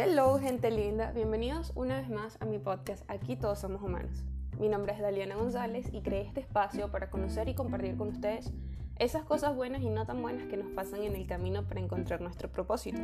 [0.00, 1.10] Hello, gente linda.
[1.10, 4.22] Bienvenidos una vez más a mi podcast Aquí todos somos humanos.
[4.60, 8.52] Mi nombre es Daliana González y creé este espacio para conocer y compartir con ustedes
[9.00, 12.20] esas cosas buenas y no tan buenas que nos pasan en el camino para encontrar
[12.20, 13.00] nuestro propósito.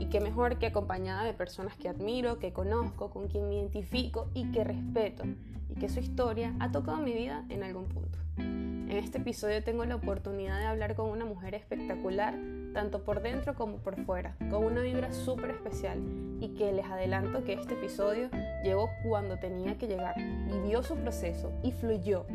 [0.00, 4.28] Y qué mejor que acompañada de personas que admiro, que conozco, con quien me identifico
[4.34, 5.22] y que respeto,
[5.68, 8.18] y que su historia ha tocado mi vida en algún punto.
[8.36, 12.34] En este episodio tengo la oportunidad de hablar con una mujer espectacular,
[12.76, 15.98] tanto por dentro como por fuera, con una vibra súper especial
[16.40, 18.28] y que les adelanto que este episodio
[18.62, 20.14] llegó cuando tenía que llegar,
[20.44, 22.26] vivió su proceso y fluyó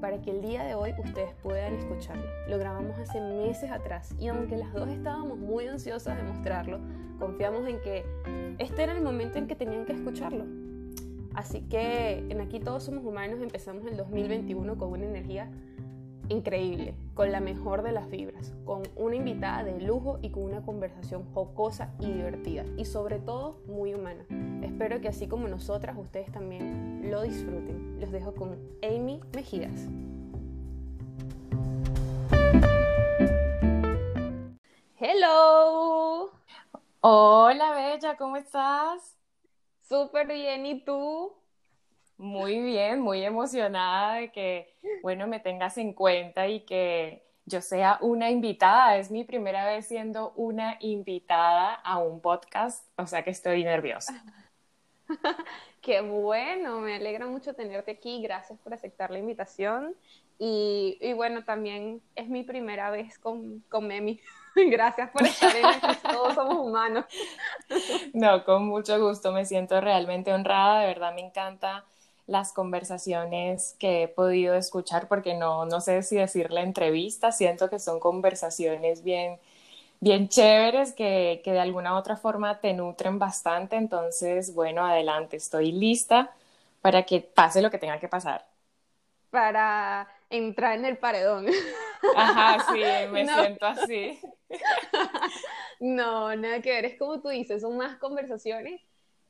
[0.00, 2.24] para que el día de hoy ustedes puedan escucharlo.
[2.48, 6.78] Lo grabamos hace meses atrás y aunque las dos estábamos muy ansiosas de mostrarlo,
[7.18, 8.02] confiamos en que
[8.56, 10.46] este era el momento en que tenían que escucharlo.
[11.34, 15.50] Así que en Aquí Todos Somos Humanos empezamos el 2021 con una energía
[16.30, 20.62] increíble, con la mejor de las vibras, con una invitada de lujo y con una
[20.62, 24.24] conversación jocosa y divertida y sobre todo muy humana.
[24.62, 28.00] Espero que así como nosotras ustedes también lo disfruten.
[28.00, 29.88] Los dejo con Amy Mejías.
[34.98, 36.30] Hello.
[37.00, 39.16] Hola Bella, ¿cómo estás?
[39.88, 41.32] Súper bien, ¿y tú?
[42.20, 47.96] Muy bien, muy emocionada de que, bueno, me tengas en cuenta y que yo sea
[48.02, 48.98] una invitada.
[48.98, 54.22] Es mi primera vez siendo una invitada a un podcast, o sea que estoy nerviosa.
[55.80, 58.20] Qué bueno, me alegra mucho tenerte aquí.
[58.20, 59.94] Gracias por aceptar la invitación.
[60.38, 64.20] Y, bueno, también es mi primera vez con, con Memi.
[64.54, 65.88] Gracias por estar en esto.
[66.12, 67.06] Todos somos humanos.
[68.12, 69.32] No, con mucho gusto.
[69.32, 70.80] Me siento realmente honrada.
[70.80, 71.86] De verdad me encanta
[72.30, 77.68] las conversaciones que he podido escuchar, porque no, no sé si decir la entrevista, siento
[77.68, 79.40] que son conversaciones bien,
[80.00, 83.76] bien chéveres que, que de alguna u otra forma te nutren bastante.
[83.76, 86.30] Entonces, bueno, adelante, estoy lista
[86.82, 88.46] para que pase lo que tenga que pasar.
[89.30, 91.46] Para entrar en el paredón.
[92.16, 92.80] Ajá, sí,
[93.12, 94.20] me siento así.
[95.80, 98.80] no, nada que ver, es como tú dices, son más conversaciones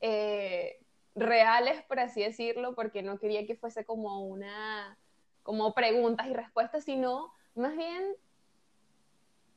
[0.01, 0.80] eh,
[1.15, 4.97] reales, por así decirlo, porque no quería que fuese como una,
[5.43, 8.15] como preguntas y respuestas, sino más bien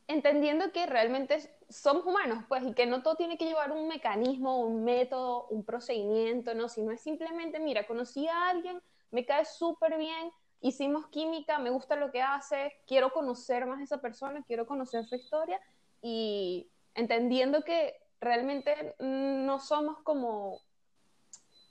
[0.07, 1.39] entendiendo que realmente
[1.69, 5.65] somos humanos, pues, y que no todo tiene que llevar un mecanismo, un método, un
[5.65, 11.59] procedimiento, no, sino es simplemente, mira, conocí a alguien, me cae súper bien, hicimos química,
[11.59, 15.61] me gusta lo que hace, quiero conocer más a esa persona, quiero conocer su historia
[16.03, 20.61] y entendiendo que realmente no somos como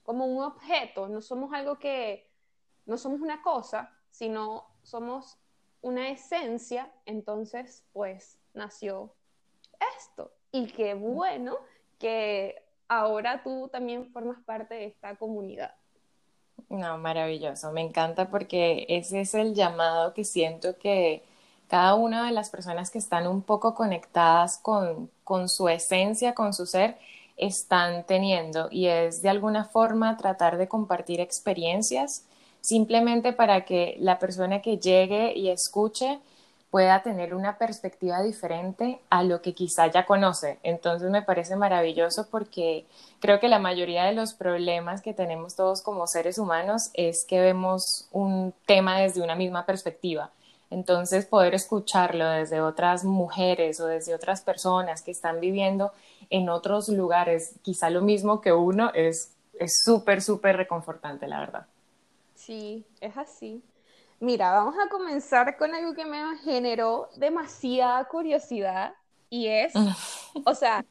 [0.03, 2.29] como un objeto, no somos algo que,
[2.85, 5.37] no somos una cosa, sino somos
[5.81, 9.13] una esencia, entonces pues nació
[9.97, 10.31] esto.
[10.51, 11.57] Y qué bueno
[11.99, 15.73] que ahora tú también formas parte de esta comunidad.
[16.69, 21.23] No, maravilloso, me encanta porque ese es el llamado que siento que
[21.67, 26.53] cada una de las personas que están un poco conectadas con, con su esencia, con
[26.53, 26.97] su ser,
[27.37, 32.25] están teniendo y es de alguna forma tratar de compartir experiencias
[32.61, 36.19] simplemente para que la persona que llegue y escuche
[36.73, 40.57] pueda tener una perspectiva diferente a lo que quizá ya conoce.
[40.63, 42.87] Entonces me parece maravilloso porque
[43.19, 47.39] creo que la mayoría de los problemas que tenemos todos como seres humanos es que
[47.39, 50.31] vemos un tema desde una misma perspectiva.
[50.71, 55.91] Entonces poder escucharlo desde otras mujeres o desde otras personas que están viviendo
[56.33, 59.35] en otros lugares, quizá lo mismo que uno, es
[59.67, 61.67] súper, súper reconfortante, la verdad.
[62.33, 63.63] Sí, es así.
[64.19, 68.95] Mira, vamos a comenzar con algo que me generó demasiada curiosidad
[69.29, 69.73] y es,
[70.45, 70.83] o sea,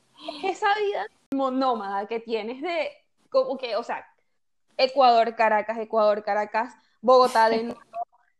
[0.45, 2.91] esa vida monómada que tienes de,
[3.29, 4.07] como que, o sea,
[4.77, 7.81] Ecuador, Caracas, Ecuador, Caracas, Bogotá de nuevo,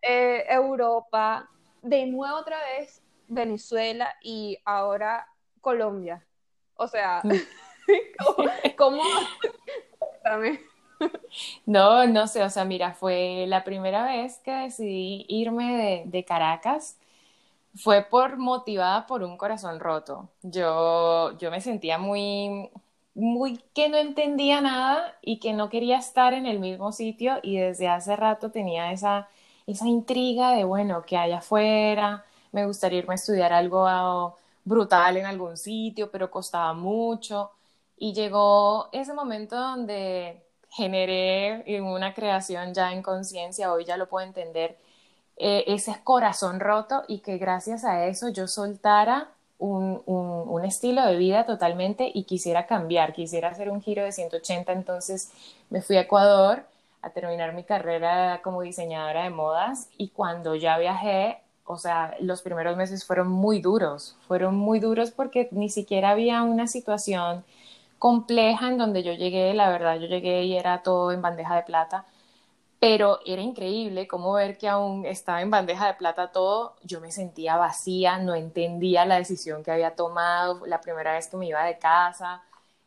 [0.03, 1.51] eh, Europa,
[1.83, 5.27] de nuevo otra vez Venezuela y ahora
[5.61, 6.25] Colombia.
[6.83, 7.33] O sea, mm.
[8.77, 9.03] ¿cómo?
[11.67, 16.99] No, no sé, o sea, mira, fue la primera vez que decidí irme de, Caracas,
[17.75, 20.29] fue por motivada por un corazón roto.
[20.43, 22.71] Yo, yo me sentía muy,
[23.15, 27.59] muy que no entendía nada y que no quería estar en el mismo sitio y
[27.59, 29.29] desde hace rato tenía esa,
[29.67, 35.27] esa intriga de, bueno, que allá afuera, me gustaría irme a estudiar algo brutal en
[35.27, 37.51] algún sitio, pero costaba mucho.
[37.97, 44.27] Y llegó ese momento donde generé una creación ya en conciencia, hoy ya lo puedo
[44.27, 44.79] entender,
[45.37, 51.17] eh, ese corazón roto y que gracias a eso yo soltara un, un, estilo de
[51.17, 55.31] vida totalmente y quisiera cambiar, quisiera hacer un giro de 180, entonces
[55.71, 56.65] me fui a Ecuador
[57.03, 62.43] a terminar mi carrera como diseñadora de modas y cuando ya viajé, o sea, los
[62.43, 67.45] primeros meses fueron muy duros, fueron muy duros porque ni siquiera había una situación
[67.99, 71.63] compleja en donde yo llegué, la verdad, yo llegué y era todo en bandeja de
[71.63, 72.07] plata,
[72.81, 77.13] pero era increíble como ver que aún estaba en bandeja de plata todo, yo me
[77.13, 81.65] sentía vacía, no entendía la decisión que había tomado la primera vez que me iba
[81.65, 82.43] de casa,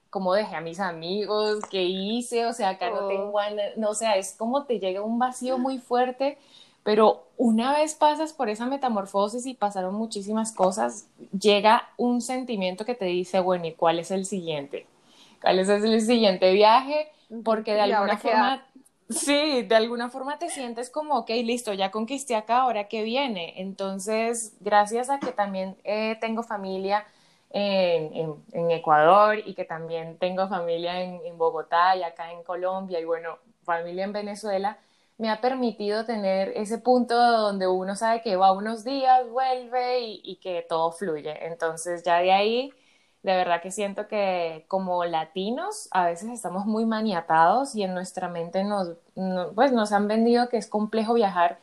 [0.09, 3.39] cómo dejé a mis amigos, qué hice, o sea, acá no tengo,
[3.77, 6.37] no, o sea, es como te llega un vacío muy fuerte,
[6.85, 12.93] pero una vez pasas por esa metamorfosis y pasaron muchísimas cosas, llega un sentimiento que
[12.93, 14.85] te dice, bueno, ¿y cuál es el siguiente?
[15.41, 17.07] ¿Cuál es el siguiente viaje?
[17.43, 18.65] Porque de alguna forma
[19.09, 23.53] Sí, de alguna forma te sientes como, ok, listo, ya conquisté acá, ahora que viene.
[23.61, 27.05] Entonces, gracias a que también eh, tengo familia
[27.51, 32.99] en, en, Ecuador y que también tengo familia en, en, Bogotá y acá en Colombia
[32.99, 34.79] y bueno, familia en Venezuela,
[35.17, 40.21] me ha permitido tener ese punto donde uno sabe que va unos días, vuelve y,
[40.23, 41.45] y que todo fluye.
[41.47, 42.71] Entonces, ya de ahí
[43.25, 48.29] de verdad que siento que como latinos a veces estamos muy maniatados y en nuestra
[48.29, 48.91] mente nos,
[49.55, 51.57] pues nos han vendido que es complejo viajar.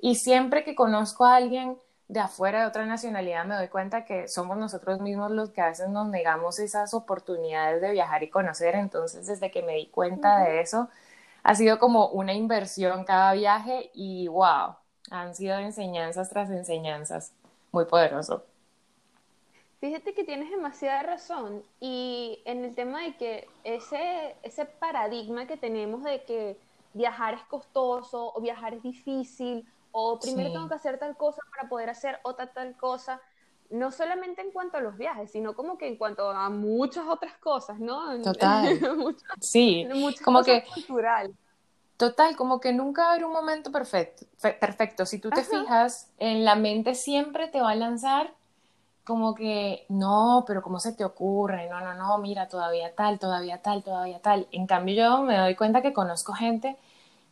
[0.00, 1.78] Y siempre que conozco a alguien
[2.08, 5.68] de afuera de otra nacionalidad me doy cuenta que somos nosotros mismos los que a
[5.68, 10.38] veces nos negamos esas oportunidades de viajar y conocer, entonces desde que me di cuenta
[10.40, 10.88] de eso
[11.44, 14.76] ha sido como una inversión cada viaje y wow,
[15.10, 17.32] han sido enseñanzas tras enseñanzas,
[17.70, 18.44] muy poderoso.
[19.78, 25.58] Fíjate que tienes demasiada razón y en el tema de que ese, ese paradigma que
[25.58, 26.56] tenemos de que
[26.94, 31.68] viajar es costoso o viajar es difícil o primero tengo que hacer tal cosa para
[31.68, 33.20] poder hacer otra tal cosa,
[33.70, 37.36] no solamente en cuanto a los viajes, sino como que en cuanto a muchas otras
[37.38, 38.20] cosas, ¿no?
[38.22, 38.78] Total.
[39.40, 39.86] sí,
[40.24, 41.34] como que cultural.
[41.96, 44.26] Total, como que nunca va a haber un momento perfecto.
[44.40, 45.06] perfecto.
[45.06, 48.34] Si tú te fijas, en la mente siempre te va a lanzar
[49.04, 51.68] como que, no, pero ¿cómo se te ocurre?
[51.68, 54.48] No, no, no, mira, todavía tal, todavía tal, todavía tal.
[54.50, 56.76] En cambio, yo me doy cuenta que conozco gente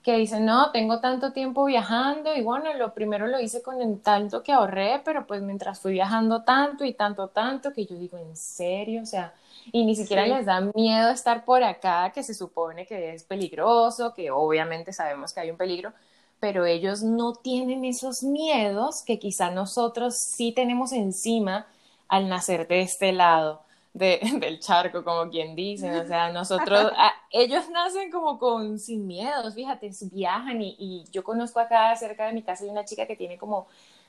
[0.03, 4.01] que dice, no, tengo tanto tiempo viajando y bueno, lo primero lo hice con el
[4.01, 8.19] tanto que ahorré, pero pues mientras fui viajando tanto y tanto, tanto, que yo digo,
[8.19, 9.03] ¿en serio?
[9.03, 9.33] O sea,
[9.71, 14.13] y ni siquiera les da miedo estar por acá, que se supone que es peligroso,
[14.13, 15.93] que obviamente sabemos que hay un peligro,
[16.41, 21.67] pero ellos no tienen esos miedos que quizá nosotros sí tenemos encima
[22.09, 23.63] al nacer de este lado
[23.95, 26.93] de, del charco, como quien dice, o sea, nosotros,
[27.31, 32.33] ellos nacen como con sin miedos, fíjate, viajan y, y, yo conozco acá cerca de
[32.33, 33.67] mi casa hay una chica que tiene como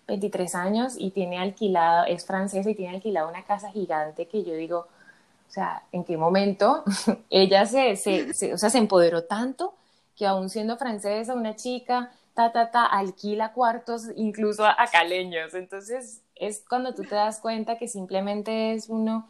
[0.08, 4.54] 23 años y tiene alquilado, es francesa y tiene alquilado una casa gigante que yo
[4.54, 4.88] digo,
[5.48, 6.84] o sea, ¿en qué momento
[7.30, 9.76] ella se, se, se, o sea, se empoderó tanto
[10.16, 15.54] que aún siendo francesa, una chica ta, ta, ta, alquila cuartos incluso a, caleños.
[15.54, 19.28] Entonces es cuando tú te das cuenta que simplemente es uno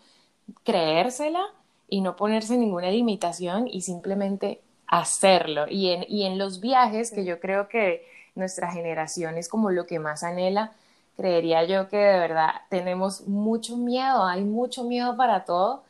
[0.64, 1.46] creérsela
[1.90, 5.66] y no ponerse ninguna limitación y simplemente hacerlo.
[5.70, 8.06] Y en, y en los viajes, que yo creo que
[8.36, 10.72] nuestra generación es como lo que más anhela,
[11.18, 15.84] creería yo que de verdad tenemos mucho miedo, hay mucho miedo para todo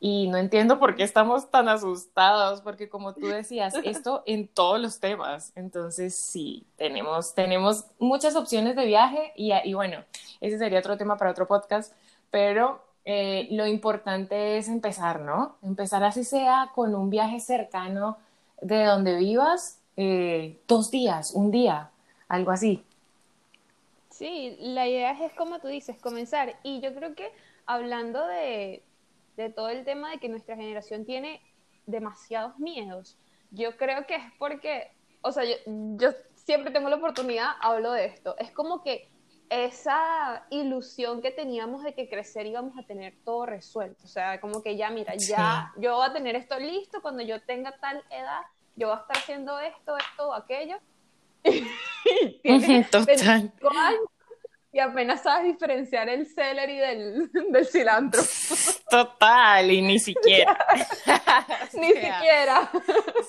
[0.00, 4.80] y no entiendo por qué estamos tan asustados, porque como tú decías, esto en todos
[4.80, 5.52] los temas.
[5.56, 10.04] Entonces, sí, tenemos, tenemos muchas opciones de viaje y, y bueno,
[10.40, 11.92] ese sería otro tema para otro podcast,
[12.30, 15.56] pero eh, lo importante es empezar, ¿no?
[15.62, 18.18] Empezar así sea con un viaje cercano
[18.60, 21.90] de donde vivas, eh, dos días, un día,
[22.28, 22.84] algo así.
[24.10, 26.56] Sí, la idea es como tú dices, comenzar.
[26.62, 27.32] Y yo creo que
[27.64, 28.82] hablando de,
[29.38, 31.40] de todo el tema de que nuestra generación tiene
[31.86, 33.16] demasiados miedos.
[33.52, 34.90] Yo creo que es porque,
[35.22, 38.36] o sea, yo, siempre tengo la oportunidad, hablo de esto.
[38.36, 39.08] Es como que
[39.50, 44.04] esa ilusión que teníamos de que crecer íbamos a tener todo resuelto.
[44.04, 47.40] O sea, como que ya, mira, ya yo voy a tener esto listo cuando yo
[47.42, 48.42] tenga tal edad,
[48.76, 50.78] yo voy a estar haciendo esto, esto, aquello.
[51.44, 53.52] y Total
[54.70, 58.22] y apenas sabes diferenciar el celery del, del cilantro.
[58.90, 60.58] Total, y ni siquiera.
[61.72, 62.70] ni siquiera.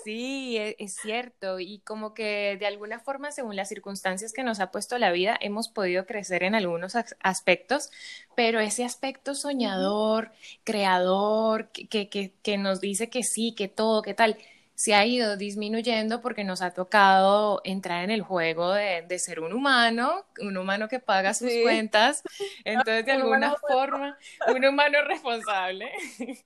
[0.03, 1.59] Sí, e, es, cierto.
[1.59, 5.37] Y como que de alguna forma, según las circunstancias que nos ha puesto la vida,
[5.39, 7.89] hemos podido crecer en algunos aspectos,
[8.35, 10.31] pero ese aspecto soñador,
[10.63, 14.37] creador, que, que, que nos dice que sí, que todo, que tal,
[14.79, 19.51] se ha ido disminuyendo porque nos ha tocado entrar en el juego de, ser un
[19.51, 22.23] humano, un humano que paga sus cuentas.
[22.63, 24.17] Entonces, de alguna forma,
[24.47, 25.91] un humano responsable,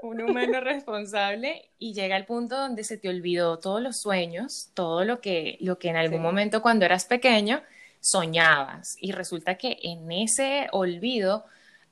[0.00, 5.04] un humano responsable y llega al punto donde se te olvidó todos los sueños, todo
[5.04, 7.62] lo que, lo que en algún momento cuando eras pequeño
[8.00, 8.96] soñabas.
[8.98, 11.44] Y resulta que en ese olvido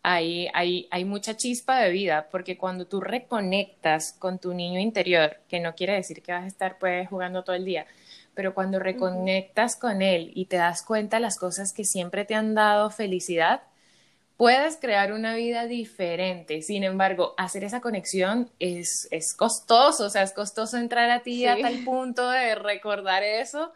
[0.02, 5.38] hay, hay, hay, mucha chispa de vida, porque cuando tú reconectas con tu niño interior,
[5.49, 7.87] que no quiere decir que vas a estar pues jugando todo el día,
[8.35, 12.35] pero cuando reconectas con él y te das cuenta de las cosas que siempre te
[12.35, 13.62] han dado felicidad,
[14.37, 16.62] puedes crear una vida diferente.
[16.62, 21.47] Sin embargo, hacer esa conexión es, es costoso, o sea, es costoso entrar a ti
[21.47, 23.73] a tal punto de recordar eso.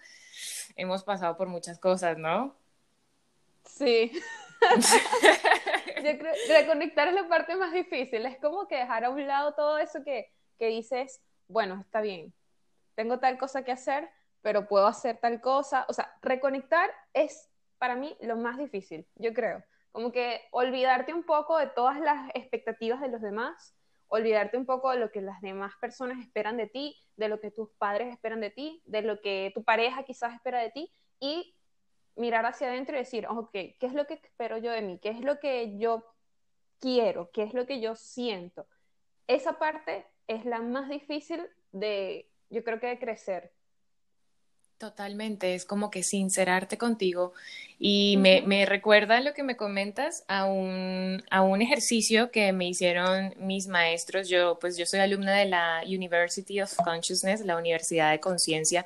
[0.74, 2.56] Hemos pasado por muchas cosas, ¿no?
[3.64, 4.10] Sí.
[6.06, 8.24] Yo creo reconectar es la parte más difícil.
[8.26, 12.32] Es como que dejar a un lado todo eso que, que dices, bueno, está bien,
[12.94, 14.08] tengo tal cosa que hacer,
[14.42, 15.84] pero puedo hacer tal cosa.
[15.88, 19.64] O sea, reconectar es para mí lo más difícil, yo creo.
[19.92, 23.74] Como que olvidarte un poco de todas las expectativas de los demás,
[24.08, 27.50] olvidarte un poco de lo que las demás personas esperan de ti, de lo que
[27.50, 31.54] tus padres esperan de ti, de lo que tu pareja quizás espera de ti y
[32.16, 34.98] mirar hacia adentro y decir, ok, ¿qué es lo que espero yo de mí?
[35.00, 36.04] ¿Qué es lo que yo
[36.80, 37.30] quiero?
[37.32, 38.66] ¿Qué es lo que yo siento?
[39.26, 43.52] Esa parte es la más difícil de, yo creo que de crecer.
[44.78, 47.32] Totalmente, es como que sincerarte contigo
[47.78, 52.68] y me, me, recuerda lo que me comentas a un, a un ejercicio que me
[52.68, 54.28] hicieron mis maestros.
[54.28, 58.84] Yo, pues yo soy alumna de la University of Consciousness, la Universidad de Conciencia,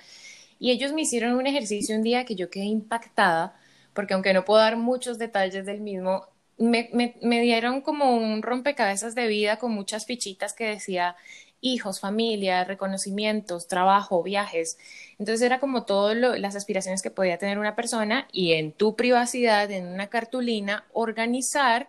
[0.60, 3.56] y ellos me hicieron un ejercicio un día que yo quedé impactada,
[3.94, 6.26] porque aunque no puedo dar muchos detalles del mismo,
[6.58, 6.90] me,
[7.22, 11.16] me, dieron como un rompecabezas de vida con muchas fichitas que decía
[11.62, 14.78] hijos, familia, reconocimientos, trabajo, viajes.
[15.18, 19.70] Entonces era como todas las aspiraciones que podía tener una persona y en tu privacidad,
[19.70, 21.88] en una cartulina, organizar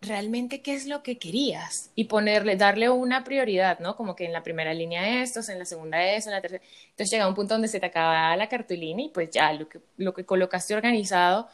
[0.00, 3.96] realmente qué es lo que querías y ponerle, darle una prioridad, ¿no?
[3.96, 6.62] Como que en la primera línea estos, en la segunda eso, en la tercera.
[6.90, 9.80] Entonces llega un punto donde se te acaba la cartulina y pues ya lo que,
[9.96, 11.48] lo que colocaste organizado,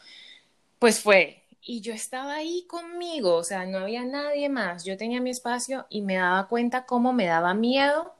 [0.78, 1.42] pues fue.
[1.62, 4.84] Y yo estaba ahí conmigo, o sea, no había nadie más.
[4.84, 8.14] Yo tenía mi espacio y me daba cuenta cómo me daba miedo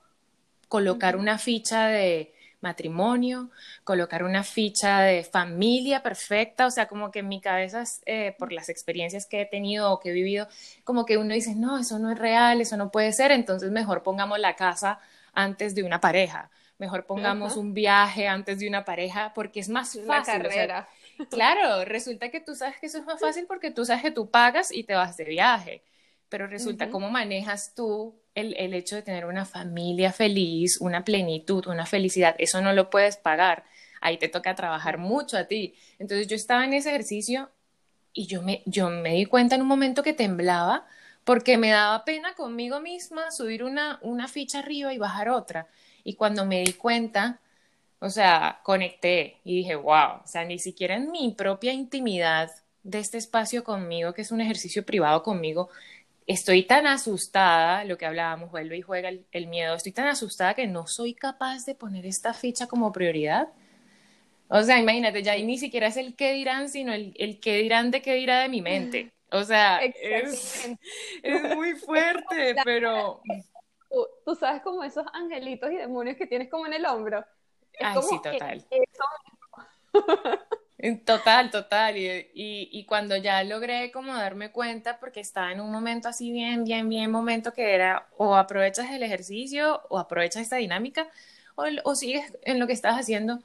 [0.69, 2.34] colocar una ficha de
[2.65, 3.51] matrimonio,
[3.85, 8.53] colocar una ficha de familia perfecta, o sea, como que en mi cabeza, eh, por
[8.53, 10.49] las experiencias que he tenido o que he vivido,
[10.83, 14.03] como que uno dice, no, eso no es real, eso no puede ser, entonces mejor
[14.03, 14.99] pongamos la casa
[15.35, 19.97] antes de una pareja, mejor pongamos un viaje antes de una pareja, porque es más
[20.07, 20.43] fácil.
[20.43, 20.89] carrera.
[21.31, 24.31] claro, resulta que tú sabes que eso es más fácil porque tú sabes que tú
[24.31, 25.83] pagas y te vas de viaje,
[26.29, 31.67] pero resulta cómo manejas tú el, el, hecho de tener una familia feliz, una plenitud,
[31.67, 33.65] una felicidad, eso no lo puedes pagar.
[34.01, 35.75] Ahí te toca trabajar mucho a ti.
[35.99, 37.51] Entonces yo estaba en ese ejercicio
[38.13, 40.87] y yo me, yo me di cuenta en un momento que temblaba
[41.25, 45.69] porque me daba pena conmigo misma subir una, una ficha arriba y bajar otra.
[46.05, 47.41] Y cuando me di cuenta,
[47.99, 52.51] o sea, conecté y dije, wow, o sea, ni siquiera en mi propia intimidad
[52.83, 55.71] de este espacio conmigo, que es un ejercicio privado conmigo,
[56.27, 60.67] estoy tan asustada, lo que hablábamos, vuelve y juega el, miedo, estoy tan asustada que
[60.67, 63.49] no soy capaz de poner esta ficha como prioridad.
[64.49, 67.91] O sea, imagínate, ya ni siquiera es el qué dirán, sino el, el qué dirán
[67.91, 69.13] de qué dirá de mi mente.
[69.31, 70.69] O sea, es,
[71.23, 73.21] es, muy fuerte, pero...
[74.25, 77.25] Tú, sabes como esos angelitos y demonios que tienes como en el hombro.
[77.81, 78.65] Ay, sí, total.
[81.05, 81.97] Total, total.
[81.97, 86.65] Y, y, cuando ya logré como darme cuenta, porque estaba en un momento así bien,
[86.65, 91.09] bien, bien momento que era o aprovechas el ejercicio o aprovechas esta dinámica
[91.55, 93.39] o, o sigues en lo que estás haciendo.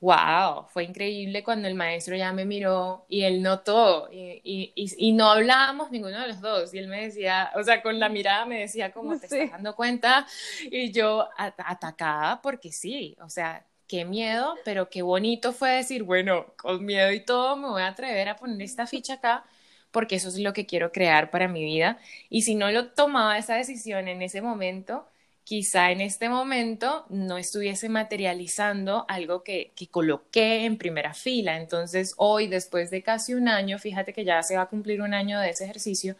[0.00, 0.66] ¡Wow!
[0.68, 5.30] Fue increíble cuando el maestro ya me miró y él notó y, y, y, no
[5.30, 8.60] hablábamos ninguno de los dos y él me decía, o sea, con la mirada me
[8.60, 10.26] decía como te estás dando cuenta
[10.70, 16.46] y yo atacada porque sí, o sea, qué miedo, pero qué bonito fue decir, bueno,
[16.56, 19.44] con miedo y todo me voy a atrever a poner esta ficha acá
[19.90, 21.98] porque eso es lo que quiero crear para mi vida.
[22.28, 25.06] Y si no lo tomaba esa decisión en ese momento,
[25.44, 31.56] quizá en este momento no estuviese materializando algo que, que coloqué en primera fila.
[31.56, 35.14] Entonces, hoy, después de casi un año, fíjate que ya se va a cumplir un
[35.14, 36.16] año de ese ejercicio,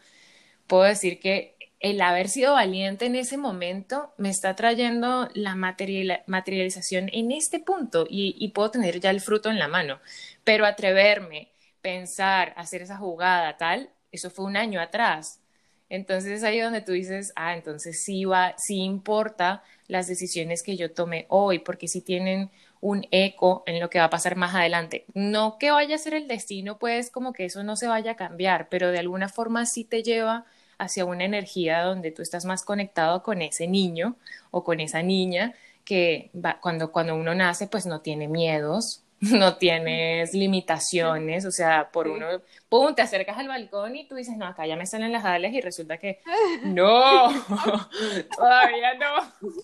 [0.67, 7.09] puedo decir que el haber sido valiente en ese momento me está trayendo la materialización
[7.13, 9.99] en este punto y, puedo tener ya el fruto en la mano.
[10.43, 15.41] Pero atreverme, pensar, hacer esa jugada, tal, eso fue un año atrás.
[15.89, 20.75] Entonces es ahí donde tú dices, ah, entonces sí va, sí importa las decisiones que
[20.77, 24.55] yo tomé hoy, porque sí tienen un eco en lo que va a pasar más
[24.55, 25.05] adelante.
[25.13, 28.15] No que vaya a ser el destino, pues como que eso no se vaya a
[28.15, 30.45] cambiar, pero de alguna forma sí te lleva
[30.77, 34.15] hacia una energía donde tú estás más conectado con ese niño
[34.51, 35.53] o con esa niña
[35.83, 41.89] que va, cuando, cuando uno nace pues no tiene miedos, no tienes limitaciones, o sea,
[41.91, 42.27] por uno,
[42.69, 45.53] pum, te acercas al balcón y tú dices, no, acá ya me salen las alas
[45.53, 46.19] y resulta que
[46.63, 47.29] no,
[48.37, 49.55] todavía no.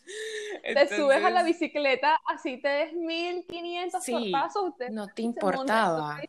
[0.62, 4.74] te subes a la bicicleta, así te des 1500 sí, pasos.
[4.92, 6.20] no te importaba.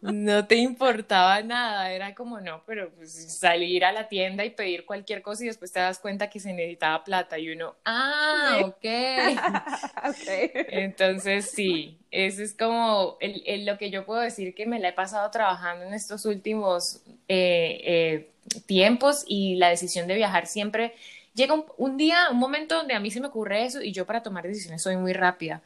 [0.00, 4.84] No te importaba nada, era como no, pero pues salir a la tienda y pedir
[4.84, 8.84] cualquier cosa y después te das cuenta que se necesitaba plata y uno, ah, ok.
[10.68, 14.92] Entonces sí, eso es como el, lo que yo puedo decir que me la he
[14.92, 18.30] pasado trabajando en estos últimos eh, eh,
[18.66, 20.94] tiempos y la decisión de viajar siempre
[21.34, 24.06] llega un, un día, un momento donde a mí se me ocurre eso y yo
[24.06, 25.62] para tomar decisiones soy muy rápida.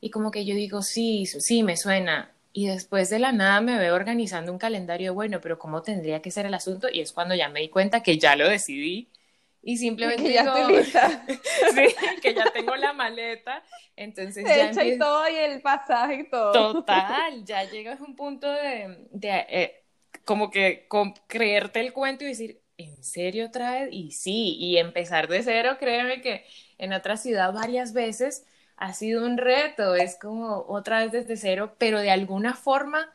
[0.00, 3.78] Y como que yo digo, sí, sí, me suena y después de la nada me
[3.78, 6.88] veo organizando un calendario, bueno, pero ¿cómo tendría que ser el asunto?
[6.92, 9.08] Y es cuando ya me di cuenta que ya lo decidí
[9.62, 11.24] y simplemente que ya
[11.74, 13.62] sí, que ya tengo la maleta,
[13.96, 16.52] entonces ya y todo y el pasaje y todo.
[16.52, 19.84] Total, ya llegas a un punto de, de eh,
[20.24, 20.86] como que
[21.26, 23.90] creerte el cuento y decir, ¿en serio traes?
[23.92, 26.44] Y sí, y empezar de cero, créeme que
[26.78, 28.44] en otra ciudad varias veces
[28.80, 33.12] ha sido un reto, es como otra vez desde cero, pero de alguna forma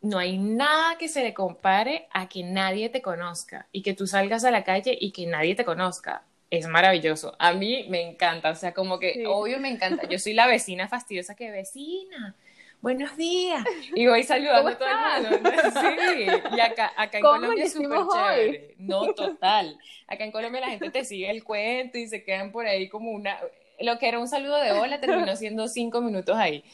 [0.00, 4.06] no hay nada que se le compare a que nadie te conozca y que tú
[4.06, 6.22] salgas a la calle y que nadie te conozca.
[6.50, 7.36] Es maravilloso.
[7.38, 10.08] A mí me encanta, o sea, como que obvio me encanta.
[10.08, 12.34] Yo soy la vecina fastidiosa que vecina.
[12.80, 13.62] Buenos días.
[13.94, 15.50] Y voy saludando a todo el mundo.
[16.14, 16.26] Sí.
[16.56, 18.74] Y acá, acá en Colombia es súper chévere.
[18.78, 19.78] No, total.
[20.06, 23.10] Acá en Colombia la gente te sigue el cuento y se quedan por ahí como
[23.10, 23.38] una
[23.80, 26.64] lo que era un saludo de hola terminó siendo cinco minutos ahí.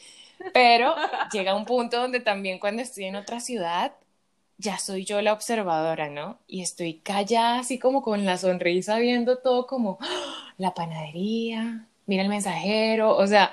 [0.53, 0.95] Pero
[1.31, 3.93] llega un punto donde también cuando estoy en otra ciudad,
[4.57, 6.39] ya soy yo la observadora, ¿no?
[6.47, 10.53] Y estoy callada, así como con la sonrisa, viendo todo como ¡ah!
[10.57, 13.51] la panadería, mira el mensajero, o sea,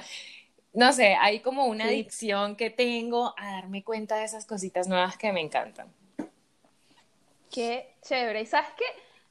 [0.73, 5.17] no sé, hay como una adicción que tengo a darme cuenta de esas cositas nuevas
[5.17, 5.93] que me encantan.
[7.51, 8.43] Qué chévere.
[8.43, 8.85] ¿Y sabes qué?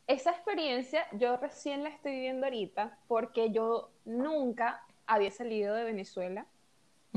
[0.07, 6.45] Esa experiencia yo recién la estoy viviendo ahorita porque yo nunca había salido de Venezuela.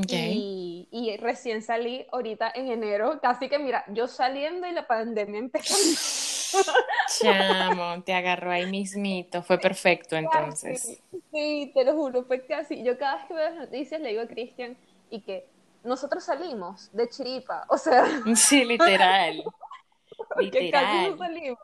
[0.08, 5.38] Y, y, recién salí ahorita en enero, casi que mira, yo saliendo y la pandemia
[5.38, 5.74] empezó.
[7.20, 11.02] Chamo, te agarró ahí mismito, fue perfecto entonces.
[11.30, 12.82] Sí, te lo juro, fue casi.
[12.82, 14.74] Yo cada vez que veo las noticias le digo a Cristian
[15.10, 15.46] y que
[15.84, 18.04] nosotros salimos de chiripa, o sea.
[18.36, 19.44] Sí, literal.
[20.38, 20.70] literal.
[20.70, 21.58] Casi no salimos.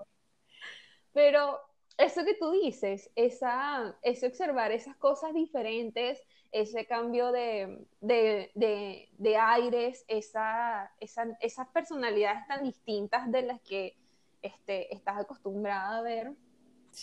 [1.17, 1.59] Pero
[1.97, 9.37] eso que tú dices, esa, ese observar esas cosas diferentes, ese cambio de, de, de,
[9.39, 13.97] aires, esa, esa, esas personalidades tan distintas de las que
[14.43, 16.35] este, estás acostumbrada a ver,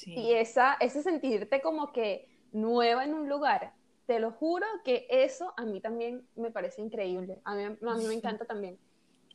[0.05, 3.73] y esa, ese sentirte como que nueva en un lugar,
[4.05, 8.05] te lo juro que eso a mí también me parece increíble, a mí, a mí
[8.05, 8.77] me encanta también.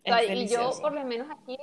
[0.05, 1.59] y yo por lo menos aquí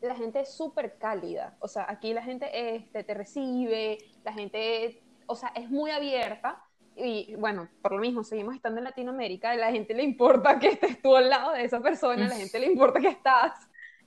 [0.00, 1.56] la gente es súper cálida.
[1.60, 6.62] O sea, aquí la gente este, te recibe, la gente, o sea, es muy abierta.
[6.96, 10.68] Y bueno, por lo mismo, seguimos estando en Latinoamérica, a la gente le importa que
[10.68, 13.52] estés tú al lado de esa persona, a la gente le importa que estás.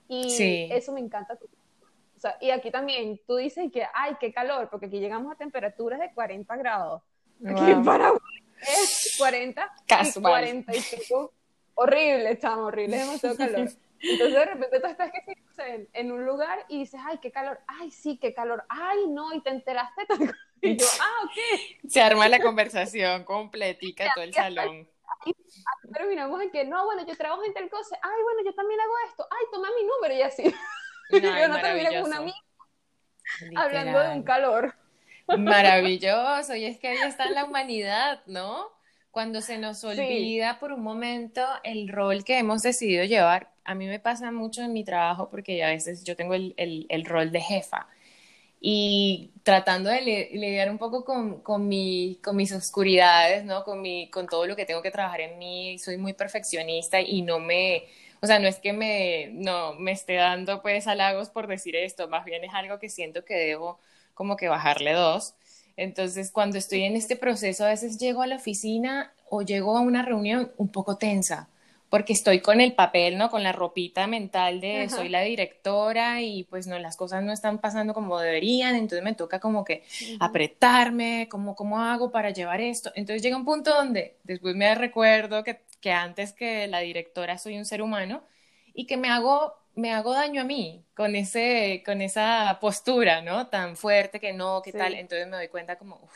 [0.07, 1.37] Y eso me encanta.
[2.15, 5.35] O sea, y aquí también tú dices que, ay, qué calor, porque aquí llegamos a
[5.35, 7.01] temperaturas de 40 grados.
[7.45, 8.19] Aquí en Paraguay
[8.61, 9.71] es 40
[10.15, 11.33] y 45.
[11.75, 13.69] Horrible, estamos horrible, demasiado calor.
[14.03, 17.59] Entonces de repente tú estás que en, en, un lugar y dices, ay, qué calor,
[17.67, 20.05] ay, sí, qué calor, ay, no, y te enteraste.
[20.65, 21.89] Y yo, ah, ok.
[21.89, 24.87] Se arma la conversación completica todo el salón.
[25.25, 28.79] Y terminamos en que, no, bueno, yo trabajo en tal cosa, ay, bueno, yo también
[28.79, 30.43] hago esto, ay, toma mi número y así.
[31.11, 32.37] No, yo no terminé con una amiga
[33.55, 34.73] hablando de un calor.
[35.37, 38.71] Maravilloso, y es que ahí está la humanidad, ¿no?
[39.11, 43.87] Cuando se nos olvida por un momento el rol que hemos decidido llevar a mí
[43.87, 47.41] me pasa mucho en mi trabajo porque a veces yo tengo el, el, rol de
[47.41, 47.87] jefa
[48.59, 53.63] y tratando de lidiar un poco con, con, mi, con mis oscuridades, ¿no?
[53.63, 57.21] Con, mi, con todo lo que tengo que trabajar en mí, soy muy perfeccionista y
[57.21, 57.85] no me,
[58.21, 62.07] o sea, no es que me, no, me esté dando pues halagos por decir esto,
[62.07, 63.79] más bien es algo que siento que debo
[64.13, 65.35] como que bajarle dos.
[65.75, 69.81] Entonces, cuando estoy en este proceso, a veces llego a la oficina o llego a
[69.81, 71.49] una reunión un poco tensa,
[71.93, 73.29] porque estoy con el papel, ¿no?
[73.29, 77.59] Con la ropita mental de soy la directora y pues no, las cosas no están
[77.59, 79.83] pasando como deberían, entonces me toca como que
[80.19, 82.91] apretarme, como, ¿cómo hago para llevar esto?
[82.95, 87.59] Entonces llega un punto donde después me recuerdo que, que antes que la directora soy
[87.59, 88.23] un ser humano
[88.73, 93.49] y que me hago me hago daño a mí con ese con esa postura, ¿no?
[93.49, 94.95] Tan fuerte que no, ¿qué tal?
[94.95, 96.09] Entonces me doy cuenta como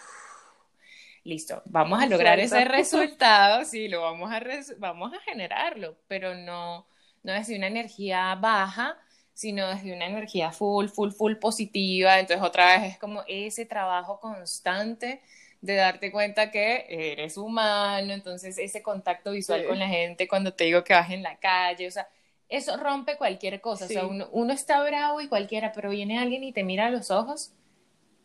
[1.27, 4.41] listo, vamos a lograr ese resultado, sí, lo vamos a,
[4.77, 6.87] vamos a generarlo, pero no,
[7.23, 8.97] no desde una energía baja,
[9.33, 12.17] sino desde una energía full, full, full positiva.
[12.17, 15.21] Entonces otra vez es como ese trabajo constante
[15.59, 20.63] de darte cuenta que eres humano, entonces ese contacto visual con la gente cuando te
[20.63, 22.07] digo que vas en la calle, o sea,
[22.47, 26.45] eso rompe cualquier cosa, o sea, uno, uno, está bravo y cualquiera, pero viene alguien
[26.45, 27.51] y te mira a los ojos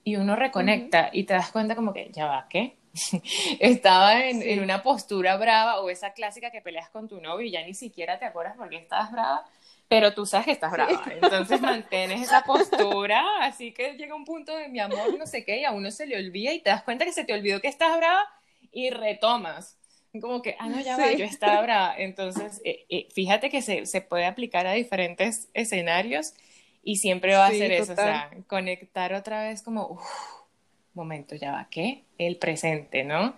[0.05, 2.77] y uno reconecta y te das cuenta como que, ya va, ¿qué?
[3.61, 7.65] estaba en, una postura brava o esa clásica que peleas con tu novio y ya
[7.65, 9.47] ni siquiera te acuerdas por qué estabas brava,
[9.89, 11.03] pero tú sabes que estás brava.
[11.11, 15.61] Entonces mantienes esa postura, así que llega un punto de mi amor, no sé qué,
[15.61, 17.69] y a uno se le olvida y te das cuenta que se te olvidó que
[17.69, 18.25] estás brava
[18.71, 19.77] y retomas.
[20.21, 21.95] Como que, ah, no, ya va, yo estaba brava.
[21.97, 26.35] Entonces, eh, eh, fíjate que se, se, puede aplicar a diferentes escenarios
[26.83, 30.42] y siempre va a ser eso, o sea, conectar otra vez como, uff,
[30.95, 32.05] momento, ya va, ¿qué?
[32.19, 33.37] El presente, ¿no?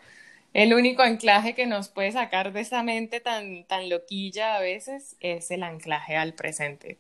[0.53, 5.17] El único anclaje que nos puede sacar de esa mente tan, tan loquilla a veces
[5.21, 6.99] es el anclaje al presente.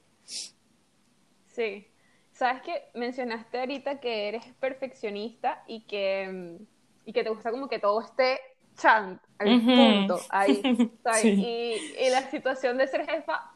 [1.46, 1.86] Sí.
[2.32, 6.58] Sabes que mencionaste ahorita que eres perfeccionista y que,
[7.04, 8.40] y que te gusta como que todo esté
[8.76, 10.60] chant, al punto, ahí.
[11.22, 13.52] Y, y la situación de ser jefa,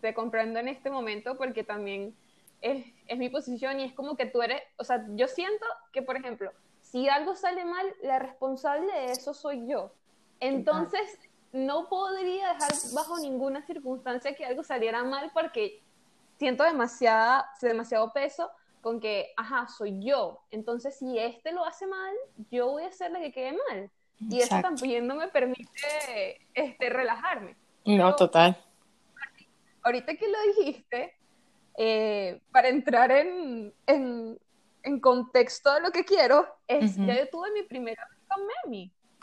[0.00, 2.12] te comprendo en este momento porque también
[2.60, 6.02] es, es, mi posición y es como que tú eres, o sea, yo siento que,
[6.02, 9.92] por ejemplo, si algo sale mal, la responsable de eso soy yo.
[10.40, 11.18] Entonces,
[11.52, 15.82] no podría dejar bajo ninguna circunstancia que algo saliera mal porque
[16.38, 20.40] siento demasiada, demasiado peso con que, ajá, soy yo.
[20.50, 22.14] Entonces, si este lo hace mal,
[22.50, 23.90] yo voy a hacer la que quede mal.
[24.20, 27.56] Y eso también no me permite este, relajarme.
[27.84, 28.56] No, total.
[29.82, 31.17] Ahorita que lo dijiste,
[31.80, 34.36] eh, para entrar en, en,
[34.82, 38.92] en, contexto de lo que quiero, es, ya yo tuve mi primera vez con Memi.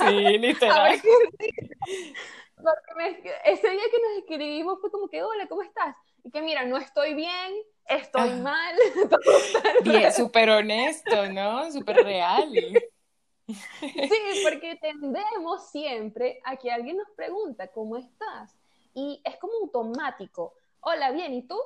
[0.00, 1.00] sí, literal.
[3.44, 5.94] ese día que nos escribimos fue como que, hola, ¿cómo estás?
[6.24, 7.52] Y que mira, no estoy bien,
[7.86, 8.36] estoy ah.
[8.42, 8.76] mal.
[9.84, 11.70] Bien, súper honesto, ¿no?
[11.70, 12.50] Súper real.
[13.46, 18.56] Sí, porque tendemos siempre a que alguien nos pregunta, ¿cómo estás?
[18.94, 21.58] Y es como automático hola, bien, ¿y tú?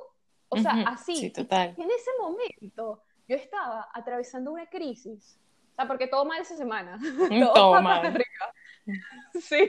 [0.49, 1.15] O sea, así.
[1.15, 1.75] Sí, total.
[1.77, 5.37] en ese momento yo estaba atravesando una crisis.
[5.73, 6.97] O sea, porque todo mal esa semana.
[7.53, 8.17] todo, mal.
[9.41, 9.67] Sí.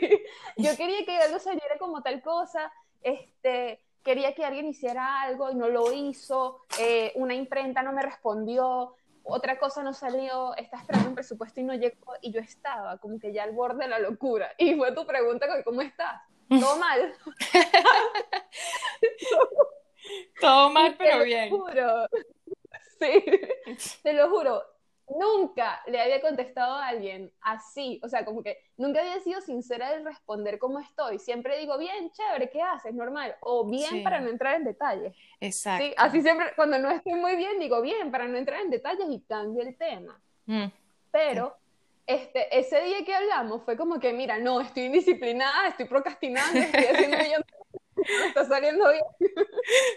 [0.56, 2.72] Yo quería que algo saliera como tal cosa.
[3.02, 6.64] Este, quería que alguien hiciera algo y no lo hizo.
[6.78, 8.94] Eh, una imprenta no me respondió.
[9.24, 10.54] Otra cosa no salió.
[10.56, 12.14] Estás esperando un presupuesto y no llegó.
[12.22, 14.52] Y yo estaba como que ya al borde de la locura.
[14.56, 16.22] Y fue tu pregunta, ¿cómo estás?
[16.48, 17.14] Todo mal.
[20.40, 21.50] Todo mal, pero bien.
[21.50, 22.08] Te lo juro.
[22.98, 23.24] Sí,
[24.02, 24.62] te lo juro.
[25.08, 29.90] Nunca le había contestado a alguien así, o sea, como que nunca había sido sincera
[29.92, 31.18] de responder cómo estoy.
[31.18, 32.94] Siempre digo, bien, chévere, ¿qué haces?
[32.94, 33.34] Normal.
[33.40, 35.16] O bien para no entrar en detalles.
[35.40, 35.86] Exacto.
[35.86, 35.94] ¿Sí?
[35.96, 39.20] Así siempre, cuando no estoy muy bien, digo, bien, para no entrar en detalles y
[39.20, 40.20] cambio el tema.
[40.44, 40.66] Mm.
[41.10, 41.56] Pero
[42.08, 46.84] este, ese día que hablamos fue como que, mira, no, estoy indisciplinada, estoy procrastinando, estoy
[46.84, 47.18] haciendo
[47.96, 49.04] no está saliendo bien.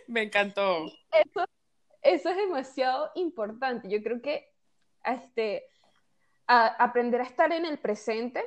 [0.08, 0.88] Me encantó.
[1.14, 1.46] Eso,
[2.02, 3.88] eso es demasiado importante.
[3.88, 4.52] Yo creo que
[5.06, 5.66] este,
[6.48, 8.44] aprender a estar en el presente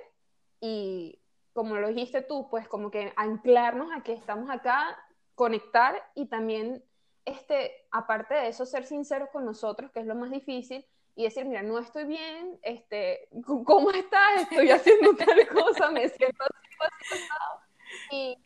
[0.61, 1.18] y,
[1.55, 4.94] como lo dijiste tú, pues como que anclarnos a que estamos acá,
[5.35, 6.85] conectar y también,
[7.24, 11.44] este, aparte de eso, ser sinceros con nosotros, que es lo más difícil, y decir,
[11.44, 14.42] mira, no estoy bien, este, ¿cómo estás?
[14.42, 17.22] Estoy haciendo tal cosa, me siento así,
[18.11, 18.38] Y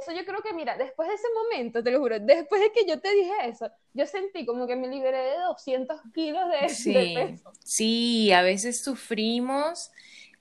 [0.00, 2.86] eso yo creo que, mira, después de ese momento, te lo juro, después de que
[2.86, 7.14] yo te dije eso, yo sentí como que me liberé de 200 kilos de, sí,
[7.14, 7.52] peso.
[7.62, 9.90] Sí, a veces sufrimos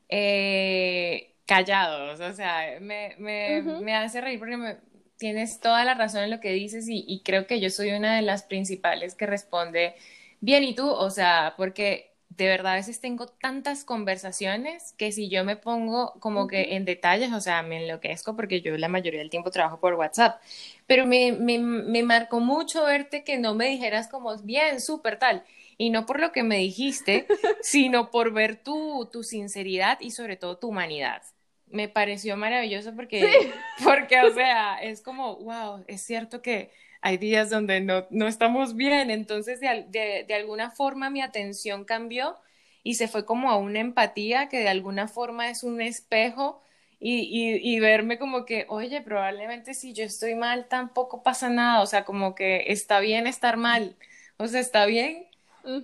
[0.08, 4.78] eh, callados, o sea, me, me, me hace reír porque me,
[5.18, 8.16] tienes toda la razón en lo que dices y, y creo que yo soy una
[8.16, 9.96] de las principales que responde
[10.42, 10.90] Bien, ¿y tú?
[10.90, 16.14] O sea, porque de verdad a veces tengo tantas conversaciones que si yo me pongo
[16.20, 19.80] como que en detalles, o sea, me enloquezco porque yo la mayoría del tiempo trabajo
[19.80, 20.42] por WhatsApp,
[20.88, 25.44] pero me, me, me marcó mucho verte que no me dijeras como, bien, súper tal,
[25.78, 27.28] y no por lo que me dijiste,
[27.62, 31.22] sino por ver tu, tu sinceridad y sobre todo tu humanidad.
[31.68, 33.38] me pareció maravilloso porque,
[33.84, 38.76] porque, o sea, es como, wow, es cierto que hay días donde no, no estamos
[38.76, 42.38] bien, entonces de, de, de, alguna forma mi atención cambió
[42.84, 46.62] y se fue como a una empatía que de alguna forma es un espejo
[47.00, 51.82] y, y, y, verme como que, oye, probablemente si yo estoy mal tampoco pasa nada,
[51.82, 53.96] o sea, como que está bien estar mal,
[54.38, 55.30] o sea, está bien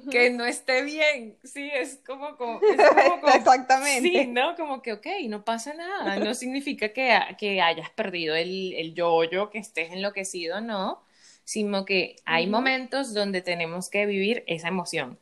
[0.10, 2.60] que no esté bien, sí, es como, como,
[3.34, 4.56] exactamente, sí, ¿no?
[4.56, 9.50] Como que, ok, no pasa nada, no significa que, que hayas perdido el, el yo-yo,
[9.50, 11.02] que estés enloquecido, no,
[11.46, 15.18] sino que hay momentos donde tenemos que vivir esa emoción.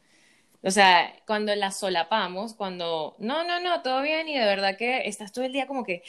[0.63, 5.07] O sea, cuando la solapamos, cuando no, no, no, todo bien y de verdad que
[5.07, 6.03] estás todo el día como que,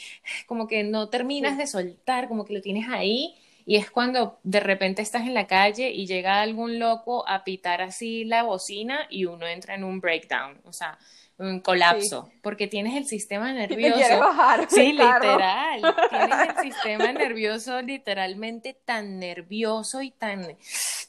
[0.47, 4.59] como que no terminas de soltar, como que lo tienes ahí y es cuando de
[4.61, 9.25] repente estás en la calle y llega algún loco a pitar así la bocina y
[9.25, 10.61] uno entra en un breakdown.
[10.65, 10.97] O sea,
[11.37, 14.19] un colapso, porque tienes el sistema nervioso.
[14.19, 15.81] Bajar sí, literal.
[16.09, 20.57] Tienes el sistema nervioso literalmente tan nervioso y tan,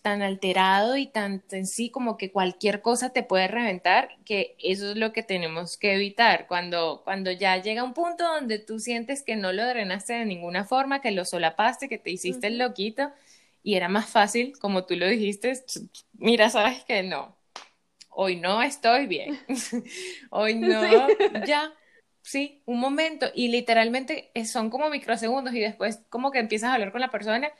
[0.03, 4.91] tan alterado y tan en sí como que cualquier cosa te puede reventar, que eso
[4.91, 6.47] es lo que tenemos que evitar.
[6.49, 10.65] Cuando, cuando ya llega un punto donde tú sientes que no lo drenaste de ninguna
[10.65, 13.13] forma, que lo solapaste, que te hiciste el loquito,
[13.63, 15.53] y era más fácil, como tú lo dijiste,
[16.15, 17.36] mira, sabes que no,
[18.19, 19.39] hoy no estoy bien,
[20.31, 21.07] hoy no,
[21.47, 21.73] ya,
[22.23, 26.93] sí, un momento, y literalmente son como microsegundos y después como que empiezas a hablar
[26.93, 27.51] con la persona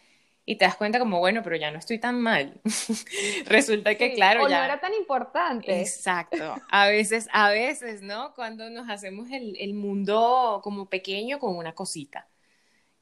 [0.47, 2.61] y te das cuenta como, bueno, pero ya no estoy tan mal.
[3.47, 4.59] Resulta que, claro, o ya...
[4.61, 5.81] no era tan importante.
[5.81, 6.55] Exacto.
[6.71, 8.33] A veces, a veces, ¿no?
[8.33, 12.29] Cuando nos hacemos el, el mundo como pequeño con una cosita.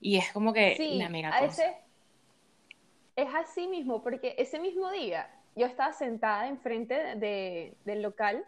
[0.00, 1.64] Y es como que la mega cosa.
[1.66, 1.76] Ese,
[3.16, 8.44] es así mismo, porque ese mismo día yo estaba sentada enfrente de, del local,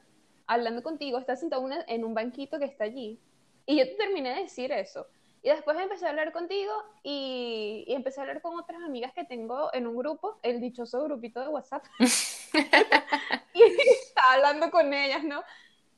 [0.47, 3.21] hablando contigo, estaba sentada en un banquito que está allí,
[3.66, 5.07] y yo te terminé de decir eso.
[5.42, 6.73] Y después empecé a hablar contigo
[7.05, 11.05] y, y, empecé a hablar con otras amigas que tengo en un grupo, el dichoso
[11.05, 11.85] grupito de WhatsApp.
[13.55, 15.42] y estaba hablando con ellas, ¿no?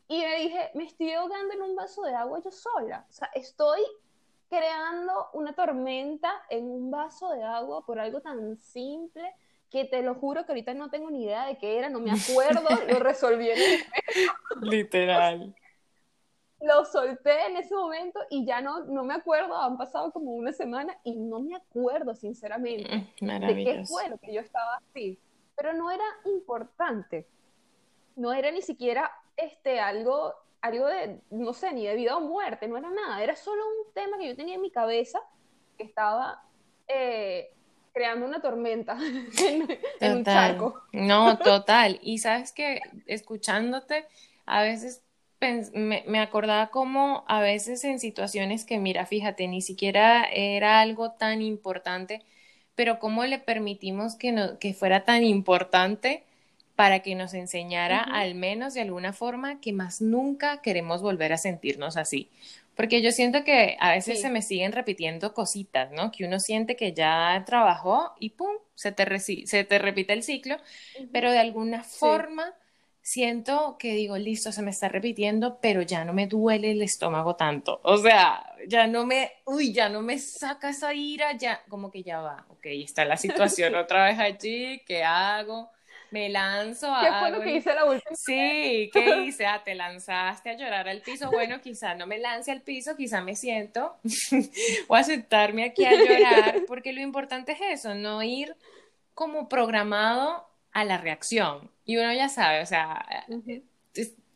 [0.09, 3.07] Y me dije, me estoy ahogando en un vaso de agua yo sola.
[3.09, 3.81] O sea, estoy
[4.49, 9.35] creando una tormenta en un vaso de agua por algo tan simple
[9.70, 12.11] que te lo juro que ahorita no tengo ni idea de qué era, no me
[12.11, 14.70] acuerdo, lo resolví en ese momento.
[14.70, 15.54] Literal.
[16.61, 20.52] Lo solté en ese momento y ya no, no me acuerdo, han pasado como una
[20.52, 25.20] semana y no me acuerdo sinceramente mm, de qué fue lo que yo estaba así.
[25.57, 27.28] Pero no era importante,
[28.16, 32.66] no era ni siquiera este, algo, algo de, no sé, ni de vida o muerte,
[32.66, 35.20] no era nada, era solo un tema que yo tenía en mi cabeza
[35.76, 36.42] que estaba...
[36.88, 37.52] Eh,
[37.92, 38.98] creando una tormenta
[40.01, 40.83] en, un charco.
[40.92, 41.98] No, total.
[42.03, 44.07] Y sabes que escuchándote,
[44.46, 45.03] a veces
[45.72, 51.12] me, me, acordaba como a veces en situaciones que, mira, fíjate, ni siquiera era algo
[51.12, 52.22] tan importante,
[52.74, 56.24] pero cómo le permitimos que, no, que fuera tan importante
[56.79, 61.37] para que nos enseñara al menos de alguna forma que más nunca queremos volver a
[61.37, 62.31] sentirnos así.
[62.78, 66.12] Porque yo siento que a veces se me siguen repitiendo cositas, ¿no?
[66.12, 68.52] Que uno siente que ya trabajó y ¡pum!
[68.76, 70.58] se te, se te repite el ciclo,
[71.10, 72.54] pero de alguna forma
[73.00, 77.34] siento que digo, listo, se me está repitiendo, pero ya no me duele el estómago
[77.34, 77.80] tanto.
[77.82, 82.04] O sea, ya no me, uy, ya no me saca esa ira, ya, como que
[82.04, 85.68] ya va, ok, está la situación otra vez allí, ¿qué hago?
[86.11, 87.01] Me lanzo a...
[87.01, 89.47] ¿Qué fue lo que hice la última Sí, ¿qué hice?
[89.47, 91.31] Ah, te lanzaste a llorar al piso.
[91.31, 93.97] Bueno, quizá no me lance al piso, quizá me siento
[94.88, 98.55] o aceptarme aquí a llorar, porque lo importante es eso, no ir
[99.14, 101.71] como programado a la reacción.
[101.85, 103.05] Y uno ya sabe, o sea,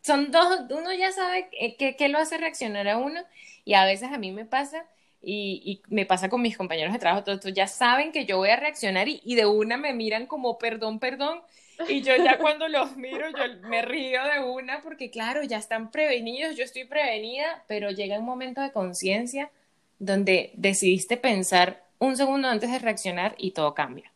[0.03, 3.21] son dos, uno ya sabe qué lo hace reaccionar a uno
[3.65, 4.87] y a veces a mí me pasa
[5.23, 8.51] y, y, me pasa con mis compañeros de trabajo, todos, ya saben que yo voy
[8.51, 11.41] a reaccionar y, y, de una me miran como perdón, perdón,
[11.89, 15.91] y yo ya cuando los miro, yo me río de una porque claro, ya están
[15.91, 19.51] prevenidos, yo estoy prevenida, pero llega un momento de conciencia
[19.99, 24.13] donde decidiste pensar un segundo antes de reaccionar y todo cambia.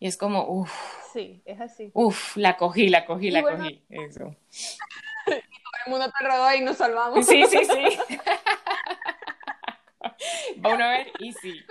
[0.00, 0.72] Y es como, uff.
[1.12, 1.90] Sí, es así.
[1.94, 3.82] Uff, la cogí, la cogí, la cogí.
[3.88, 4.34] Eso.
[5.26, 5.30] Y
[5.62, 7.26] todo el mundo te rodó y nos salvamos.
[7.26, 7.98] Sí, sí, sí.
[10.64, 11.60] Va uno a ver y sí.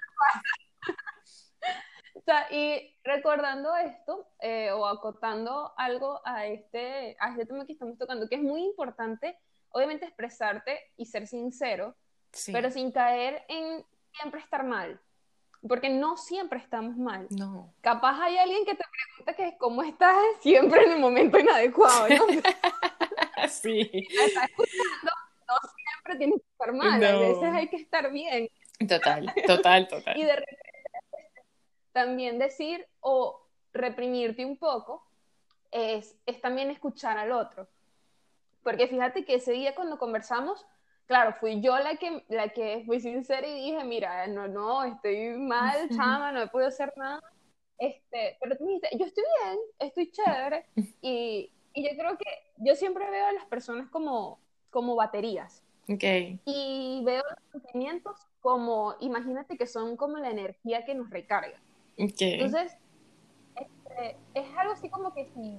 [2.52, 8.28] y recordando esto, eh, o acotando algo a este, a este tema que estamos tocando,
[8.28, 9.38] que es muy importante,
[9.70, 11.96] obviamente, expresarte y ser sincero,
[12.52, 15.00] pero sin caer en siempre estar mal.
[15.68, 17.28] Porque no siempre estamos mal.
[17.32, 17.74] No.
[17.82, 22.26] Capaz hay alguien que te pregunta que cómo estás siempre en el momento inadecuado, ¿no?
[23.50, 23.90] sí.
[24.10, 25.12] Estás escuchando,
[25.48, 28.50] no siempre tienes que estar mal, a veces hay que estar bien.
[28.88, 30.18] Total, total, total.
[30.18, 30.67] y de repente
[31.98, 33.42] también decir o
[33.74, 35.04] reprimirte un poco
[35.72, 37.68] es, es también escuchar al otro.
[38.62, 40.64] Porque fíjate que ese día cuando conversamos,
[41.08, 45.40] claro, fui yo la que, la que fui sincera y dije, mira, no, no, estoy
[45.40, 47.20] mal, chama, no he podido hacer nada.
[47.80, 50.66] Este, pero tú me dijiste, yo estoy bien, estoy chévere.
[51.02, 52.26] Y, y yo creo que
[52.58, 55.64] yo siempre veo a las personas como, como baterías.
[55.90, 56.40] Okay.
[56.46, 61.60] Y veo los sentimientos como, imagínate que son como la energía que nos recarga.
[61.98, 62.34] Okay.
[62.34, 62.78] Entonces,
[63.56, 65.58] este, es algo así como que si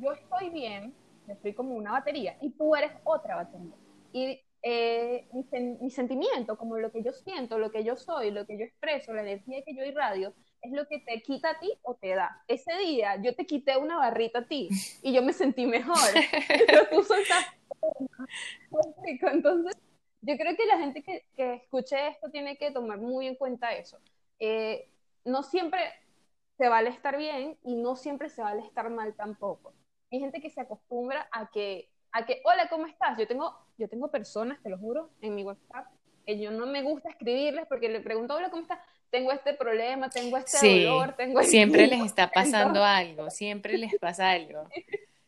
[0.00, 0.94] yo estoy bien,
[1.28, 3.74] estoy como una batería y tú eres otra batería.
[4.12, 5.44] Y eh, mi,
[5.80, 9.12] mi, sentimiento, como lo que yo siento, lo que yo soy, lo que yo expreso,
[9.12, 12.42] la energía que yo irradio, es lo que te quita a ti o te da.
[12.46, 14.68] Ese día yo te quité una barrita a ti
[15.02, 15.96] y yo me sentí mejor.
[16.66, 17.04] Pero tú
[19.32, 19.76] Entonces,
[20.20, 23.74] yo creo que la gente que, que, escuche esto tiene que tomar muy en cuenta
[23.74, 23.98] eso.
[24.38, 24.88] Eh,
[25.24, 25.80] no siempre
[26.56, 29.74] se vale estar bien y no siempre se vale estar mal tampoco.
[30.10, 33.18] Hay gente que se acostumbra a que, a que hola, ¿cómo estás?
[33.18, 35.86] Yo tengo, yo tengo personas, te lo juro, en mi WhatsApp,
[36.26, 38.78] que yo no me gusta escribirles porque le pregunto, hola, ¿cómo estás?
[39.10, 41.50] Tengo este problema, tengo este dolor, tengo este...
[41.50, 44.68] Siempre les está pasando algo, siempre les pasa algo.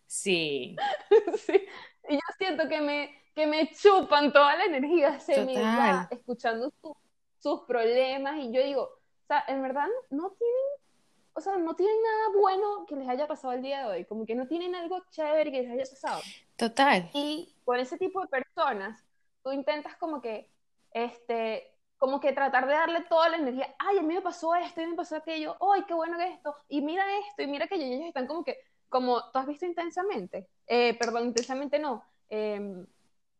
[0.06, 0.76] Sí.
[1.46, 1.66] sí.
[2.08, 6.72] Y yo siento que me, que me chupan toda la energía, se me va escuchando
[7.38, 10.84] sus problemas y yo digo, o sea, en verdad no tienen
[11.34, 14.24] o sea, no tienen nada bueno que les haya pasado el día de hoy, como
[14.24, 16.22] que no tienen algo chévere que les haya pasado.
[16.56, 17.10] Total.
[17.12, 19.04] Y con ese tipo de personas,
[19.42, 20.48] tú intentas como que,
[20.92, 24.80] este, como que tratar de darle toda la energía, ay, a mí me pasó esto,
[24.80, 27.84] y me pasó aquello, ay, qué bueno que esto, y mira esto, y mira aquello,
[27.84, 28.56] y ellos están como que,
[28.88, 30.46] como, ¿tú has visto intensamente?
[30.68, 32.04] Eh, perdón, intensamente no.
[32.28, 32.86] Em,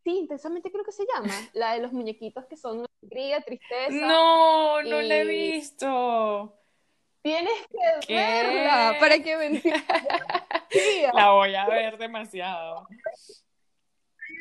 [0.04, 3.90] sí, intensamente creo que se llama, la de los muñequitos que son alegría, tristeza.
[3.90, 6.56] No, no la he visto.
[7.22, 7.66] Tienes
[8.06, 9.62] que verla para que me
[11.14, 12.86] La voy a ver demasiado.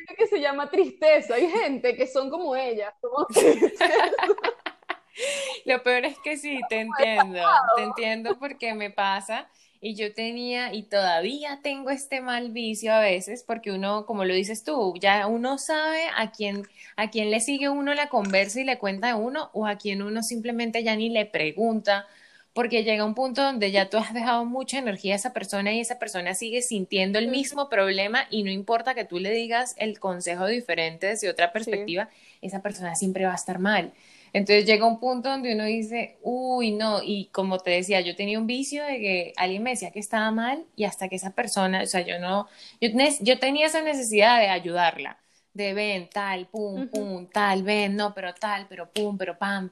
[0.10, 1.36] Hay que se llama tristeza.
[1.36, 2.94] Hay gente que son como ella.
[5.66, 7.40] Lo peor es que sí, te entiendo.
[7.78, 9.50] Te entiendo porque me pasa.
[9.86, 14.34] Y yo tenía y todavía tengo este mal vicio a veces porque uno, como lo
[14.34, 16.64] dices tú, ya uno sabe a quién,
[16.96, 20.02] a quién le sigue uno la conversa y le cuenta a uno o a quien
[20.02, 22.08] uno simplemente ya ni le pregunta
[22.54, 25.80] porque llega un punto donde ya tú has dejado mucha energía a esa persona y
[25.80, 30.00] esa persona sigue sintiendo el mismo problema y no importa que tú le digas el
[30.00, 32.10] consejo diferente desde otra perspectiva,
[32.42, 33.92] esa persona siempre va a estar mal.
[34.34, 38.40] Entonces llega un punto donde uno dice, uy, no, y como te decía, yo tenía
[38.40, 41.84] un vicio de que alguien me decía que estaba mal y hasta que esa persona,
[41.84, 42.48] o sea, yo no,
[42.82, 45.20] yo, tenía esa necesidad de ayudarla,
[45.54, 49.72] de ven, tal, pum, pum, tal, ven, no, pero tal, pero pum, pero pam,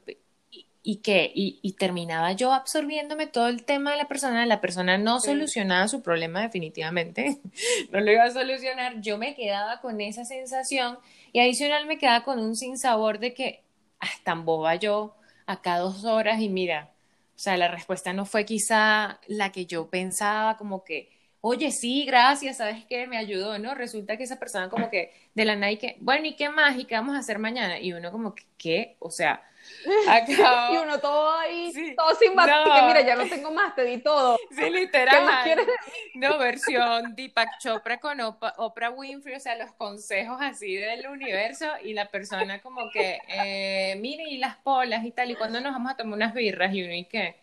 [0.84, 5.20] y qué, y, terminaba yo absorbiéndome todo el tema de la persona, la persona no
[5.20, 7.39] solucionaba su problema definitivamente,
[7.91, 10.98] no lo iba a solucionar, yo me quedaba con esa sensación
[11.34, 13.63] y adicional me quedaba con un sinsabor de que,
[14.00, 15.15] ah, tan boba yo,
[15.46, 16.91] acá dos horas y mira,
[17.36, 21.10] o sea, la respuesta no fue quizá la que yo pensaba, como que,
[21.41, 23.08] oye, sí, gracias, ¿sabes qué?
[23.08, 23.76] Me ayudó, ¿no?
[23.76, 26.78] Resulta que esa persona como que de la nada que, bueno, ¿y qué más?
[26.78, 27.80] ¿Y qué vamos a hacer mañana?
[27.80, 28.96] Y uno como que, ¿qué?
[29.00, 29.44] O sea,
[29.86, 33.97] y uno todo ahí, todo sin más, que mira, ya no tengo más, te di
[33.97, 34.38] todo.
[34.51, 35.25] Sí, literal.
[36.15, 41.93] No, versión Deepak Chopra con Oprah, Winfrey, o sea, los consejos así del universo y
[41.93, 45.91] la persona como que, eh, mire, y las polas y tal, y cuando nos vamos
[45.91, 47.40] a tomar unas birras y uno y qué.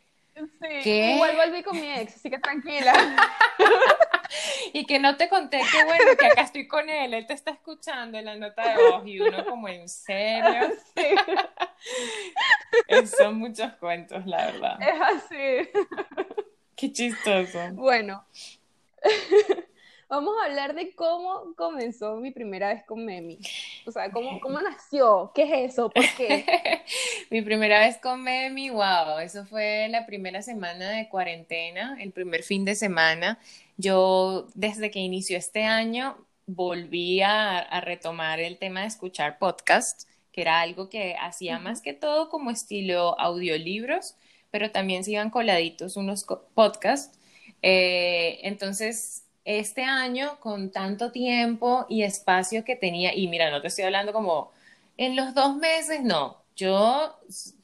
[0.82, 2.92] Sí, igual volví con mi ex, así que tranquila.
[4.72, 7.50] y que no te conté que bueno, que acá estoy con él, él te está
[7.50, 10.72] escuchando en la nota de voz y uno como en serio.
[13.18, 14.78] son muchos cuentos, la verdad.
[14.80, 15.68] Es así.
[16.76, 17.58] Qué chistoso.
[17.72, 18.24] Bueno,
[20.08, 23.38] vamos a hablar de cómo comenzó mi primera vez con Memi.
[23.86, 26.44] O sea, cómo, cómo nació, qué es eso, por qué.
[27.30, 32.42] mi primera vez con Memi, wow, eso fue la primera semana de cuarentena, el primer
[32.42, 33.38] fin de semana.
[33.76, 36.16] Yo, desde que inició este año,
[36.46, 41.92] volví a, retomar el tema de escuchar podcasts, que era algo que hacía más que
[41.92, 44.16] todo como estilo audiolibros,
[44.50, 47.18] pero también se iban coladitos unos podcasts.
[47.60, 53.68] Eh, entonces, este año, con tanto tiempo y espacio que tenía, y mira, no te
[53.68, 54.52] estoy hablando como
[54.98, 56.44] en los dos meses, no.
[56.54, 57.18] Yo,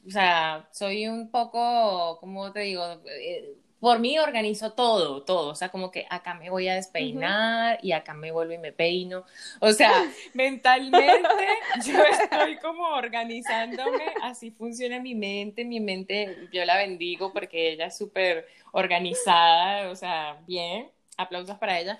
[0.07, 5.55] o sea, soy un poco, como te digo, eh, por mí organizo todo, todo, o
[5.55, 9.25] sea, como que acá me voy a despeinar y acá me vuelvo y me peino,
[9.59, 9.91] o sea,
[10.33, 11.47] mentalmente
[11.85, 17.87] yo estoy como organizándome, así funciona mi mente, mi mente, yo la bendigo porque ella
[17.87, 21.99] es súper organizada, o sea, bien, aplausos para ella.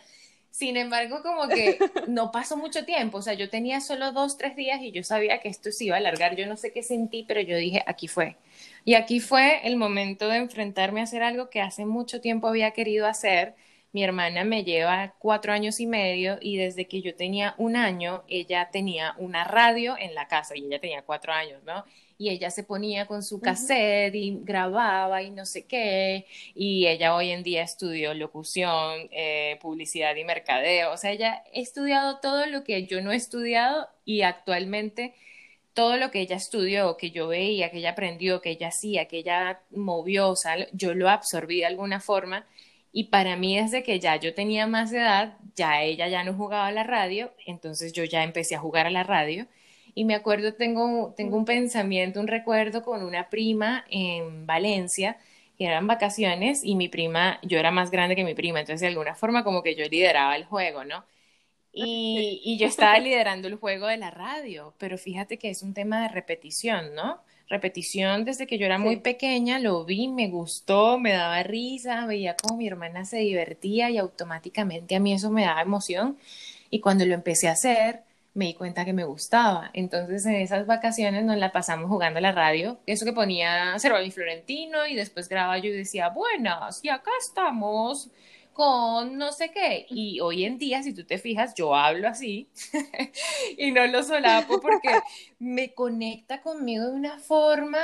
[0.56, 4.56] Sin embargo, como que no pasó mucho tiempo, o sea, yo tenía solo dos, tres
[4.56, 7.26] días y yo sabía que esto se iba a alargar, yo no sé qué sentí,
[7.28, 8.38] pero yo dije, aquí fue.
[8.86, 12.72] Y aquí fue el momento de enfrentarme a hacer algo que hace mucho tiempo había
[12.72, 13.56] querido hacer.
[13.92, 18.24] Mi hermana me lleva cuatro años y medio y desde que yo tenía un año,
[18.30, 21.84] ella tenía una radio en la casa y ella tenía cuatro años, ¿no?
[22.18, 27.16] Y ella se ponía con su cassette y grababa y no sé qué, y ella
[27.16, 32.46] hoy en día estudió locución, eh, publicidad y mercadeo, o sea, ella ha estudiado todo
[32.46, 35.14] lo que yo no he estudiado y actualmente
[35.76, 39.18] todo lo que ella estudió, que yo veía, que ella aprendió, que ella hacía, que
[39.18, 42.48] ella movió, o sea, yo lo absorbí de alguna forma.
[42.94, 46.68] Y para mí, desde que ya yo tenía más edad, ya ella ya no jugaba
[46.68, 49.48] a la radio, entonces yo ya empecé a jugar a la radio
[49.96, 55.18] y me acuerdo, tengo, tengo un pensamiento, un recuerdo con una prima en Valencia,
[55.58, 58.88] que eran vacaciones y mi prima, yo era más grande que mi prima, entonces de
[58.88, 61.06] alguna forma como que yo lideraba el juego, ¿no?
[61.72, 65.74] Y, y, yo estaba liderando el juego de la radio, pero fíjate que es un
[65.74, 67.22] tema de repetición, ¿no?
[67.48, 72.36] Repetición desde que yo era muy pequeña, lo vi, me gustó, me daba risa, veía
[72.36, 76.18] cómo mi hermana se divertía y automáticamente a mí eso me daba emoción.
[76.70, 78.05] Y cuando lo empecé a hacer,
[78.36, 79.72] me di cuenta que me gustaba.
[79.74, 84.10] Entonces en esas vacaciones nos la pasamos jugando a la radio, eso que ponía Cervantes
[84.10, 88.10] y Florentino y después grababa yo y decía, buenas, y acá estamos
[88.54, 89.86] con no sé qué.
[89.90, 92.50] Y hoy en día, si tú te fijas, yo hablo así
[93.58, 95.00] y no lo solapo porque
[95.40, 97.80] me conecta conmigo de una forma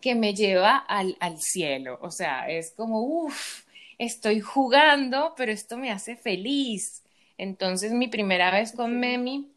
[0.00, 1.98] que me lleva al, al cielo.
[2.02, 3.64] O sea, es como, uff,
[3.98, 7.02] estoy jugando, pero esto me hace feliz.
[7.36, 9.50] Entonces, mi primera vez con Memi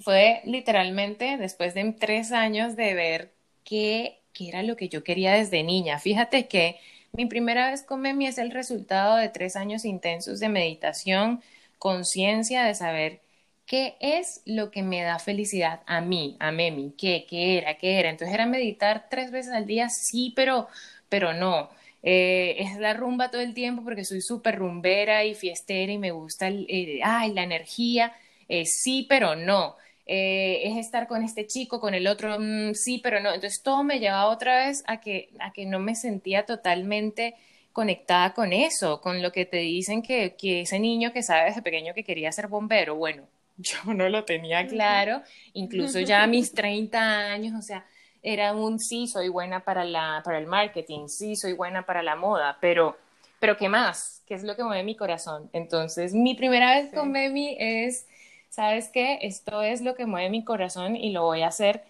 [0.00, 3.32] fue literalmente después de tres años de ver
[3.64, 5.98] qué, qué era lo que yo quería desde niña.
[5.98, 6.76] Fíjate que
[7.12, 11.42] mi primera vez con Memi es el resultado de tres años intensos de meditación,
[11.78, 13.20] conciencia de saber
[13.66, 17.98] qué es lo que me da felicidad a mí, a Memi, qué, qué era, qué
[18.00, 18.10] era.
[18.10, 20.68] Entonces era meditar tres veces al día, sí, pero,
[21.08, 21.70] pero no.
[22.02, 26.10] Eh, es la rumba todo el tiempo porque soy súper rumbera y fiestera y me
[26.10, 26.66] gusta el,
[27.02, 28.12] ay, la energía,
[28.48, 29.76] eh, sí, pero no.
[30.06, 33.32] Eh, es estar con este chico, con el otro, mm, sí, pero no.
[33.32, 37.34] Entonces todo me llevaba otra vez a que, a que no me sentía totalmente
[37.72, 41.62] conectada con eso, con lo que te dicen que, que ese niño que sabe desde
[41.62, 43.24] pequeño que quería ser bombero, bueno,
[43.56, 45.22] yo no lo tenía claro,
[45.54, 47.84] incluso ya a mis 30 años, o sea,
[48.22, 52.16] era un sí, soy buena para, la, para el marketing, sí, soy buena para la
[52.16, 52.96] moda, pero,
[53.40, 54.22] pero ¿qué más?
[54.26, 55.50] ¿Qué es lo que mueve mi corazón?
[55.52, 58.06] Entonces, mi primera vez con Memi es
[58.54, 59.18] ¿sabes qué?
[59.22, 61.82] Esto es lo que mueve mi corazón y lo voy a hacer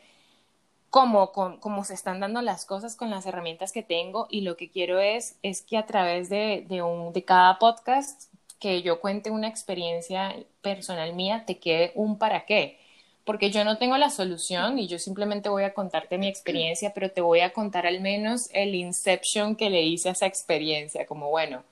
[0.89, 4.71] como, como, se están dando las cosas con las herramientas que tengo y lo que
[4.71, 9.31] quiero es, es que a través de, de, un, de cada podcast que yo cuente
[9.31, 12.79] una experiencia personal mía, te quede un para qué.
[13.25, 17.11] Porque yo no tengo la solución y yo simplemente voy a contarte mi experiencia, pero
[17.11, 21.29] te voy a contar al menos el inception que le hice a esa experiencia, como
[21.29, 21.65] bueno,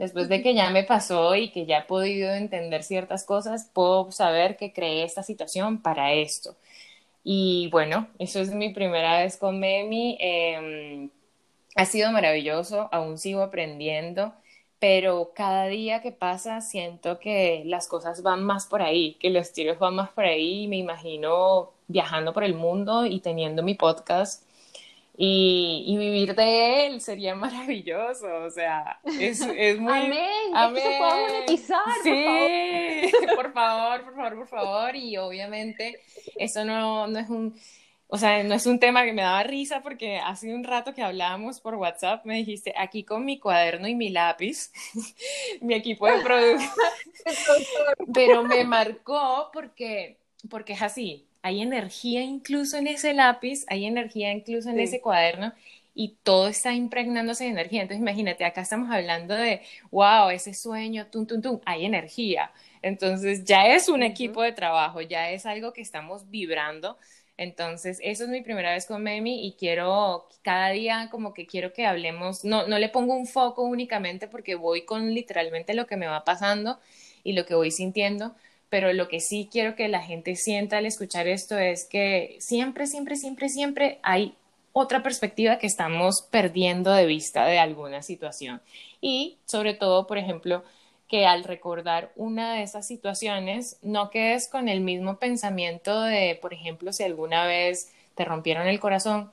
[0.00, 4.10] Después de que ya me pasó y que ya he podido entender ciertas cosas, puedo
[4.12, 6.56] saber que creé esta situación para esto.
[7.22, 10.16] Y bueno, eso es mi primera vez con Memi.
[10.18, 11.10] Em,
[11.76, 14.32] ha sido maravilloso, aún sigo aprendiendo,
[14.78, 19.52] pero cada día que pasa siento que las cosas van más por ahí, que los
[19.52, 20.66] tiros van más por ahí.
[20.66, 24.44] Me imagino viajando por el mundo y teniendo mi podcast
[25.22, 29.92] y, y, vivir de él sería maravilloso, o sea, es, es muy...
[29.92, 30.82] Amén, amén.
[30.82, 34.02] se puede monetizar, sí, por favor.
[34.02, 36.00] por favor, por favor, y obviamente
[36.36, 37.54] eso no, no es un...
[38.12, 41.02] O sea, no es un tema que me daba risa porque hace un rato que
[41.02, 44.72] hablábamos por WhatsApp me dijiste, aquí con mi cuaderno y mi lápiz,
[45.60, 46.72] mi equipo de producción,
[48.12, 50.18] pero me marcó porque,
[50.48, 55.52] porque es así, hay energía incluso en ese lápiz, hay energía incluso en ese cuaderno
[55.94, 57.82] y todo está impregnándose de energía.
[57.82, 62.52] Entonces imagínate, acá estamos hablando de, wow, ese sueño, tum, tum, tum, hay energía.
[62.82, 66.96] Entonces ya es un equipo de trabajo, ya es algo que estamos vibrando.
[67.36, 71.72] Entonces, eso es mi primera vez con Memi y quiero, cada día como que quiero
[71.72, 75.96] que hablemos, no, no le pongo un foco únicamente porque voy con literalmente lo que
[75.96, 76.78] me va pasando
[77.24, 78.34] y lo que voy sintiendo,
[78.70, 82.86] pero lo que sí quiero que la gente sienta al escuchar esto es que siempre,
[82.86, 84.34] siempre, siempre, siempre hay
[84.72, 88.62] otra perspectiva que estamos perdiendo de vista de alguna situación.
[89.00, 90.62] Y sobre todo, por ejemplo,
[91.08, 96.54] que al recordar una de esas situaciones no quedes con el mismo pensamiento de, por
[96.54, 99.32] ejemplo, si alguna vez te rompieron el corazón,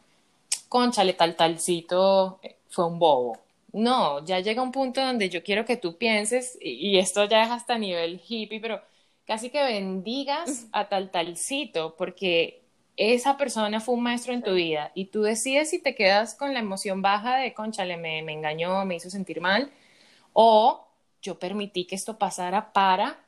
[0.69, 3.38] conchale, tal talcito eh, fue un bobo.
[3.73, 7.51] No, ya llega un punto donde yo quiero que tú pienses, y, esto ya es
[7.51, 8.81] hasta nivel hippie, pero
[9.28, 12.63] casi que bendigas a tal talcito, porque
[12.95, 16.53] esa persona fue un maestro en tu vida y tú decides si te quedas con
[16.53, 19.69] la emoción baja de, conchale, me, me engañó, me hizo sentir mal,
[20.34, 20.88] o
[21.21, 23.19] yo permití que esto pasara para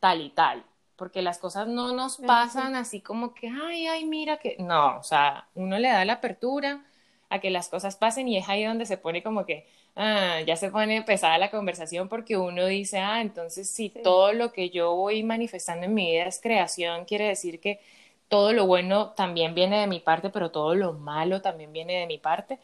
[0.00, 0.64] tal y tal,
[0.96, 5.02] porque las cosas no nos pasan así como que, ay, ay, mira que, no, o
[5.02, 6.84] sea, uno le da la apertura
[7.28, 9.66] a que las cosas pasen y es ahí donde se pone como que,
[9.96, 14.52] ah, ya se pone pesada la conversación porque uno dice, ah, entonces si todo lo
[14.52, 17.80] que yo voy manifestando en mi vida es creación, quiere decir que
[18.28, 22.06] todo lo bueno también viene de mi parte, pero todo lo malo también viene de
[22.06, 22.58] mi parte.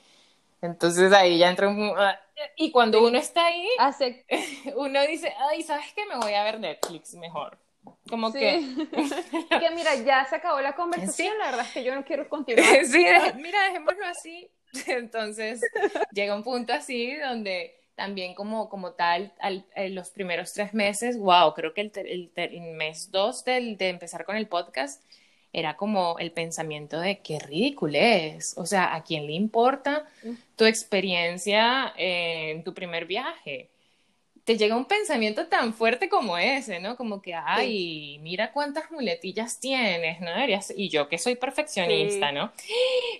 [0.62, 1.92] Entonces ahí ya entra un...
[1.96, 2.18] Ah,
[2.56, 3.68] y cuando uno está ahí,
[4.76, 6.06] uno dice, ay, ¿sabes qué?
[6.06, 7.58] Me voy a ver Netflix mejor.
[8.08, 8.62] Como que...
[9.60, 12.84] que mira, ya se acabó la conversación, la verdad es que yo no quiero continuar.
[12.84, 13.04] sí,
[13.36, 14.50] mira, dejémoslo así.
[14.86, 15.60] Entonces
[16.12, 19.64] llega un punto así donde también como, como tal, al,
[19.94, 24.36] los primeros tres meses, wow, creo que el, el, mes dos del, de empezar con
[24.36, 25.02] el podcast,
[25.52, 30.04] era como el pensamiento de qué ridículo es, o sea, ¿a quién le importa
[30.54, 33.70] tu experiencia en tu primer viaje?
[34.46, 36.96] Te llega un pensamiento tan fuerte como ese, ¿no?
[36.96, 40.30] Como que, ay, mira cuántas muletillas tienes, ¿no?
[40.76, 42.52] Y yo que soy perfeccionista, ¿no?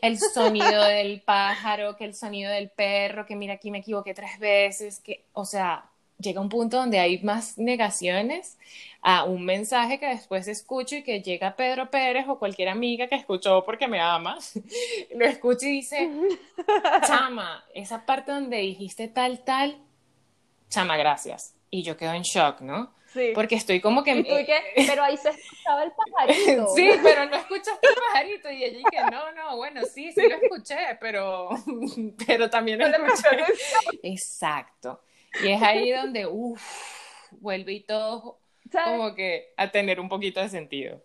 [0.03, 4.39] El sonido del pájaro, que el sonido del perro, que mira aquí me equivoqué tres
[4.39, 8.57] veces, que, o sea, llega un punto donde hay más negaciones
[9.03, 13.17] a un mensaje que después escucho y que llega Pedro Pérez o cualquier amiga que
[13.17, 14.39] escuchó porque me ama,
[15.15, 16.09] lo escucha y dice,
[17.07, 19.77] chama, esa parte donde dijiste tal, tal,
[20.69, 21.55] chama, gracias.
[21.71, 22.95] Y yo quedo en shock, ¿no?
[23.13, 23.33] Sí.
[23.35, 24.25] Porque estoy como que...
[24.75, 26.67] Pero ahí se escuchaba el pajarito.
[26.77, 28.51] sí, pero no escuchaste el pajarito.
[28.51, 31.51] Y ella que no, no, bueno, sí, sí lo escuché, pero,
[32.27, 33.45] pero también lo escuché.
[34.03, 35.03] Exacto.
[35.43, 38.39] Y es ahí donde, uff, vuelve y todo
[38.85, 41.03] como que a tener un poquito de sentido.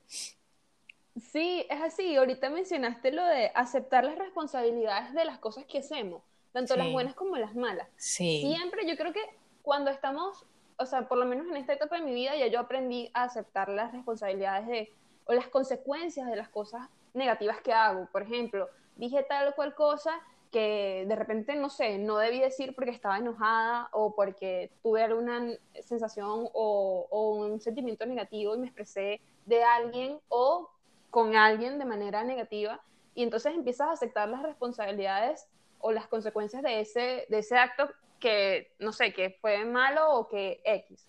[1.32, 2.16] Sí, es así.
[2.16, 7.16] Ahorita mencionaste lo de aceptar las responsabilidades de las cosas que hacemos, tanto las buenas
[7.16, 7.88] como las malas.
[7.98, 8.42] Sí.
[8.42, 9.22] Siempre, yo creo que
[9.62, 10.46] cuando estamos,
[10.78, 13.24] o sea, por lo menos en esta etapa de mi vida, ya yo aprendí a
[13.24, 14.94] aceptar las responsabilidades de,
[15.26, 18.08] o las consecuencias de las cosas negativas que hago.
[18.12, 22.76] Por ejemplo, dije tal o cual cosa que de repente, no sé, no debí decir
[22.76, 25.48] porque estaba enojada o porque tuve alguna
[25.82, 30.70] sensación o, un sentimiento negativo y me expresé de alguien o
[31.10, 32.82] con alguien de manera negativa
[33.16, 35.48] y entonces empiezas a aceptar las responsabilidades
[35.82, 40.28] o las consecuencias de ese, de ese acto que, no sé, que fue malo o
[40.28, 41.08] que X.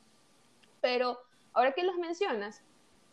[0.81, 1.19] Pero
[1.53, 2.63] ahora que los mencionas,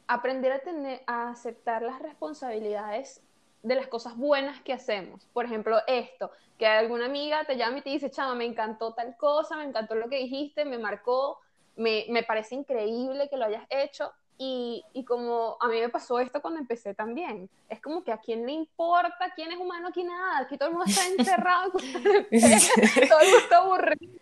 [0.08, 3.22] aprender a, tener, a aceptar las responsabilidades
[3.62, 5.26] de las cosas buenas que hacemos.
[5.34, 9.16] Por ejemplo, esto, que alguna amiga te llama y te dice, chama, me encantó tal
[9.18, 11.40] cosa, me encantó lo que dijiste, me marcó,
[11.76, 14.12] me, me parece increíble que lo hayas hecho.
[14.42, 18.20] Y, y, como a mí me pasó esto cuando empecé también, es como que a
[18.20, 21.82] quién le importa, quién es humano, quién nada, aquí todo el mundo está encerrado, todo
[21.84, 24.20] el mundo está aburrido.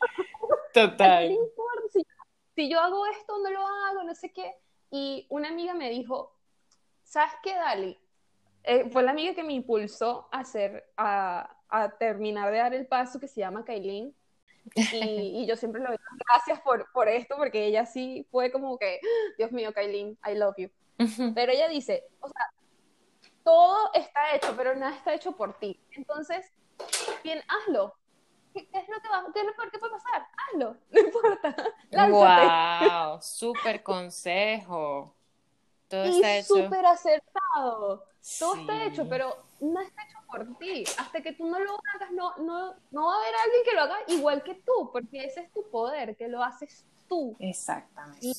[0.74, 1.38] Total.
[1.94, 2.02] Si,
[2.56, 4.56] si yo hago esto, no lo hago, no sé qué.
[4.90, 6.34] Y una amiga me dijo,
[7.04, 7.98] ¿sabes qué, Dali?
[8.64, 12.88] Eh, fue la amiga que me impulsó a, hacer, a, a, terminar de dar el
[12.88, 14.16] paso que se llama Kailin.
[14.76, 15.98] Y, y, yo siempre le doy
[16.30, 19.00] gracias por, por esto, porque ella sí fue como que,
[19.38, 20.70] Dios mío, Kailin, I love you.
[21.36, 22.52] Pero ella dice, o sea,
[23.44, 25.80] todo está hecho, pero nada está hecho por ti.
[25.92, 26.52] Entonces,
[27.24, 27.96] bien, hazlo.
[28.54, 30.28] ¿Qué, es lo que va, qué es lo peor que puede pasar?
[30.38, 31.56] Hazlo, no importa.
[31.92, 32.88] Lánzate.
[32.96, 35.16] Wow, súper consejo.
[35.88, 36.56] Todo y está hecho.
[36.56, 38.06] súper acertado.
[38.40, 40.84] Todo está hecho, pero no está hecho por ti.
[40.98, 43.82] Hasta que tú no lo hagas, no, no, no va a haber alguien que lo
[43.82, 47.36] haga igual que tú, porque ese es tu poder, que lo haces tú.
[47.40, 48.34] Exactamente.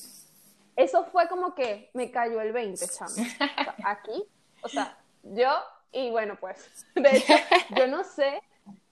[0.75, 3.15] eso fue como que me cayó el 20, chamo.
[3.83, 4.23] aquí,
[4.61, 5.49] o sea, yo,
[5.91, 7.33] y bueno, pues, de hecho,
[7.75, 8.41] yo no sé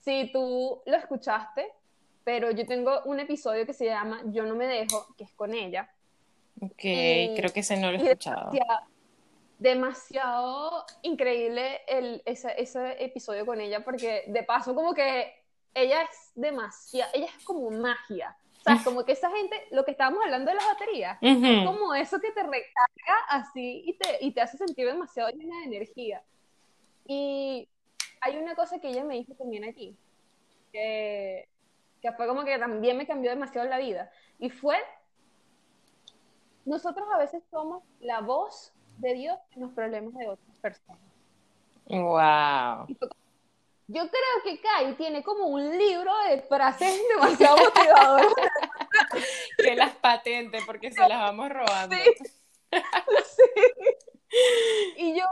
[0.00, 1.72] si tú lo escuchaste,
[2.24, 5.54] pero yo tengo un episodio que se llama Yo no me dejo, que es con
[5.54, 5.90] ella.
[6.60, 8.50] Ok, creo que ese no lo he escuchado
[9.58, 15.34] demasiado increíble el, ese, ese, episodio con ella, porque de paso como que
[15.74, 18.36] ella es demasiado, ella es como magia.
[18.60, 21.94] O sea, como que esa gente, lo que estábamos hablando de las baterías, es como
[21.94, 26.22] eso que te recarga así y te, y te hace sentir demasiado llena de energía.
[27.06, 27.68] Y
[28.20, 29.96] hay una cosa que ella me dijo también aquí,
[30.72, 31.48] que,
[32.02, 34.10] que fue como que también me cambió demasiado la vida.
[34.38, 34.76] Y fue,
[36.64, 41.00] nosotros a veces somos la voz de Dios en los problemas de otras personas.
[41.86, 42.86] Wow.
[43.90, 48.32] Yo creo que Kai tiene como un libro de frases demasiado motivadoras.
[49.56, 51.96] que las patente porque se las vamos robando.
[54.98, 55.24] Y yo,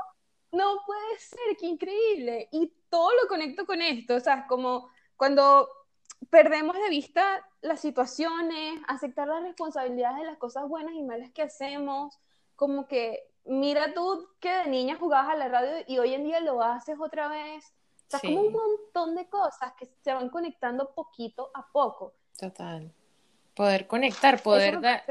[0.53, 2.49] no puede ser, qué increíble.
[2.51, 5.69] Y todo lo conecto con esto, o sea, como cuando
[6.31, 11.43] perdemos de vista las situaciones, aceptar las responsabilidades de las cosas buenas y malas que
[11.43, 12.19] hacemos,
[12.55, 16.41] como que mira tú que de niña jugabas a la radio y hoy en día
[16.41, 17.65] lo haces otra vez.
[18.07, 22.13] O sea, como un montón de cosas que se van conectando poquito a poco.
[22.39, 22.93] Total.
[23.55, 25.03] Poder conectar, poder dar...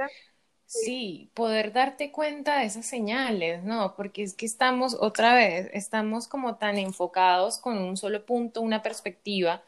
[0.67, 3.95] Sí, poder darte cuenta de esas señales, ¿no?
[3.95, 8.81] Porque es que estamos, otra vez, estamos como tan enfocados con un solo punto, una
[8.81, 9.61] perspectiva,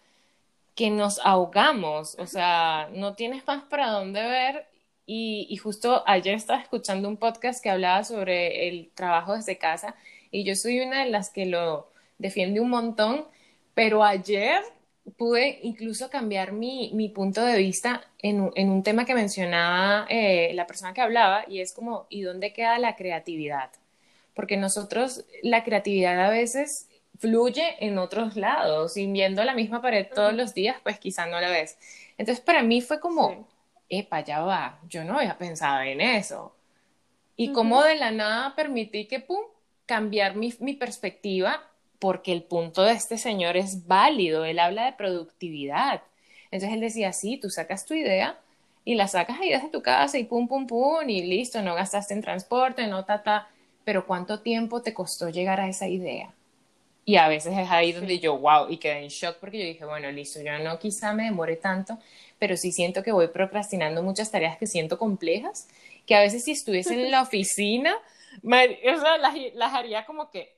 [0.73, 4.66] que nos ahogamos, o sea, no tienes más para dónde ver.
[5.07, 9.95] Y, y justo ayer estaba escuchando un podcast que hablaba sobre el trabajo desde casa
[10.31, 13.25] y yo soy una de las que lo defiende un montón,
[13.73, 14.61] pero ayer
[15.15, 20.51] pude incluso cambiar mi, mi punto de vista en, en, un tema que mencionaba eh,
[20.53, 23.71] la persona que hablaba y es como, ¿y dónde queda la creatividad?
[24.33, 26.89] Porque nosotros, la creatividad a veces
[27.19, 31.39] fluye en otros lados y viendo la misma pared todos los días, pues quizá no
[31.39, 31.77] la ves.
[32.17, 33.47] Entonces para mí fue como,
[33.89, 36.55] epa, ya va, yo no había pensado en eso.
[37.35, 39.41] Y como de la nada permití que, pum,
[39.85, 41.63] cambiar mi, mi perspectiva
[41.99, 46.01] porque el punto de este señor es válido, él habla de productividad.
[46.51, 48.39] Entonces él decía, sí, tú sacas tu idea
[48.85, 52.13] y la sacas ahí desde tu casa y pum, pum, pum, y listo, no gastaste
[52.13, 53.49] en transporte, no, ta,
[53.83, 56.33] pero ¿cuánto tiempo te costó llegar a esa idea?
[57.03, 59.85] Y a veces es ahí donde yo, wow, y quedé en shock porque yo dije,
[59.85, 61.97] bueno, listo, yo no quizá me demore tanto,
[62.39, 65.67] pero sí siento que voy procrastinando muchas tareas que siento complejas,
[66.05, 67.95] que a veces si estuviese en la oficina,
[68.43, 70.57] o sea, las, las haría como que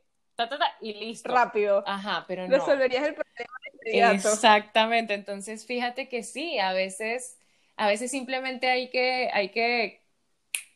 [0.81, 1.29] y listo.
[1.29, 1.83] Rápido.
[1.85, 2.57] Ajá, pero no.
[2.57, 3.49] Resolverías el problema
[3.81, 7.37] Exactamente, entonces fíjate que sí, a veces,
[7.75, 10.01] a veces simplemente hay que, hay que,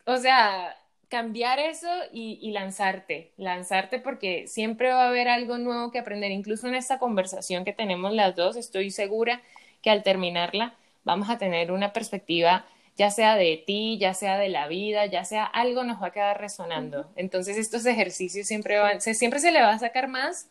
[0.05, 0.75] o sea,
[1.09, 6.31] cambiar eso y, y, lanzarte, lanzarte porque siempre va a haber algo nuevo que aprender,
[6.31, 9.41] incluso en esta conversación que tenemos las dos, estoy segura
[9.83, 14.49] que al terminarla vamos a tener una perspectiva ya sea de ti, ya sea de
[14.49, 17.09] la vida, ya sea algo nos va a quedar resonando.
[17.15, 20.49] Entonces estos ejercicios siempre, van, se, siempre se le va a sacar más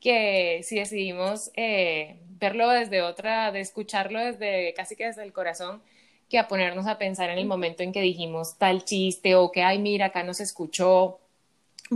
[0.00, 5.82] que si decidimos eh, verlo desde otra, de escucharlo desde casi que desde el corazón,
[6.28, 9.62] que a ponernos a pensar en el momento en que dijimos tal chiste o que,
[9.62, 11.20] ay, mira, acá no se escuchó,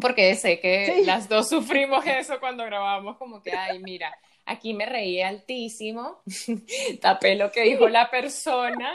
[0.00, 4.16] porque sé que las dos sufrimos eso cuando grabamos, como que, ay, mira,
[4.50, 6.22] aquí me reí altísimo,
[7.00, 8.94] tapé lo que dijo la persona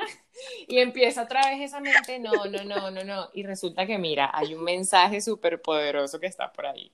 [0.67, 3.29] y empieza otra vez esa mente, no, no, no, no, no.
[3.33, 6.91] Y resulta que, mira, hay un mensaje súper poderoso que está por ahí.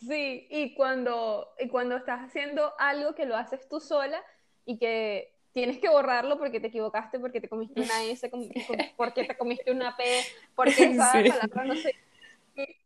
[0.00, 4.22] Sí, y cuando, y cuando estás haciendo algo que lo haces tú sola
[4.64, 8.30] y que tienes que borrarlo porque te equivocaste, porque te comiste una S,
[8.96, 10.04] porque te comiste una P,
[10.54, 11.94] porque esa palabra no sé.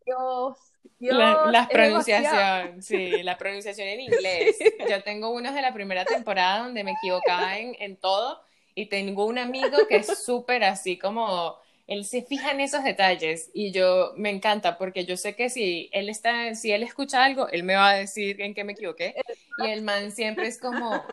[0.05, 0.57] Dios,
[0.99, 1.16] Dios.
[1.16, 4.59] La, pronunciación, sí, la pronunciación en inglés.
[4.89, 8.41] Yo tengo unos de la primera temporada donde me equivocaba en, en todo
[8.75, 11.57] y tengo un amigo que es súper así como,
[11.91, 15.91] él se fija en esos detalles y yo me encanta porque yo sé que si
[15.93, 19.16] él está, si él escucha algo, él me va a decir en qué me equivoqué
[19.59, 21.05] y el man siempre es como,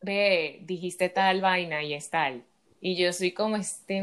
[0.00, 2.42] ve, dijiste tal vaina y es tal.
[2.86, 4.02] Y yo soy como este,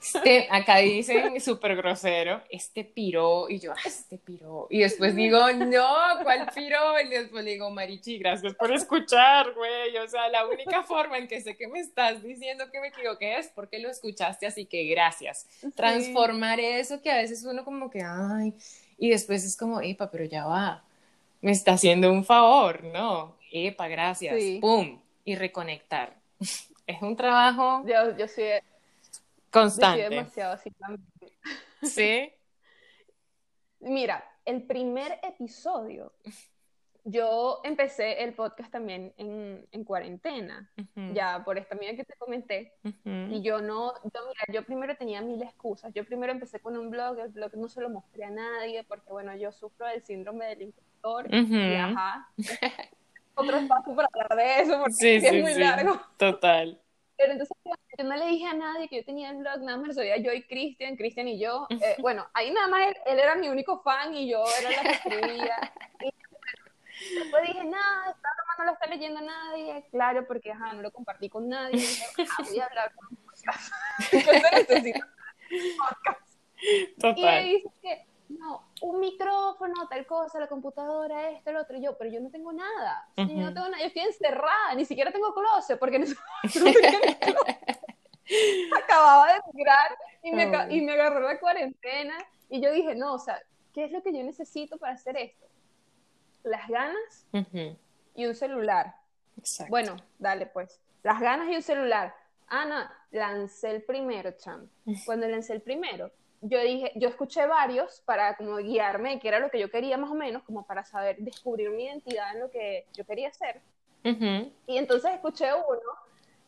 [0.00, 4.66] este acá dicen súper grosero, este piro, y yo, ah, este piro.
[4.70, 5.86] Y después digo, no,
[6.22, 6.98] ¿cuál piro?
[7.04, 9.94] Y después digo, Marichi, gracias por escuchar, güey.
[9.98, 13.36] O sea, la única forma en que sé que me estás diciendo que me equivoqué
[13.36, 15.46] es porque lo escuchaste, así que gracias.
[15.76, 18.54] Transformar eso que a veces uno como que, ay,
[18.96, 20.82] y después es como, epa, pero ya va,
[21.42, 23.36] me está haciendo un favor, ¿no?
[23.52, 26.16] Epa, gracias, pum, y reconectar
[26.88, 28.44] es un trabajo yo, yo soy,
[29.50, 29.98] constante.
[29.98, 31.06] Yo soy demasiado así también.
[31.82, 32.32] Sí.
[33.78, 36.12] Mira, el primer episodio,
[37.04, 40.68] yo empecé el podcast también en, en cuarentena,
[41.14, 42.74] ya por esta mía que te comenté,
[43.04, 46.90] y yo no, yo, mira, yo primero tenía mil excusas, yo primero empecé con un
[46.90, 50.46] blog, el blog no se lo mostré a nadie, porque bueno, yo sufro del síndrome
[50.46, 52.28] del impostor, y ajá,
[53.38, 56.00] otro espacio para hablar de eso porque es muy largo.
[56.16, 56.80] Total.
[57.16, 57.56] Pero entonces
[57.98, 60.32] yo no le dije a nadie que yo tenía el blog, nada más lo yo
[60.32, 61.66] y Cristian, Cristian y yo.
[61.70, 64.90] Eh, bueno, ahí nada más él, era mi único fan y yo era la que
[64.90, 65.56] escribía.
[67.18, 70.92] Después dije, nada, esta broma no lo está leyendo nadie, claro, porque ajá, no lo
[70.92, 71.76] compartí con nadie.
[71.76, 73.72] Y dije, "Ah, voy a hablar con un podcast.
[74.12, 75.06] Yo necesito
[75.50, 76.28] un podcast.
[76.60, 77.38] Y Total.
[77.38, 81.76] él dice que, no, un micrófono, tal cosa, la computadora, esto, el otro.
[81.76, 83.08] Y yo, pero yo no tengo nada.
[83.16, 83.80] Sí, Yo no tengo nada.
[83.80, 86.06] Yo estoy encerrada, ni siquiera tengo closet, porque no.
[88.76, 90.70] Acababa de migrar y me, Oh.
[90.70, 92.14] y me agarró la cuarentena.
[92.50, 93.40] Y yo dije, no, o sea,
[93.72, 95.46] ¿qué es lo que yo necesito para hacer esto?
[96.42, 97.76] Las ganas Ujú,
[98.14, 98.94] y un celular.
[99.38, 99.70] Exacto.
[99.70, 100.80] Bueno, dale pues.
[101.02, 102.14] Las ganas y un celular.
[102.48, 104.68] Ana, lancé el primero, cham.
[105.04, 106.10] Cuando lancé el primero,
[106.40, 110.10] yo dije, yo escuché varios para como guiarme qué era lo que yo quería más
[110.10, 113.60] o menos, como para saber descubrir mi identidad en lo que yo quería hacer.
[114.66, 115.80] Y entonces escuché uno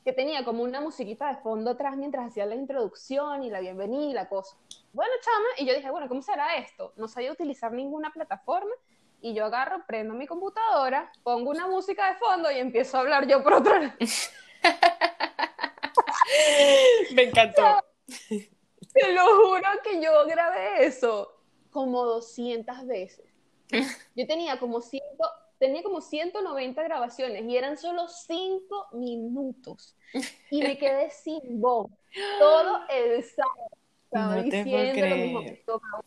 [0.05, 4.11] que tenía como una musiquita de fondo atrás mientras hacía la introducción y la bienvenida
[4.11, 4.57] y la cosa.
[4.93, 6.95] Bueno, chama, y yo dije, bueno, ¿cómo será esto?
[6.97, 8.73] No sabía utilizar ninguna plataforma
[9.21, 13.27] y yo agarro, prendo mi computadora, pongo una música de fondo y empiezo a hablar
[13.27, 13.93] yo por otro lado.
[17.15, 17.63] Me encantó.
[18.93, 23.25] Te lo juro que yo grabé eso como 200 veces.
[24.17, 25.25] Yo tenía como, ciento,
[25.59, 29.97] tenía como 190 grabaciones y eran solo 5 minutos.
[30.51, 31.89] Y me quedé sin voz.
[32.39, 33.71] Todo el sábado.
[34.05, 35.41] Estaba No diciendo lo mismo.
[35.43, 36.05] Me equivocaba,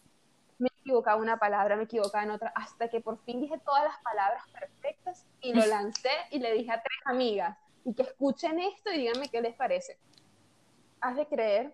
[0.58, 3.98] me equivocaba una palabra, me equivocaba en otra, hasta que por fin dije todas las
[4.00, 8.92] palabras perfectas y lo lancé y le dije a tres amigas y que escuchen esto
[8.92, 9.98] y díganme qué les parece.
[11.00, 11.74] Has de creer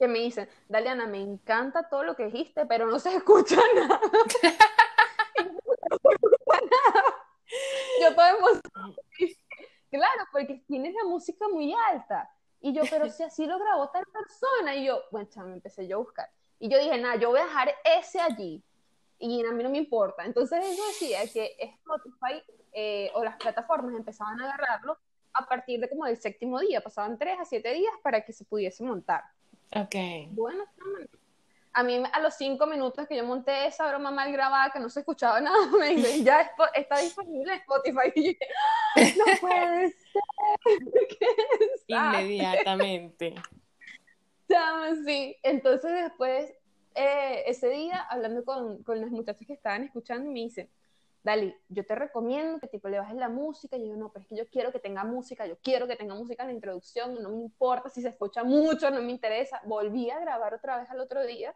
[0.00, 4.00] que me dicen, Daliana, me encanta todo lo que dijiste, pero no se escucha nada.
[4.02, 5.60] Yo, "No
[6.02, 7.04] se escucha nada".
[8.00, 8.94] Yo toda emocionada.
[9.90, 12.30] Claro, porque tienes la música muy alta.
[12.60, 14.74] Y yo, pero si así lo grabó tal persona.
[14.74, 16.30] Y yo, bueno, chamo, empecé yo a buscar.
[16.58, 18.62] Y yo dije, nada, yo voy a dejar ese allí.
[19.18, 20.24] Y a mí no me importa.
[20.24, 22.42] Entonces eso decía que Spotify
[22.72, 24.96] eh, o las plataformas empezaban a agarrarlo
[25.32, 26.80] a partir de como del séptimo día.
[26.80, 29.24] Pasaban tres a siete días para que se pudiese montar.
[29.74, 29.94] Ok.
[30.30, 30.64] Bueno,
[31.72, 34.88] a mí a los cinco minutos que yo monté esa broma mal grabada que no
[34.88, 38.12] se escuchaba nada, me dicen, ya está disponible en Spotify.
[38.14, 38.38] Y yo
[38.96, 40.22] "Ah, no puede ser.
[41.86, 43.34] Inmediatamente.
[45.06, 45.36] Sí.
[45.44, 46.52] Entonces después,
[46.96, 50.68] eh, ese día, hablando con, con las muchachas que estaban escuchando, me dicen,
[51.22, 53.76] Dali, yo te recomiendo que tipo le bajes la música.
[53.76, 56.14] Y yo, no, pero es que yo quiero que tenga música, yo quiero que tenga
[56.14, 59.60] música en la introducción, no me importa si se escucha mucho, no me interesa.
[59.64, 61.54] Volví a grabar otra vez al otro día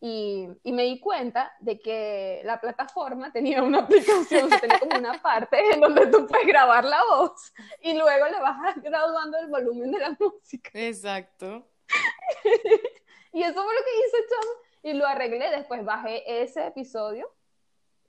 [0.00, 5.20] y, y me di cuenta de que la plataforma tenía una aplicación, tenía como una
[5.20, 9.90] parte en donde tú puedes grabar la voz y luego le vas graduando el volumen
[9.92, 10.70] de la música.
[10.74, 11.68] Exacto.
[13.32, 14.52] Y eso fue lo que hice, chamo.
[14.82, 15.50] Y lo arreglé.
[15.50, 17.30] Después bajé ese episodio,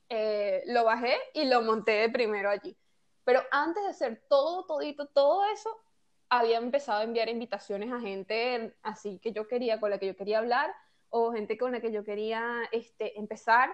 [0.09, 2.75] eh, lo bajé y lo monté de primero allí.
[3.23, 5.69] Pero antes de hacer todo, todito, todo eso,
[6.29, 10.15] había empezado a enviar invitaciones a gente así que yo quería, con la que yo
[10.15, 10.71] quería hablar,
[11.09, 13.69] o gente con la que yo quería este, empezar.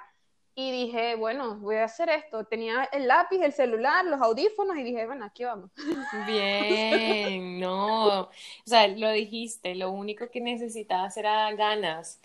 [0.58, 2.46] Y dije, bueno, voy a hacer esto.
[2.46, 5.70] Tenía el lápiz, el celular, los audífonos y dije, bueno, aquí vamos.
[6.28, 8.22] Bien, no.
[8.22, 8.30] O
[8.66, 12.22] sea, lo dijiste, lo único que necesitabas era ganas.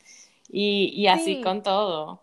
[0.48, 1.42] Y, y así Sí.
[1.42, 2.22] con todo.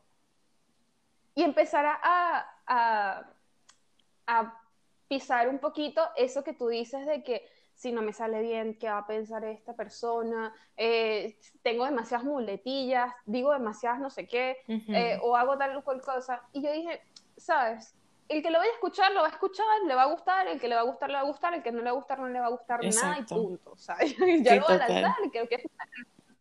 [1.37, 3.29] Y empezar a, a,
[4.25, 4.61] a
[5.07, 8.89] pisar un poquito eso que tú dices de que si no me sale bien, ¿qué
[8.89, 10.51] va a pensar esta persona?
[10.75, 16.01] Eh, tengo demasiadas muletillas, digo demasiadas no sé qué, eh, o hago tal o cual
[16.01, 16.41] cosa.
[16.53, 17.03] Y yo dije,
[17.37, 17.93] ¿sabes?
[18.29, 20.59] El que lo vaya a escuchar, lo va a escuchar, le va a gustar, el
[20.59, 21.99] que le va a gustar, le va a gustar, el que no le va a
[21.99, 23.77] gustar, no le va a gustar nada y punto.
[23.77, 24.17] ¿sabes?
[24.41, 25.69] ya Sí, lo va a lanzar, que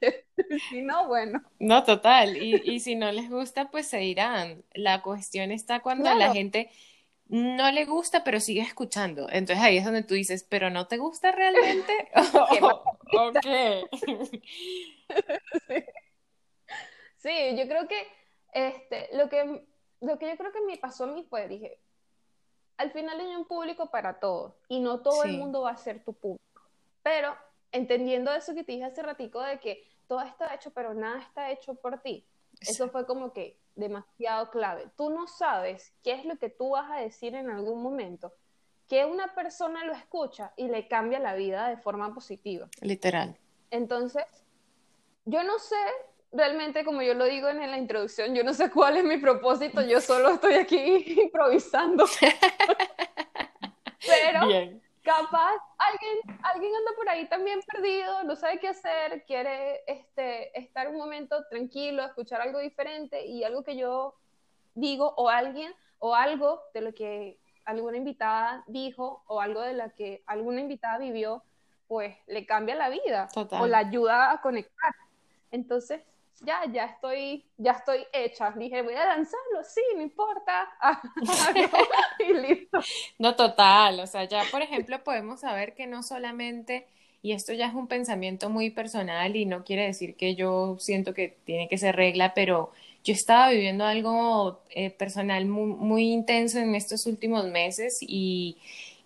[0.71, 1.43] si no, bueno.
[1.59, 2.37] No, total.
[2.37, 4.65] Y, y si no les gusta, pues se irán.
[4.75, 6.35] La cuestión está cuando a la Claro.
[6.35, 6.71] gente
[7.29, 9.29] no le gusta, pero sigue escuchando.
[9.31, 11.93] Entonces ahí es donde tú dices, ¿pero no te gusta realmente?
[12.15, 13.85] ¿O qué?
[17.19, 18.07] Sí, yo creo que
[18.53, 19.65] este, lo que
[20.01, 21.79] lo que yo creo que me pasó a mí fue, dije,
[22.77, 26.05] al final hay un público para todos y no todo el mundo va a ser
[26.05, 26.63] tu público.
[27.03, 27.35] Pero
[27.77, 31.51] entendiendo eso que te dije hace ratico de que todo está hecho, pero nada está
[31.51, 32.27] hecho por ti.
[32.61, 34.89] Eso fue como que demasiado clave.
[34.97, 38.33] Tú no sabes qué es lo que tú vas a decir en algún momento,
[38.89, 42.69] que una persona lo escucha y le cambia la vida de forma positiva.
[42.81, 43.37] Literal.
[43.71, 44.25] Entonces,
[45.25, 45.77] yo no sé,
[46.33, 49.83] realmente como yo lo digo en la introducción, yo no sé cuál es mi propósito,
[49.83, 52.07] yo solo estoy aquí improvisando.
[54.07, 54.86] Pero Bien.
[55.07, 60.89] Capaz alguien, alguien anda por ahí también perdido, no sabe qué hacer, quiere este, estar
[60.89, 64.15] un momento tranquilo, escuchar algo diferente y algo que yo
[64.75, 69.95] digo o alguien o algo de lo que alguna invitada dijo o algo de lo
[69.95, 71.45] que alguna invitada vivió,
[71.87, 74.93] pues le cambia la vida o la ayuda a conectar.
[75.53, 76.03] Entonces,
[76.41, 78.51] ya, ya estoy, ya estoy hecha.
[78.53, 80.69] Dije, voy a lanzarlo, sí, no importa.
[82.19, 82.79] y listo.
[83.19, 84.01] No, total.
[84.01, 86.87] O sea, ya, por ejemplo, podemos saber que no solamente,
[87.23, 91.15] y esto ya es un pensamiento muy personal y no quiere decir que yo siento
[91.15, 92.73] que tiene que ser regla, pero
[93.05, 98.57] yo estaba viviendo algo eh, personal muy, muy intenso en estos últimos meses y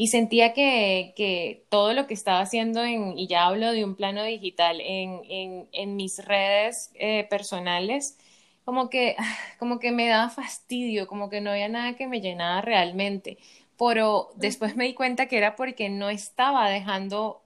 [0.00, 3.96] y sentía que, que, todo lo que estaba haciendo, en, y ya hablo de un
[3.96, 8.16] plano digital, en, en, en mis redes eh, personales,
[8.64, 9.14] como que,
[9.58, 13.36] como que me daba fastidio, como que no había nada que me llenaba realmente.
[13.78, 17.42] Pero después me di cuenta que era porque no estaba dejando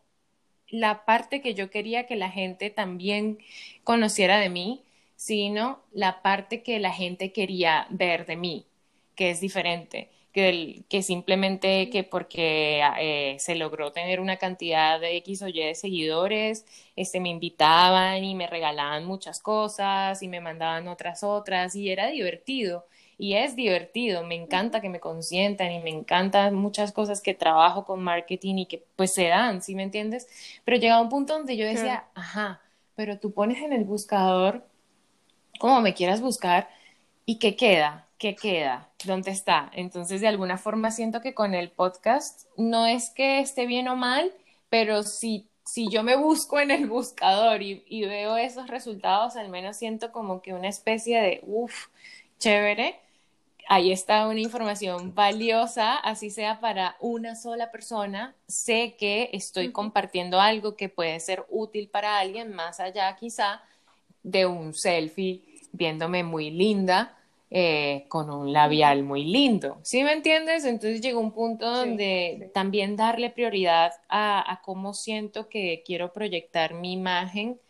[0.68, 3.38] la parte que yo quería que la gente también
[3.82, 4.84] conociera de mí,
[5.16, 8.66] sino la parte que la gente quería ver de mí,
[9.16, 15.16] que es diferente que, que simplemente que porque eh, se logró tener una cantidad de
[15.18, 16.66] X o Y de seguidores,
[16.96, 22.08] este, me invitaban y me regalaban muchas cosas y me mandaban otras otras y era
[22.08, 22.84] divertido.
[23.16, 27.84] Y es divertido, me encanta que me consientan y me encantan muchas cosas que trabajo
[27.84, 30.26] con marketing y que pues se dan, ¿sí me entiendes?
[30.64, 32.60] Pero llegaba un punto donde yo decía, ajá,
[32.96, 34.64] pero tú pones en el buscador
[35.60, 36.68] como me quieras buscar
[37.26, 38.04] y ¿qué queda?
[38.24, 38.88] ¿qué queda?
[39.04, 39.70] ¿Dónde está?
[39.74, 43.96] Entonces, de alguna forma siento que con el podcast no es que esté bien o
[43.96, 44.32] mal,
[44.70, 49.50] pero si, si yo me busco en el buscador y, y veo esos resultados, al
[49.50, 51.88] menos siento como que una especie de, uff,
[52.38, 52.98] chévere,
[53.68, 60.40] ahí está una información valiosa, así sea para una sola persona, sé que estoy compartiendo
[60.40, 63.62] algo que puede ser útil para alguien, más allá quizá
[64.22, 65.42] de un selfie
[65.74, 67.16] viéndome muy linda
[67.50, 69.78] eh, con un labial muy lindo.
[69.82, 70.64] ¿Sí me entiendes?
[70.64, 76.92] Entonces llegó un punto donde también darle prioridad a, cómo siento que quiero proyectar mi
[76.92, 77.60] imagen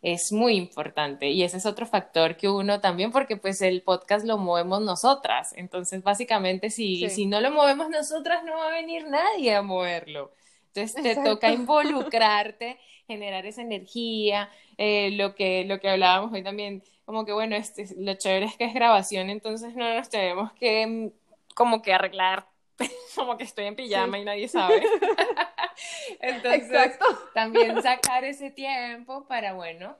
[0.00, 1.30] es muy importante.
[1.30, 5.52] Y ese es otro factor que uno también porque pues el podcast lo movemos nosotras.
[5.56, 10.32] Entonces básicamente si, si no lo movemos nosotras no va a venir nadie a moverlo.
[10.72, 14.48] Entonces te toca involucrarte generar esa energía
[14.78, 18.56] eh, lo que lo que hablábamos hoy también como que bueno, este, lo chévere es
[18.56, 21.10] que es grabación, entonces no nos tenemos que mm,
[21.54, 22.48] como que arreglar,
[23.14, 24.82] como que estoy en pijama y nadie sabe.
[26.20, 27.06] entonces, Exacto.
[27.32, 29.96] también sacar ese tiempo para, bueno,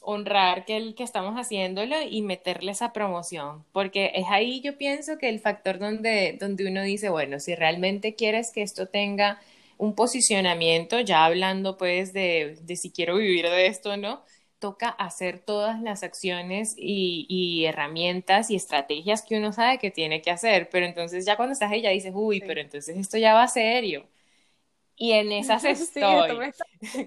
[0.00, 5.18] honrar que, el, que estamos haciéndolo y meterle esa promoción, porque es ahí yo pienso
[5.18, 9.40] que el factor donde, donde uno dice, bueno, si realmente quieres que esto tenga
[9.78, 14.22] un posicionamiento, ya hablando pues de, de si quiero vivir de esto o no,
[14.64, 20.30] toca hacer todas las acciones y, herramientas y estrategias que uno sabe que tiene que
[20.30, 23.46] hacer, pero entonces ya cuando estás ahí ya dices, uy, pero entonces esto ya va
[23.46, 24.06] serio.
[24.96, 26.50] Y en esas estoy.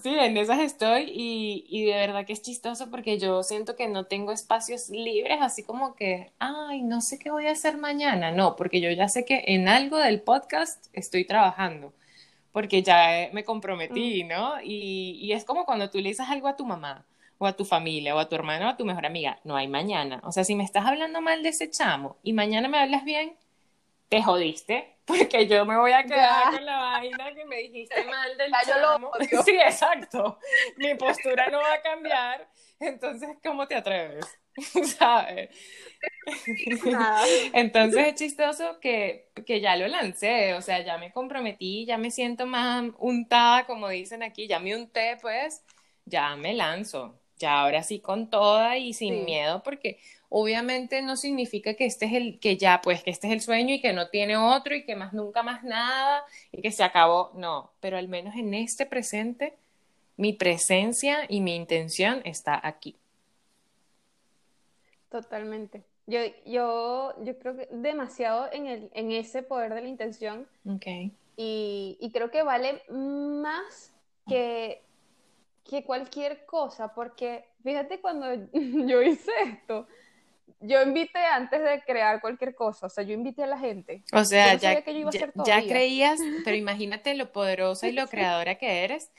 [0.00, 3.88] Sí, en esas estoy y, y, de verdad que es chistoso porque yo siento que
[3.88, 8.30] no tengo espacios libres, así como que, ay, no sé qué voy a hacer mañana.
[8.30, 11.92] No, porque yo ya sé que en algo del podcast estoy trabajando
[12.54, 14.28] porque ya me comprometí, mm.
[14.28, 14.62] ¿no?
[14.62, 17.04] Y, y, es como cuando tú le dices algo a tu mamá
[17.36, 19.66] o a tu familia o a tu hermano o a tu mejor amiga, no hay
[19.66, 20.20] mañana.
[20.22, 23.36] O sea, si me estás hablando mal de ese chamo y mañana me hablas bien,
[24.08, 28.36] te jodiste, porque yo me voy a quedar con la vaina que me dijiste mal
[28.36, 29.10] del chamo.
[29.44, 30.38] Sí, exacto.
[30.76, 32.48] Mi postura no va a cambiar.
[32.78, 34.26] Entonces, ¿cómo te atreves?
[34.98, 35.50] ¿Sabes?
[37.52, 42.10] Entonces es chistoso que, que, ya lo lancé, o sea, ya me comprometí, ya me
[42.10, 45.62] siento más untada, como dicen aquí, ya me unté, pues,
[46.04, 49.98] ya me lanzo, ya ahora sí con toda y sin miedo, porque
[50.28, 53.74] obviamente no significa que este es el, que ya, pues, que este es el sueño
[53.74, 57.32] y que no tiene otro y que más nunca más nada y que se acabó,
[57.34, 59.54] no, pero al menos en este presente,
[60.16, 62.96] mi presencia y mi intención está aquí.
[65.14, 65.84] Totalmente.
[66.08, 70.48] Yo, yo, yo creo que demasiado en, el, en ese poder de la intención.
[70.66, 71.12] Okay.
[71.36, 73.94] Y, y creo que vale más
[74.26, 74.82] que,
[75.62, 79.86] que cualquier cosa, porque fíjate cuando yo hice esto,
[80.58, 84.02] yo invité antes de crear cualquier cosa, o sea, yo invité a la gente.
[84.12, 89.12] O sea, ya, ya, creías, pero imagínate lo poderosa y lo creadora que eres,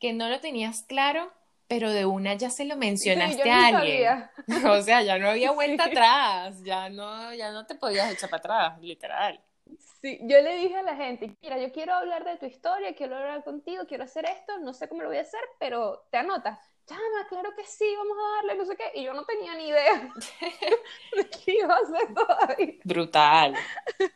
[0.00, 1.32] que no lo tenías claro
[1.68, 4.30] pero de una ya se lo mencionaste a alguien.
[4.70, 8.40] O sea, ya no había vuelta atrás, ya no, ya no te podías echar para
[8.40, 9.40] atrás, literal.
[10.00, 13.16] Sí, yo le dije a la gente, mira, yo quiero hablar de tu historia, quiero
[13.16, 16.58] hablar contigo, quiero hacer esto, no sé cómo lo voy a hacer, pero te anotas.
[16.86, 18.92] Chama, claro que sí, vamos a darle, no sé qué.
[18.94, 20.08] Y yo no tenía ni idea
[21.16, 22.74] de qué iba a hacer todavía.
[22.84, 23.54] Brutal,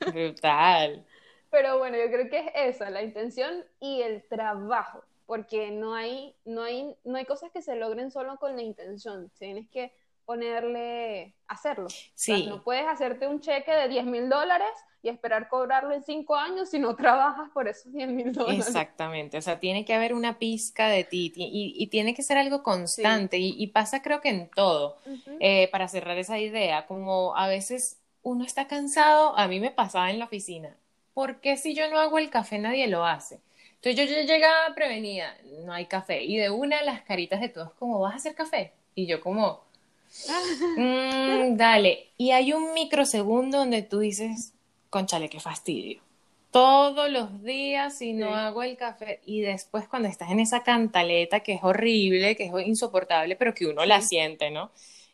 [0.07, 1.05] brutal.
[1.51, 6.35] Pero bueno, yo creo que es esa, la intención y el trabajo, porque no hay,
[6.45, 9.93] no hay, no hay cosas que se logren solo con la intención, tienes que
[10.25, 11.87] ponerle, hacerlo.
[12.17, 12.47] Sí.
[12.49, 14.73] no puedes hacerte un cheque de 10 mil dólares
[15.05, 18.67] y esperar cobrarlo en cinco años si no trabajas por esos 10 mil dólares.
[18.67, 22.37] Exactamente, o sea, tiene que haber una pizca de ti y, y tiene que ser
[22.37, 24.99] algo constante y, y, pasa creo que en todo.
[25.07, 25.37] Uh -huh.
[25.39, 30.11] eh, para cerrar esa idea, como a veces uno está cansado, a mí me pasaba
[30.11, 30.77] en la oficina,
[31.15, 33.39] ¿por qué si yo no hago el café nadie lo hace?
[33.83, 37.73] Entonces yo, yo llegaba prevenida, no hay café, y de una las caritas de todos
[37.73, 38.73] como, ¿vas a hacer café?
[38.95, 39.65] Y yo como,
[40.77, 44.53] mm, dale, y hay un microsegundo donde tú dices,
[44.91, 46.03] conchale, qué fastidio.
[46.51, 48.35] Todos los días si no sí.
[48.35, 52.53] hago el café y después cuando estás en esa cantaleta que es horrible, que es
[52.67, 53.89] insoportable, pero que uno sí.
[53.89, 54.73] la siente, ¿no?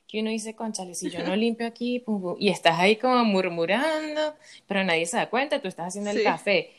[0.09, 3.23] Que uno dice, conchale, si yo no limpio aquí, pum, pum, y estás ahí como
[3.25, 4.35] murmurando,
[4.67, 6.19] pero nadie se da cuenta, tú estás haciendo sí.
[6.19, 6.73] el café.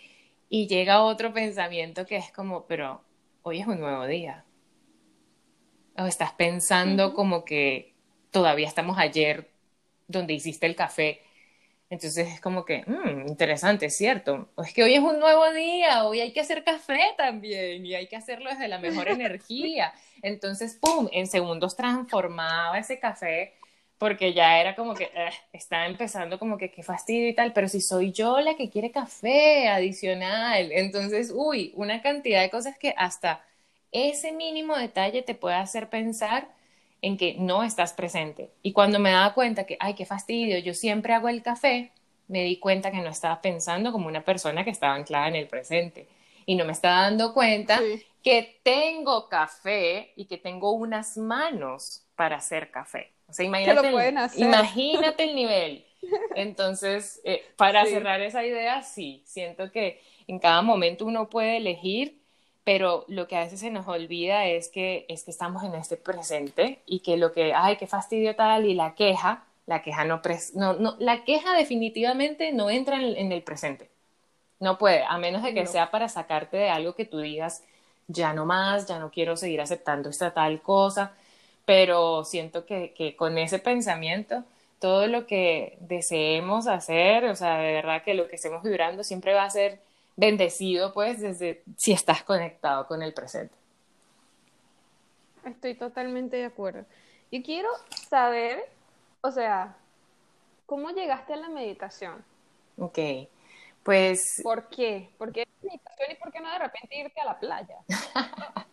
[0.49, 3.01] Y llega otro pensamiento que es como, pero
[3.43, 4.45] hoy es un nuevo día.
[5.97, 7.15] O estás pensando uh -huh.
[7.15, 7.93] como que
[8.31, 9.49] todavía estamos ayer
[10.07, 11.21] donde hiciste el café
[11.89, 14.49] entonces es como que, mmm, interesante, cierto.
[14.57, 18.07] Es que hoy es un nuevo día, hoy hay que hacer café también y hay
[18.07, 19.93] que hacerlo desde la mejor energía.
[20.21, 23.53] Entonces, ¡pum!, en segundos transformaba ese café
[23.97, 27.67] porque ya era como que eh, estaba empezando como que qué fastidio y tal, pero
[27.67, 32.93] si soy yo la que quiere café adicional, entonces, uy, una cantidad de cosas que
[32.97, 33.43] hasta
[33.91, 36.47] ese mínimo detalle te puede hacer pensar
[37.01, 38.51] en que no estás presente.
[38.63, 41.91] Y cuando me daba cuenta que, ay, qué fastidio, yo siempre hago el café,
[42.27, 45.47] me di cuenta que no estaba pensando como una persona que estaba anclada en el
[45.47, 46.07] presente.
[46.45, 48.05] Y no me estaba dando cuenta sí.
[48.23, 53.16] que tengo café y que tengo unas manos para hacer café.
[53.27, 55.85] O sea, imagínate, el, imagínate el nivel.
[56.35, 57.91] Entonces, eh, para sí.
[57.91, 62.17] cerrar esa idea, sí, siento que en cada momento uno puede elegir
[62.67, 65.95] pero lo que a veces se nos olvida es que, es que estamos en este
[65.95, 70.19] presente y que lo que, ay, qué fastidio tal, y la queja, la queja no,
[70.53, 73.89] no, no la queja definitivamente no entra en, en, el presente.
[74.59, 75.71] No puede, a menos de que no.
[75.71, 77.63] sea para sacarte de algo que tú digas,
[78.07, 81.13] ya no más, ya no quiero seguir aceptando esta tal cosa,
[81.67, 84.45] pero siento que, que con ese pensamiento,
[84.79, 89.33] todo lo que deseemos hacer, o sea, de verdad que lo que estemos vibrando siempre
[89.33, 89.81] va a ser
[90.15, 93.53] bendecido, pues, desde si estás conectado con el presente.
[95.43, 96.85] Estoy totalmente de acuerdo.
[97.33, 97.67] Yo quiero
[98.09, 98.63] saber,
[99.19, 99.75] o sea,
[100.65, 102.23] ¿cómo llegaste a la meditación?
[102.77, 102.97] Ok,
[103.83, 104.39] pues...
[104.41, 105.09] ¿Por qué?
[105.17, 107.75] ¿Por qué meditación y por qué no de repente irte a la playa?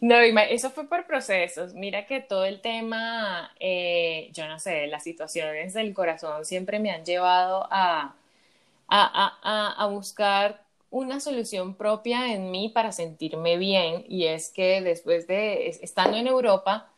[0.00, 1.74] no, eso fue por procesos.
[1.74, 6.90] Mira que todo el tema, eh, yo no sé, las situaciones del corazón siempre me
[6.90, 8.14] han llevado a,
[8.88, 14.80] a, a, a buscar una solución propia en mí para sentirme bien y es que
[14.80, 16.88] después de estando en Europa,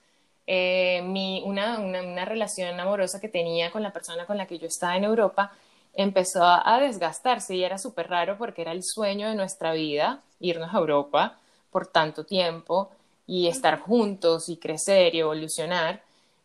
[0.47, 4.59] eh, mi, una, una, una, relación amorosa que tenía con la persona con la que
[4.59, 5.53] yo estaba en Europa
[5.97, 10.73] empezó a, desgastarse y era súper raro porque era el sueño de nuestra vida irnos
[10.75, 11.39] a Europa
[11.71, 12.91] por tanto tiempo
[13.27, 16.03] y estar juntos y crecer y evolucionar.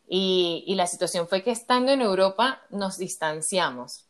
[0.08, 4.06] Y, y la situación fue que estando en Europa nos distanciamos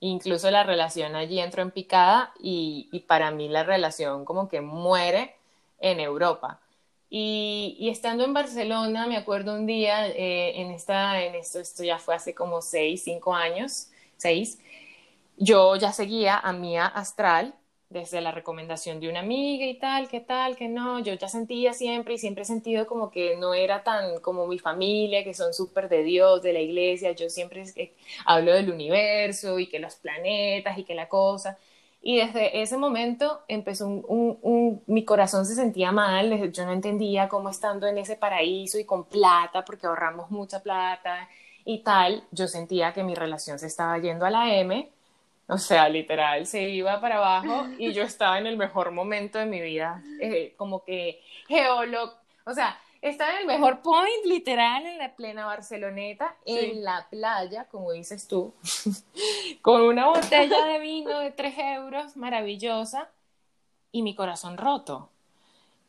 [0.00, 4.60] incluso la relación allí entró en picada y, y, para mí la relación como que
[4.60, 5.34] muere
[5.80, 6.60] en Europa.
[7.08, 11.84] Y, y estando en Barcelona, me acuerdo un día, eh, en, esta, en esto, esto
[11.84, 14.58] ya fue hace como seis, cinco años, seis,
[15.36, 17.54] yo ya seguía a Mía Astral,
[17.88, 21.72] desde la recomendación de una amiga y tal, que tal, que no, yo ya sentía
[21.72, 25.54] siempre y siempre he sentido como que no era tan como mi familia, que son
[25.54, 27.64] súper de Dios, de la iglesia, yo siempre
[28.24, 31.58] hablo del universo y que los planetas y que la cosa.
[32.02, 33.88] Y desde ese momento empezó
[34.86, 39.04] mi corazón se sentía mal, yo no entendía cómo estando en ese paraíso y con
[39.04, 41.28] plata, porque ahorramos mucha plata
[41.64, 44.90] y tal, yo sentía que mi relación se estaba yendo a la M
[45.48, 49.46] o sea, literal, se iba para abajo y yo estaba en el mejor momento de
[49.46, 54.98] mi vida, eh, como que geólogo, o sea, estaba en el mejor point, literal, en
[54.98, 56.58] la plena Barceloneta, sí.
[56.58, 58.54] en la playa, como dices tú,
[59.62, 63.10] con una botella de vino de 3 euros, maravillosa,
[63.92, 65.10] y mi corazón roto.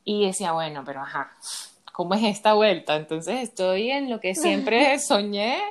[0.03, 1.35] Y decía, bueno, pero ajá,
[1.91, 2.95] ¿cómo es esta vuelta?
[2.95, 5.61] Entonces estoy en lo que siempre soñé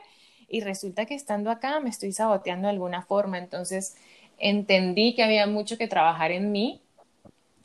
[0.48, 3.38] y resulta que estando acá me estoy saboteando de alguna forma.
[3.38, 3.96] Entonces,
[4.38, 6.80] entendí que había mucho que trabajar en mí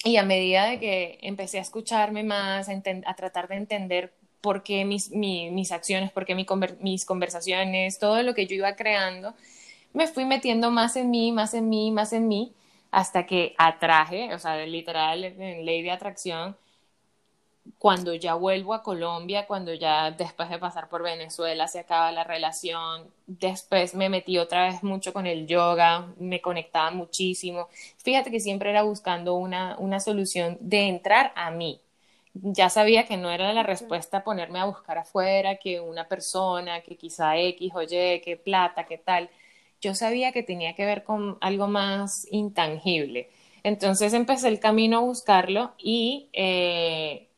[0.04, 4.86] y a medida de que empecé a escucharme más, a, tratar de entender por qué
[4.86, 9.36] mis, mis acciones, por qué mis conversaciones, todo lo que yo iba creando,
[9.94, 12.54] me fui metiendo más en mí, más en mí, más en mí,
[12.90, 16.56] hasta que atraje, o sea, literal, en ley de atracción,
[17.82, 22.24] cuando ya vuelvo a Colombia, cuando ya después de pasar por Venezuela se acaba la
[22.24, 27.70] relación, después me metí otra vez mucho con el yoga, me conectaba muchísimo.
[27.98, 31.82] Fíjate que siempre era buscando una, una solución de entrar a mí.
[32.36, 36.98] Ya sabía que no era la respuesta ponerme a buscar afuera, que una persona, que
[36.98, 39.32] quizá X o Y, que plata, que tal.
[39.82, 43.32] Yo sabía que tenía que ver con algo más intangible.
[43.64, 47.31] Entonces empecé el camino a buscarlo y eh,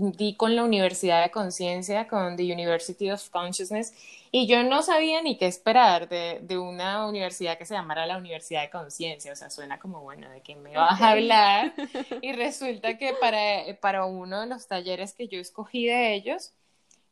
[0.00, 3.94] di con la Universidad de Conciencia, con The University of Consciousness,
[4.32, 8.16] y yo no sabía ni qué esperar de, de, una universidad que se llamara la
[8.16, 11.74] Universidad de Conciencia, o sea, suena como, bueno, ¿de qué me vas a hablar?
[12.22, 13.40] Y resulta que para,
[13.80, 16.52] para uno de los talleres que yo escogí de ellos,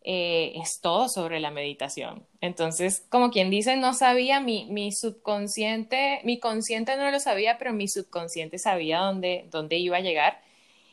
[0.03, 2.27] eh, es todo sobre la meditación.
[2.41, 7.73] Entonces, como quien dice, no sabía, mi, mi subconsciente, mi consciente no lo sabía, pero
[7.73, 10.41] mi subconsciente sabía dónde, dónde iba a llegar.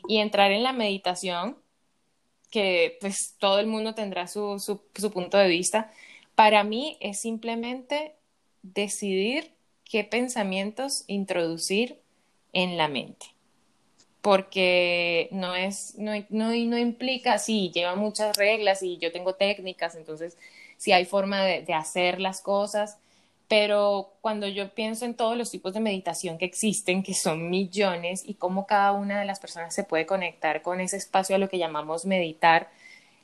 [0.08, 1.56] Y entrar en la meditación
[2.56, 5.92] que pues todo el mundo tendrá su, su, punto de vista.
[6.34, 8.14] Para mí es simplemente
[8.62, 9.52] decidir
[9.84, 12.00] qué pensamientos introducir
[12.54, 13.26] en la mente.
[14.22, 19.94] Porque no es, no, no, no, implica, sí, lleva muchas reglas y yo tengo técnicas,
[19.94, 20.38] entonces
[20.78, 22.96] si hay forma de hacer las cosas,
[23.48, 28.22] pero cuando yo pienso en todos los tipos de meditación que existen, que son millones,
[28.26, 31.48] y cómo cada una de las personas se puede conectar con ese espacio a lo
[31.48, 32.70] que llamamos meditar,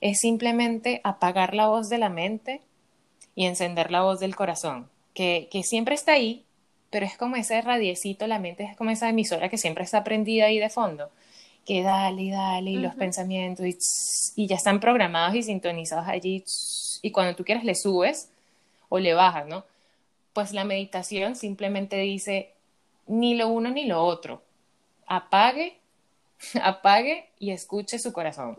[0.01, 2.61] es simplemente apagar la voz de la mente
[3.35, 6.45] y encender la voz del corazón, que, que siempre está ahí,
[6.91, 10.47] pero es como ese radiecito, la mente es como esa emisora que siempre está prendida
[10.47, 11.11] ahí de fondo,
[11.67, 16.45] que dale y dale, y los pensamientos, y, y, ya están programados y sintonizados allí,
[17.03, 18.29] y cuando tú quieres le subes
[18.89, 19.65] o le bajas, ¿no?
[20.33, 22.55] Pues la meditación simplemente dice
[23.07, 24.43] ni lo uno ni lo otro.
[25.07, 25.79] Apague,
[26.63, 28.57] apague y escuche su corazón.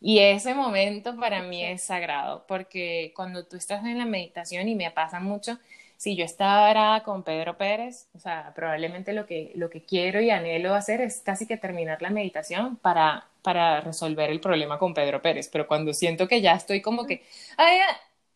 [0.00, 4.76] Y ese momento para mí es sagrado, porque cuando tú estás en la meditación, y
[4.76, 5.58] me pasa mucho,
[5.96, 10.30] si yo estaba con Pedro Pérez, o sea, probablemente lo que, lo que quiero y
[10.30, 15.20] anhelo hacer es casi que terminar la meditación para, para resolver el problema con Pedro
[15.20, 17.24] Pérez, pero cuando siento que ya estoy como que,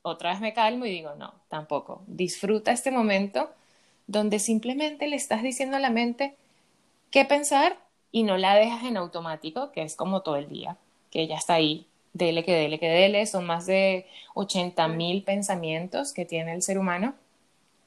[0.03, 2.03] otra vez me calmo y digo, no, tampoco.
[2.07, 3.51] Disfruta este momento
[4.07, 6.35] donde simplemente le estás diciendo a la mente
[7.11, 7.79] qué pensar
[8.11, 10.77] y no la dejas en automático, que es como todo el día,
[11.11, 16.13] que ya está ahí, dele que dele que dele, son más de 80 mil pensamientos
[16.13, 17.15] que tiene el ser humano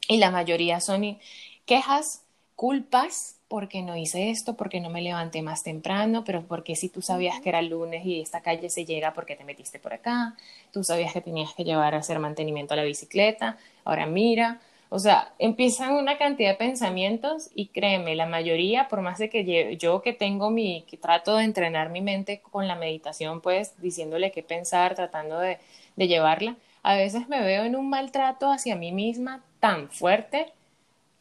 [0.07, 1.20] y la mayoría son
[1.66, 2.24] quejas,
[2.55, 7.02] culpas porque no hice esto, porque no me levanté más temprano, pero porque si tú
[7.02, 10.36] sabías que era lunes y esta calle se llega porque te metiste por acá,
[10.72, 15.00] tú sabías que tenías que llevar a hacer mantenimiento a la bicicleta, ahora mira, o
[15.00, 20.02] sea, empiezan una cantidad de pensamientos y créeme, la mayoría, por más de que yo
[20.02, 24.43] que tengo mi, que trato de entrenar mi mente con la meditación, pues diciéndole qué
[24.43, 25.60] pensar, tratando de,
[25.96, 30.54] de llevarla, a veces me veo en un maltrato hacia mí misma tan fuerte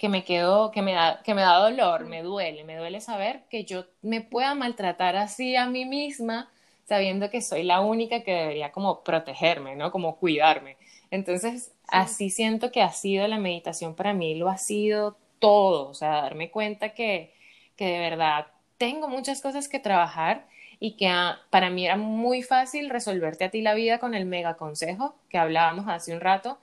[0.05, 3.45] que me quedó, que me da, que me da dolor, me duele, me duele saber
[3.49, 6.51] que yo me pueda maltratar así a mí misma,
[6.85, 9.91] sabiendo que soy la única que debería como protegerme, ¿no?
[9.91, 10.77] Como cuidarme.
[11.11, 15.95] Entonces, así siento que ha sido la meditación para mí, lo ha sido todo, o
[15.95, 17.33] sea, darme cuenta que,
[17.75, 20.47] que de verdad tengo muchas cosas que trabajar
[20.81, 24.27] y que ah, para mí era muy fácil resolverte a ti la vida con el
[24.27, 26.59] mega consejo que hablábamos hace un rato,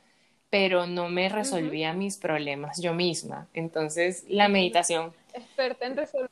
[0.52, 3.47] pero no me resolvía mis problemas yo misma.
[3.54, 5.14] Entonces, la meditación.
[5.34, 6.30] Experta en resolver.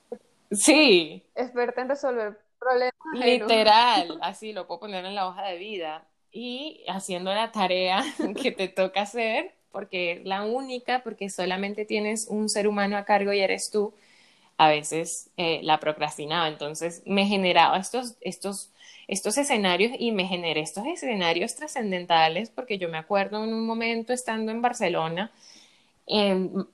[0.51, 1.23] Sí.
[1.35, 2.93] Experta en resolver problemas.
[3.13, 6.05] Literal, así lo puedo poner en la hoja de vida.
[6.33, 8.03] Y haciendo la tarea
[8.41, 13.05] que te toca hacer, porque es la única, porque solamente tienes un ser humano a
[13.05, 13.93] cargo y eres tú,
[14.57, 16.49] a veces eh, la procrastinaba.
[16.49, 18.73] Entonces, me generaba estos, estos
[19.09, 24.13] estos escenarios y me generé estos escenarios trascendentales porque yo me acuerdo en un momento
[24.13, 25.31] estando en Barcelona,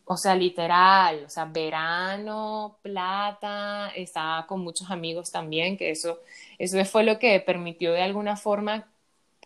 [0.05, 6.19] o sea, literal, o sea, verano, plata, estaba con muchos amigos también, que eso,
[6.57, 8.87] eso fue lo que permitió de alguna forma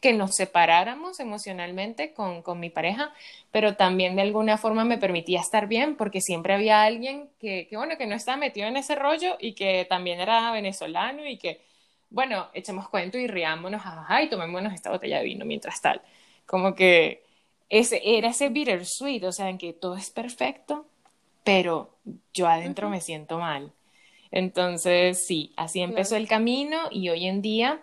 [0.01, 3.13] que nos separáramos emocionalmente con, con, mi pareja,
[3.51, 7.77] pero también de alguna forma me permitía estar bien porque siempre había alguien que, que,
[7.77, 11.61] bueno, que no estaba metido en ese rollo y que también era venezolano y que,
[12.09, 16.01] bueno, echemos cuento y riámonos, ajá, y tomémonos esta botella de vino mientras tal.
[16.45, 17.23] Como que
[17.69, 20.87] ese, era ese bittersweet, o sea, en que todo es perfecto,
[21.43, 21.95] pero
[22.33, 23.71] yo adentro me siento mal.
[24.31, 27.81] Entonces, sí, así empezó el camino y hoy en día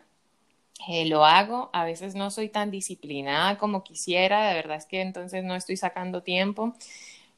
[0.88, 1.70] eh, lo hago.
[1.72, 5.76] A veces no soy tan disciplinada como quisiera, de verdad es que entonces no estoy
[5.76, 6.74] sacando tiempo,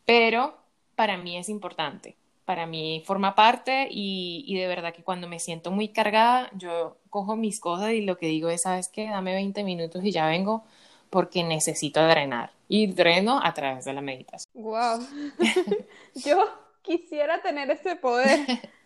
[0.05, 0.57] pero
[0.95, 2.17] para mí es importante.
[2.49, 6.97] Para mí forma parte y, y de verdad que cuando me siento muy cargada, yo
[7.11, 9.07] cojo mis cosas y lo que digo es, ¿sabes qué?
[9.07, 10.65] Dame 20 minutos y ya vengo
[11.11, 12.53] porque necesito drenar.
[12.67, 14.51] Y dreno a través de la meditación.
[14.55, 15.07] Wow.
[16.15, 16.49] yo
[16.81, 18.41] quisiera tener ese poder,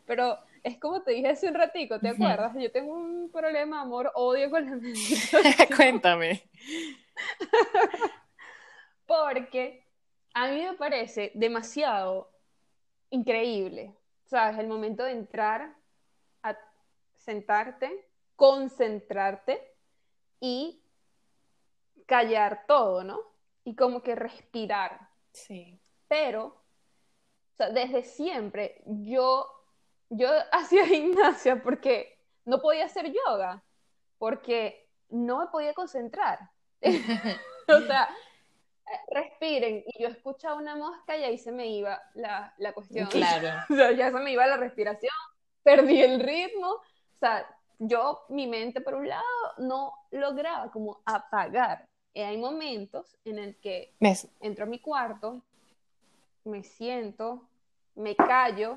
[0.07, 2.57] pero es como te dije hace un ratico, ¿te acuerdas?
[2.59, 5.43] Yo tengo un problema amor-odio con la meditación.
[5.77, 6.43] Cuéntame.
[9.07, 9.87] Porque
[10.35, 12.32] a mí me parece demasiado
[13.13, 13.95] increíble,
[14.25, 14.59] ¿sabes?
[14.59, 15.77] El momento de entrar
[16.43, 16.57] a
[17.15, 19.63] sentarte, concentrarte
[20.41, 20.83] y
[22.07, 23.21] callar todo, ¿no?
[23.65, 25.09] Y como que respirar.
[25.31, 25.79] Sí.
[26.09, 29.47] Pero, o sea, desde siempre yo,
[30.09, 33.63] yo hacía gimnasia porque no podía hacer yoga,
[34.19, 36.51] porque no me podía concentrar.
[37.69, 38.09] o sea,
[39.11, 43.09] respiren, y yo escuchaba una mosca y ahí se me iba la, la cuestión.
[43.09, 43.49] Claro.
[43.71, 45.13] O sea, ya se me iba la respiración,
[45.63, 47.47] perdí el ritmo, o sea,
[47.79, 49.23] yo, mi mente por un lado,
[49.59, 51.89] no lograba como apagar.
[52.15, 54.29] Y hay momentos en el que ¿Ves?
[54.41, 55.41] entro a mi cuarto,
[56.45, 57.49] me siento,
[57.95, 58.77] me callo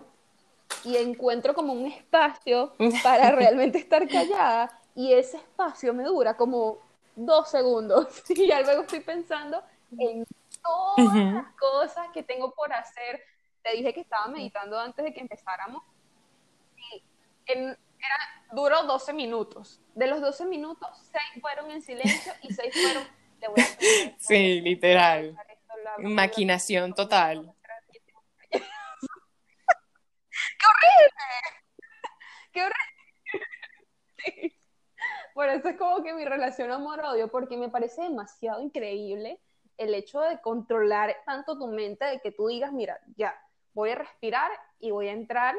[0.84, 2.74] y encuentro como un espacio
[3.04, 6.80] para realmente estar callada y ese espacio me dura como
[7.16, 9.62] dos segundos y ya luego estoy pensando
[10.00, 10.26] en
[10.64, 13.22] todas las cosas que tengo por hacer.
[13.64, 15.84] Te dije que estaba meditando antes de que empezáramos
[16.78, 17.04] y
[17.48, 18.18] en- era,
[18.52, 19.82] duró 12 minutos.
[19.96, 23.04] De los 12 minutos, 6 fueron en silencio y 6 fueron...
[23.40, 23.66] "Le voy a
[24.20, 25.36] Sí, literal.
[25.84, 27.54] la- Maquinación total.
[32.52, 33.46] ¡Qué horrible!
[34.24, 34.56] Sí.
[35.34, 39.40] Por eso es como que mi relación amor-odio, porque me parece demasiado increíble
[39.78, 43.36] el hecho de controlar tanto tu mente, de que tú digas, mira, ya,
[43.74, 45.56] voy a respirar y voy a entrar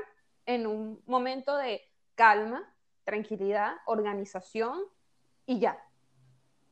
[0.46, 1.82] en un momento de
[2.14, 2.72] calma,
[3.04, 4.80] tranquilidad, organización
[5.44, 5.78] y ya.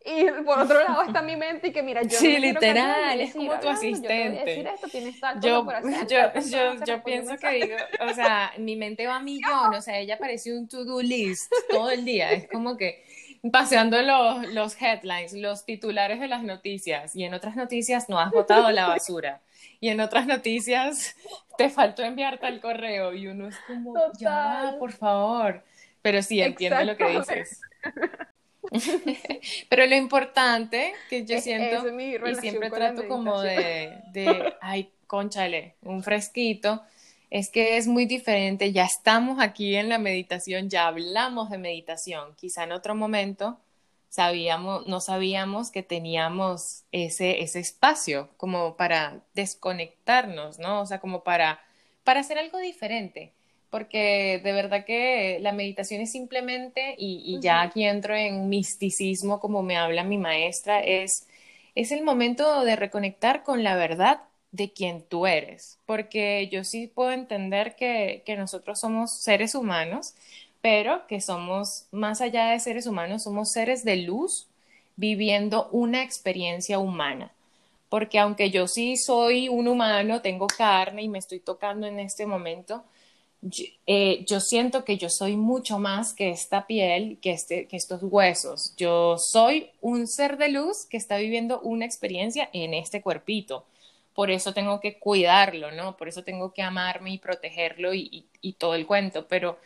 [0.07, 3.33] Y por otro lado está mi mente y que mira, yo Sí, no literal, es
[3.33, 4.45] como tu yo asistente.
[4.45, 5.47] decir esto, tienes tal cosa
[6.07, 9.99] Yo, hacer, tal pienso que digo, o sea, mi mente va a millón, o sea,
[9.99, 13.03] ella parece un to-do list todo el día, es como que
[13.51, 18.31] paseando los, los headlines, los titulares de las noticias, y en otras noticias no has
[18.31, 19.41] botado la basura,
[19.81, 21.17] y en otras noticias
[21.59, 24.79] te faltó enviar tal correo, y uno es como, ya, Total.
[24.79, 25.65] por favor,
[26.03, 27.61] pero sí, entiendo lo que dices.
[29.69, 35.75] Pero lo importante que yo siento es y siempre trato como de, de, ay, conchale,
[35.83, 36.83] un fresquito,
[37.35, 42.33] es que es muy diferente, ya estamos aquí en la meditación, ya hablamos de meditación,
[42.37, 43.59] quizá en otro momento
[44.09, 50.83] sabíamos, no sabíamos que teníamos ese, ese espacio como para desconectarnos, ¿no?
[50.83, 51.59] O sea, como para,
[52.05, 53.33] para hacer algo diferente
[53.69, 59.41] porque de verdad que la meditación es simplemente, y, y ya aquí entro en misticismo
[59.41, 61.27] como me habla mi maestra, es,
[61.75, 64.21] es el momento de reconectar con la verdad
[64.55, 70.15] de quien tú eres, porque yo sí puedo entender que, que nosotros somos seres humanos,
[70.61, 74.49] pero que somos, más allá de seres humanos, somos seres de luz
[74.97, 77.33] viviendo una experiencia humana
[77.95, 82.27] porque aunque yo sí soy un humano, tengo carne y me estoy tocando en este
[82.27, 82.83] momento,
[83.41, 88.03] yo, eh, siento que yo soy mucho más que esta piel, que, este, que estos
[88.03, 88.75] huesos.
[88.77, 93.65] Yo soy un ser de luz que está viviendo una experiencia en este cuerpito.
[94.15, 95.97] Por eso tengo que cuidarlo, ¿no?
[95.97, 99.27] Por eso tengo que amarme y protegerlo y, y, y todo el cuento.
[99.29, 99.59] Pero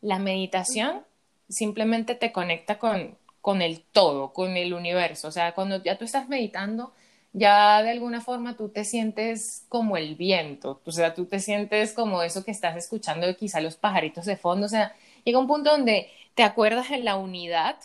[0.00, 1.04] la meditación
[1.48, 5.28] simplemente te conecta con, con el todo, con el universo.
[5.28, 6.92] O sea, cuando ya tú estás meditando,
[7.32, 11.92] ya de alguna forma tú te sientes como el viento, o sea, tú te sientes
[11.92, 15.70] como eso que estás escuchando, quizá los pajaritos de fondo, o sea, llega un punto
[15.70, 17.76] donde te acuerdas en la unidad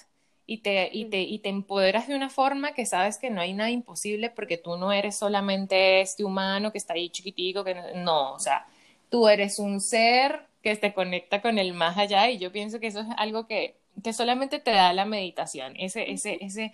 [0.51, 3.53] y te, y te, y te empoderas de una forma que sabes que no hay
[3.53, 7.83] nada imposible porque tú no eres solamente este humano que está ahí chiquitico, que no,
[8.03, 8.65] no o sea,
[9.09, 12.87] tú eres un ser que te conecta con el más allá y yo pienso que
[12.87, 16.73] eso es algo que, que solamente te da la meditación, ese, ese, ese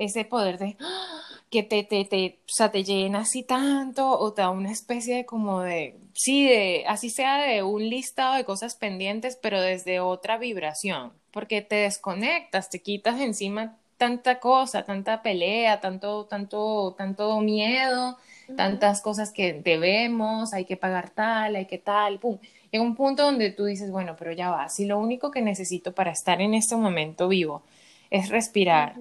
[0.00, 0.76] ese poder de
[1.50, 5.16] que te, te, te, o sea, te llena así tanto o te da una especie
[5.16, 10.00] de como de, sí, de, así sea de un listado de cosas pendientes, pero desde
[10.00, 17.38] otra vibración, porque te desconectas, te quitas encima tanta cosa, tanta pelea, tanto, tanto, tanto
[17.40, 18.16] miedo,
[18.56, 22.38] tantas cosas que debemos, hay que pagar tal, hay que tal, pum.
[22.70, 25.92] Llega un punto donde tú dices, bueno, pero ya va, si lo único que necesito
[25.92, 27.62] para estar en este momento vivo
[28.10, 28.94] es respirar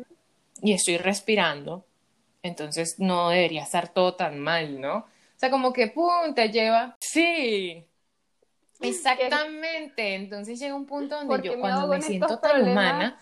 [0.62, 1.86] y estoy respirando,
[2.44, 4.98] entonces no debería estar todo tan mal, ¿no?
[4.98, 7.86] O sea, como que, pum, te lleva, sí,
[8.82, 13.20] Exactamente, entonces llega un punto donde yo cuando me siento tan humana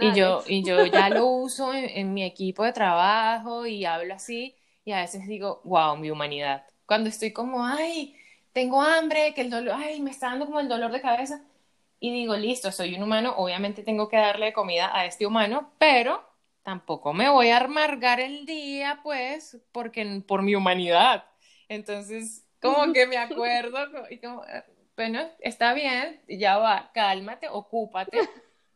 [0.00, 4.56] y yo, y yo ya lo uso en, mi equipo de trabajo y hablo así
[4.84, 6.64] y a veces digo, wow, mi humanidad.
[6.86, 8.16] Cuando estoy como, ay,
[8.52, 11.40] tengo hambre, que el dolor, ay, me está dando como el dolor de cabeza
[12.00, 16.20] y digo, listo, soy un humano, obviamente tengo que darle comida a este humano, pero
[16.66, 21.24] tampoco me voy a amargar el día, pues, porque por mi humanidad.
[21.68, 23.78] Entonces, como que me acuerdo
[24.10, 24.42] y como,
[24.96, 28.18] bueno, está bien, ya va, cálmate, ocúpate,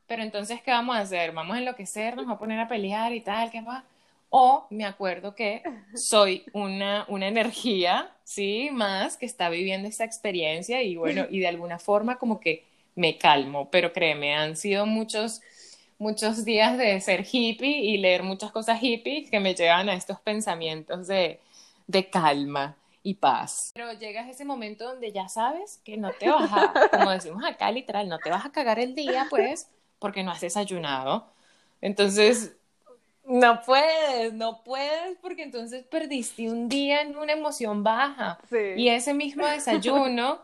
[0.06, 1.32] pero entonces, ¿qué vamos a hacer?
[1.32, 3.50] ¿Vamos a enloquecernos, a poner a pelear y tal?
[3.50, 3.84] ¿Qué va?
[4.28, 5.60] O me acuerdo que
[5.96, 8.68] soy una, una energía, ¿sí?
[8.70, 13.18] Más que está viviendo esa experiencia y bueno, y de alguna forma como que me
[13.18, 15.40] calmo, pero créeme, han sido muchos,
[16.00, 20.18] muchos días de ser hippie y leer muchas cosas hippies que me llevan a estos
[20.18, 21.38] pensamientos de,
[21.86, 23.70] de calma y paz.
[23.74, 27.44] Pero llegas a ese momento donde ya sabes que no te vas a, como decimos
[27.44, 29.68] acá literal, no te vas a cagar el día, pues,
[29.98, 31.26] porque no has desayunado.
[31.82, 32.56] Entonces,
[33.26, 38.38] no puedes, no puedes, porque entonces perdiste un día en una emoción baja.
[38.74, 40.40] Y ese mismo desayuno,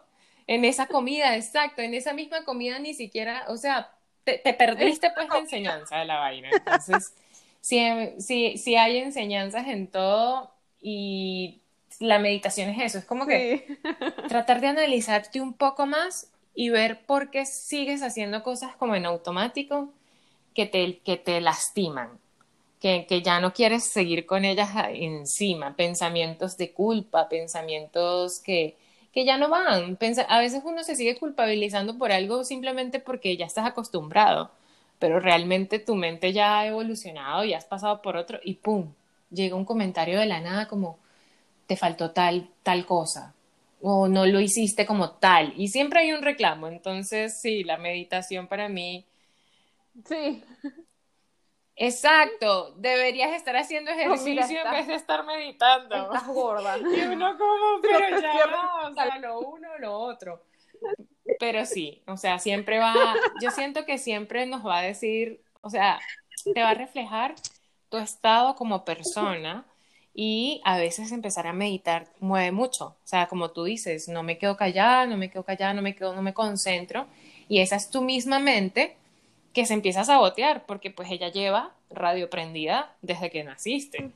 [0.46, 3.95] en esa comida, exacto, en esa misma comida ni siquiera, o sea,
[4.26, 6.50] te, perdiste pues la enseñanza de la vaina.
[6.52, 7.14] Entonces,
[7.60, 7.80] si,
[8.18, 10.50] si, si hay enseñanzas en todo
[10.80, 11.60] y
[12.00, 13.78] la meditación es eso, es como que
[14.28, 19.06] tratar de analizarte un poco más y ver por qué sigues haciendo cosas como en
[19.06, 19.92] automático
[20.54, 22.18] que te, que te lastiman,
[22.80, 28.76] que, que ya no quieres seguir con ellas encima, pensamientos de culpa, pensamientos que,
[29.16, 29.98] que ya no van.
[30.28, 34.50] a veces uno se sigue culpabilizando por algo simplemente porque ya estás acostumbrado,
[34.98, 38.92] pero realmente tu mente ya ha evolucionado y has pasado por otro y ¡pum!
[39.30, 40.98] Llega un comentario de la nada como,
[41.66, 43.34] te faltó tal, tal cosa
[43.82, 45.54] o no lo hiciste como tal.
[45.56, 46.68] Y siempre hay un reclamo.
[46.68, 49.06] Entonces, sí, la meditación para mí.
[50.04, 50.42] Sí.
[51.78, 55.94] Exacto, deberías estar haciendo ejercicio en vez de estar meditando.
[55.94, 56.78] Estás gorda.
[56.78, 58.32] Y uno como, pero ya,
[58.90, 60.42] o sea, lo uno o lo otro.
[61.38, 62.94] Pero sí, o sea, siempre va,
[63.42, 65.98] yo siento que siempre nos va a decir, o sea,
[66.54, 67.34] te va a reflejar
[67.90, 69.66] tu estado como persona
[70.14, 72.86] y a veces empezar a meditar mueve mucho.
[72.86, 75.94] O sea, como tú dices, no me quedo callada, no me quedo callada, no me
[75.94, 77.06] quedo, no me concentro.
[77.48, 78.96] Y esa es tu misma mente
[79.56, 84.10] que se empieza a sabotear porque pues ella lleva radio prendida desde que naciste.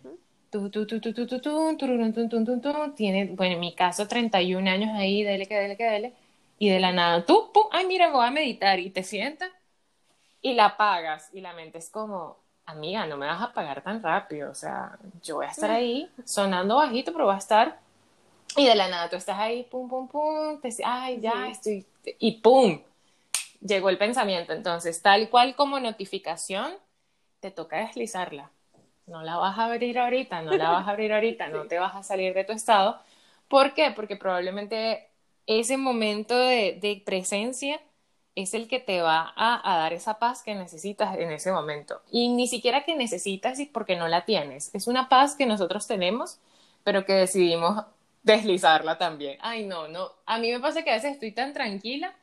[2.94, 6.12] Tiene, bueno, en mi caso, 31 años ahí, dele que dele que dele.
[6.58, 8.80] Y de la nada, tú, pum, ay, mira, voy a meditar.
[8.80, 9.50] Y te sientas
[10.42, 11.30] y la apagas.
[11.32, 12.36] Y la mente es como,
[12.66, 16.10] amiga, no me vas a pagar tan rápido, o sea, yo voy a estar ahí
[16.22, 17.78] sonando bajito, pero voy a estar
[18.56, 21.86] y de la nada tú estás ahí, pum, pum, pum, te ay, ya estoy,
[22.18, 22.80] y pum,
[23.60, 24.52] llegó el pensamiento.
[24.52, 26.72] Entonces, tal cual como notificación,
[27.40, 28.50] te toca deslizarla.
[29.06, 31.94] No la vas a abrir ahorita, no la vas a abrir ahorita, no te vas
[31.96, 33.00] a salir de tu estado.
[33.48, 33.92] ¿Por qué?
[33.94, 35.08] Porque probablemente
[35.46, 37.80] ese momento de, de presencia
[38.34, 42.00] es el que te va a, dar esa paz que necesitas en ese momento.
[42.10, 44.74] Y ni siquiera que necesitas porque no la tienes.
[44.74, 46.38] Es una paz que nosotros tenemos,
[46.84, 47.84] pero que decidimos
[48.22, 49.38] deslizarla también.
[49.40, 50.12] Ay, no, no.
[50.26, 52.14] A mí me pasa que a veces estoy tan tranquila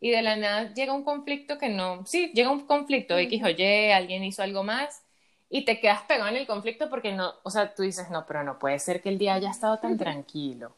[0.00, 2.04] y de la nada llega un conflicto que no.
[2.06, 5.02] Sí, llega un conflicto, X o Y, alguien hizo algo más
[5.48, 8.42] y te quedas pegado en el conflicto porque no, o sea, tú dices, no, pero
[8.44, 10.74] no puede ser que el día haya estado tan tranquilo.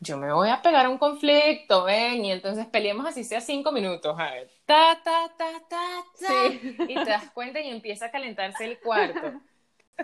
[0.00, 4.18] Yo me voy a pegar un conflicto, ven, y entonces peleemos así sea cinco minutos,
[4.18, 8.64] a ver, ta, ta, ta, ta, ta, y te das cuenta y empieza a calentarse
[8.64, 9.34] el cuarto.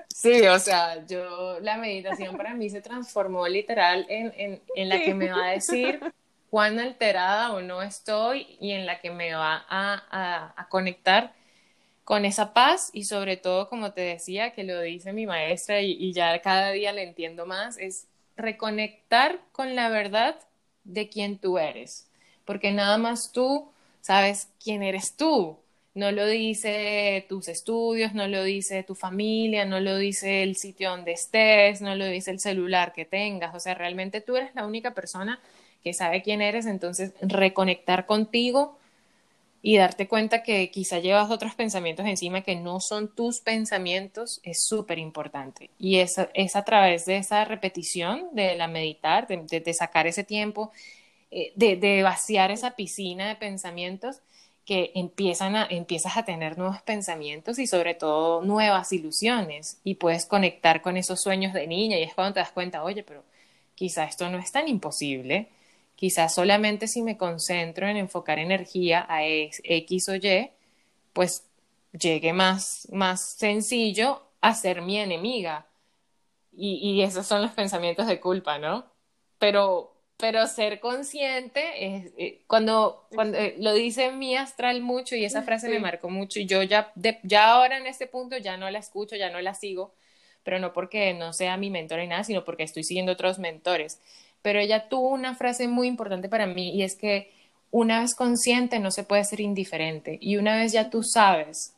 [0.09, 5.03] Sí, o sea, yo, la meditación para mí se transformó literal en, en, en la
[5.03, 6.07] que me va a decir
[6.57, 11.35] cuán alterada o no estoy y en la que me va a, a, conectar
[12.03, 15.93] con esa paz y sobre todo, como te decía, que lo dice mi maestra y,
[15.93, 18.07] y ya cada día le entiendo más, es
[18.39, 20.39] reconectar con la verdad
[20.85, 22.09] de quién tú eres,
[22.47, 23.71] porque nada más tú
[24.01, 25.59] sabes quién eres tú.
[25.93, 30.89] No lo dice tus estudios, no lo dice tu familia, no lo dice el sitio
[30.89, 33.55] donde estés, no lo dice el celular que tengas.
[33.55, 35.39] O sea, realmente tú eres la única persona
[35.87, 38.77] que sabe quién eres, entonces reconectar contigo
[39.63, 44.59] y darte cuenta que quizá llevas otros pensamientos encima que no son tus pensamientos es
[44.65, 45.71] súper importante.
[45.79, 50.73] Y es, es a través de esa repetición de la meditar, de, sacar ese tiempo,
[51.31, 54.23] eh, de, vaciar esa piscina de pensamientos
[54.65, 60.27] que empiezan a, empiezas a tener nuevos pensamientos y sobre todo nuevas ilusiones y puedes
[60.27, 63.23] conectar con esos sueños de niña y es cuando te das cuenta, oye, pero
[63.77, 65.49] quizá esto no es tan imposible
[65.97, 70.51] Quizás solamente si me concentro en enfocar energía a X o Y,
[71.15, 71.45] pues
[71.99, 75.67] llegue más, más sencillo a ser mi enemiga.
[76.53, 78.85] Y, y esos son los pensamientos de culpa, ¿no?
[79.39, 85.25] Pero, pero ser consciente es eh, cuando, cuando eh, lo dice mi astral mucho y
[85.25, 86.93] esa frase me marcó mucho y yo ya,
[87.23, 89.95] ya ahora en este punto ya no la escucho, ya no la sigo,
[90.43, 94.01] pero no porque no sea mi mentor ni nada, sino porque estoy siguiendo otros mentores
[94.47, 97.33] pero ella tuvo una frase muy importante para mí y es que
[97.73, 101.75] una vez consciente no se puede ser indiferente y una vez ya tú sabes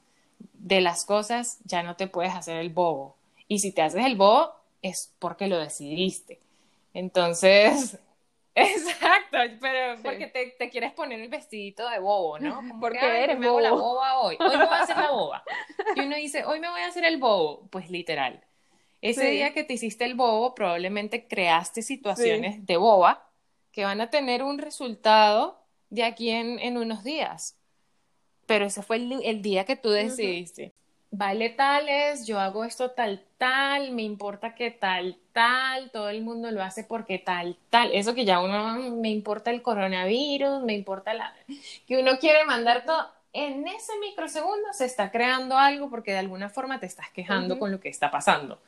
[0.53, 3.17] de las cosas, ya no te puedes hacer el bobo.
[3.47, 6.41] Y si te haces el bobo, es porque lo decidiste.
[6.93, 7.99] Entonces,
[8.55, 12.61] exacto, pero porque te, quieres poner el vestidito de bobo, ¿no?
[12.79, 14.37] porque eres me hago la boba hoy.
[14.39, 15.43] Hoy me voy a hacer la boba.
[15.97, 17.67] Y uno dice, hoy me voy a hacer el bobo.
[17.71, 18.45] Pues literal,
[19.01, 23.29] ese día que te hiciste el bobo, probablemente creaste situaciones de boba
[23.73, 27.57] que van a tener un resultado de aquí en, unos días.
[28.47, 30.73] Pero ese fue el, día que tú decidiste.
[31.11, 36.51] Vale tales, yo hago esto tal, tal, me importa que tal, tal, todo el mundo
[36.51, 37.93] lo hace porque tal, tal.
[37.95, 41.35] Eso que ya uno me importa el coronavirus, me importa la...
[41.87, 43.07] que uno quiere mandar todo.
[43.33, 47.71] En ese microsegundo se está creando algo porque de alguna forma te estás quejando con
[47.71, 48.61] lo que está pasando.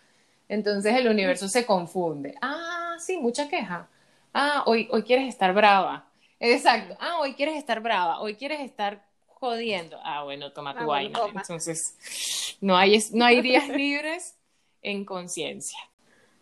[0.51, 2.35] Entonces el universo se confunde.
[2.43, 3.89] Ah, sí, mucha queja.
[4.35, 6.09] Ah, hoy, hoy quieres estar brava.
[6.40, 6.97] Exacto.
[6.98, 8.20] Ah, hoy quieres estar brava.
[8.20, 10.01] Hoy quieres estar jodiendo.
[10.02, 11.20] Ah, bueno, toma tu ah, vaina.
[11.32, 14.36] Entonces, no hay, no hay días libres
[14.82, 15.78] en conciencia.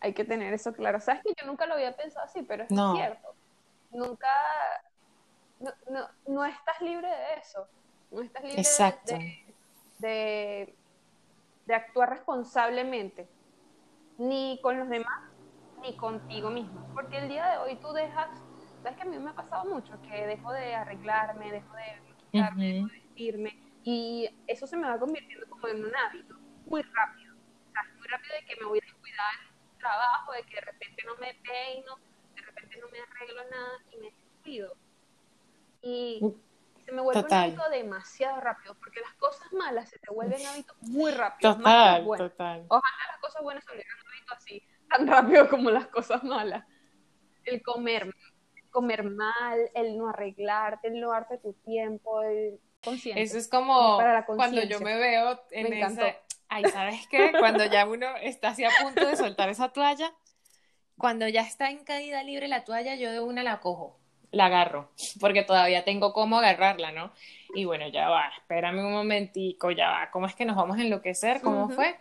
[0.00, 1.00] Hay que tener eso claro.
[1.00, 3.34] Sabes que yo nunca lo había pensado así, pero es cierto.
[3.90, 4.30] Nunca,
[5.60, 7.68] no, no, no, estás libre de eso.
[8.10, 9.18] No estás libre Exacto.
[9.98, 10.74] de,
[11.66, 13.28] de actuar responsablemente
[14.18, 15.22] ni con los demás,
[15.80, 16.86] ni contigo mismo.
[16.92, 18.28] Porque el día de hoy tú dejas,
[18.82, 22.72] sabes que a mí me ha pasado mucho, que dejo de arreglarme, dejo de quitarme,
[22.74, 26.34] dejo de vestirme, y eso se me va convirtiendo como en un hábito,
[26.66, 27.34] muy rápido.
[27.34, 29.34] O sea, muy rápido de que me voy a descuidar
[29.72, 31.96] el trabajo, de que de repente no me peino,
[32.34, 34.74] de repente no me arreglo nada y me descuido.
[35.80, 36.20] Y
[36.88, 40.76] se me vuelve un hábito demasiado rápido, porque las cosas malas se te vuelven hábitos
[40.80, 41.54] muy rápido.
[41.54, 42.64] Total, total.
[42.68, 43.98] Ojalá las cosas buenas se volvieran
[44.34, 46.64] así, tan rápido como las cosas malas.
[47.44, 48.14] El comer,
[48.70, 53.20] comer mal, el no arreglarte, el no darte tu tiempo, el consciente.
[53.20, 53.98] Eso es como
[54.34, 56.18] cuando yo me veo en ese...
[56.48, 57.32] Ay, ¿sabes qué?
[57.38, 60.14] Cuando ya uno está así a punto de soltar esa toalla,
[60.96, 64.90] cuando ya está en caída libre la toalla, yo de una la cojo, la agarro,
[65.20, 67.12] porque todavía tengo cómo agarrarla, ¿no?
[67.54, 70.82] Y bueno, ya va, espérame un momentico, ya va, ¿cómo es que nos vamos a
[70.82, 71.40] enloquecer?
[71.40, 71.96] ¿Cómo fue?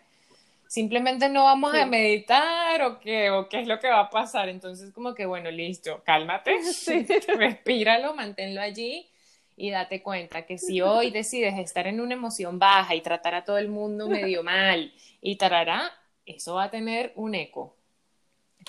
[0.67, 4.49] simplemente no vamos a meditar o qué, o qué es lo que va a pasar.
[4.49, 7.05] Entonces, como que, bueno, listo, cálmate, sí.
[7.27, 9.07] respíralo, manténlo allí
[9.55, 13.43] y date cuenta que si hoy decides estar en una emoción baja y tratar a
[13.43, 15.91] todo el mundo medio mal y tarará,
[16.27, 17.75] eso va a tener un eco.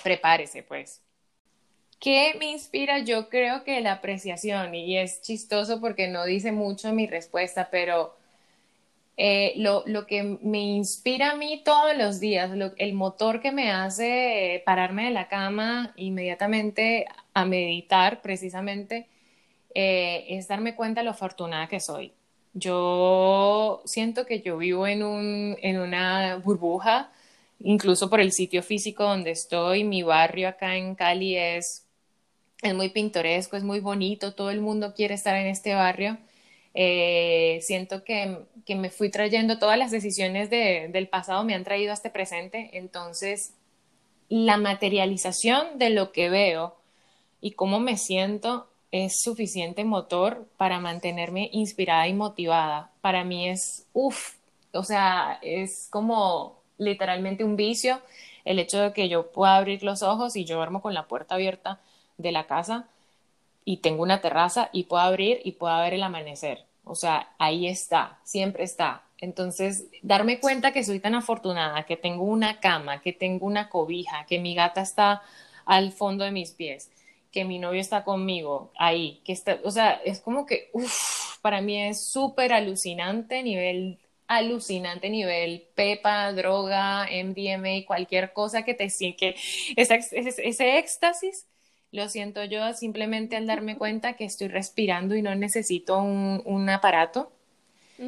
[0.01, 1.03] Prepárese, pues.
[1.99, 2.99] ¿Qué me inspira?
[2.99, 8.15] Yo creo que la apreciación, y es chistoso porque no dice mucho mi respuesta, pero
[9.17, 13.69] eh, lo, lo, que me inspira a mí todos los días, el motor que me
[13.69, 19.09] hace pararme de la cama inmediatamente a meditar precisamente,
[19.75, 22.13] eh, es darme cuenta de lo afortunada que soy.
[22.53, 27.11] Yo siento que yo vivo en, un, en una burbuja,
[27.59, 31.88] incluso por el sitio físico donde estoy, mi barrio acá en Cali es,
[32.61, 36.17] es muy pintoresco, es muy bonito, todo el mundo quiere estar en este barrio
[36.73, 41.63] eh, siento que, que, me fui trayendo todas las decisiones de, del pasado, me han
[41.63, 43.53] traído a este presente, entonces
[44.29, 46.75] la materialización de lo que veo
[47.41, 52.91] y cómo me siento es suficiente motor para mantenerme inspirada y motivada.
[53.01, 54.35] Para mí es, uff,
[54.71, 57.99] o sea, es como literalmente un vicio
[58.45, 61.35] el hecho de que yo pueda abrir los ojos y yo duermo con la puerta
[61.35, 61.79] abierta
[62.19, 62.87] de la casa
[63.65, 66.65] y tengo una terraza y puedo abrir y puedo ver el amanecer.
[66.83, 69.03] O sea, ahí está, siempre está.
[69.17, 74.25] Entonces, darme cuenta que soy tan afortunada, que tengo una cama, que tengo una cobija,
[74.27, 75.21] que mi gata está
[75.65, 76.89] al fondo de mis pies,
[77.31, 81.61] que mi novio está conmigo ahí, que está, o sea, es como que, uff, para
[81.61, 88.87] mí es súper alucinante, nivel alucinante nivel pepa, droga, MDMA, cualquier cosa que te
[89.17, 89.35] que
[89.75, 91.47] ese, ese, éxtasis
[91.91, 96.69] lo siento yo simplemente al darme cuenta que estoy respirando y no necesito un, un
[96.69, 97.31] aparato.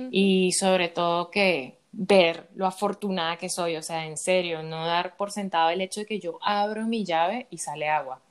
[0.09, 5.17] Y sobre todo que ver lo afortunada que soy, o sea, en serio, no dar
[5.17, 8.21] por sentado el hecho de que yo abro mi llave y sale agua.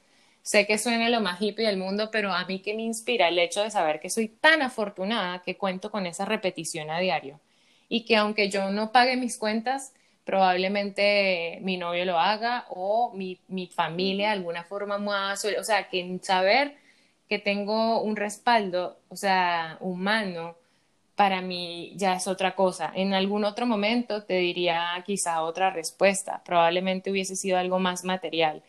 [0.42, 3.38] Sé que suena lo más hippie del mundo, pero a mí que me inspira el
[3.38, 7.40] hecho de saber que soy tan afortunada que cuento con esa repetición a diario.
[7.88, 9.92] Y que aunque yo no pague mis cuentas,
[10.30, 15.88] probablemente mi novio lo haga o mi, mi familia de alguna forma más, o sea,
[15.88, 16.76] que saber
[17.28, 20.54] que tengo un respaldo, o sea, humano,
[21.16, 22.92] para mí ya es otra cosa.
[22.94, 28.62] En algún otro momento te diría quizá otra respuesta, probablemente hubiese sido algo más material.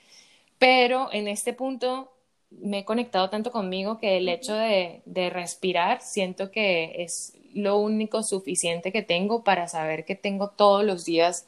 [0.58, 2.12] Pero en este punto
[2.50, 7.78] me he conectado tanto conmigo que el hecho de, de respirar siento que es lo
[7.78, 11.48] único suficiente que tengo para saber que tengo todos los días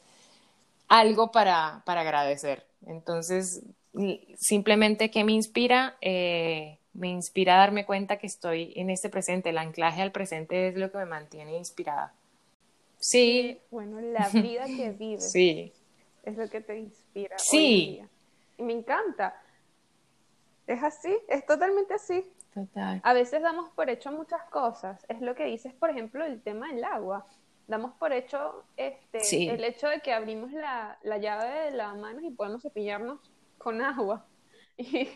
[0.88, 2.66] algo para, para agradecer.
[2.86, 3.64] Entonces,
[4.38, 9.50] simplemente que me inspira, eh, me inspira a darme cuenta que estoy en este presente,
[9.50, 12.14] el anclaje al presente es lo que me mantiene inspirada.
[12.98, 13.60] Sí.
[13.70, 15.32] Bueno, la vida que vives.
[15.32, 15.74] Sí.
[16.24, 17.38] Es lo que te inspira.
[17.38, 18.02] Sí.
[18.58, 19.40] Y me encanta.
[20.66, 22.24] Es así, es totalmente así.
[22.54, 23.02] Total.
[23.04, 25.04] A veces damos por hecho muchas cosas.
[25.10, 27.26] Es lo que dices, por ejemplo, el tema del agua.
[27.68, 32.24] Damos por hecho este, el hecho de que abrimos la, la llave de las manos
[32.24, 33.20] y podemos cepillarnos
[33.58, 34.26] con agua.
[34.76, 35.08] Y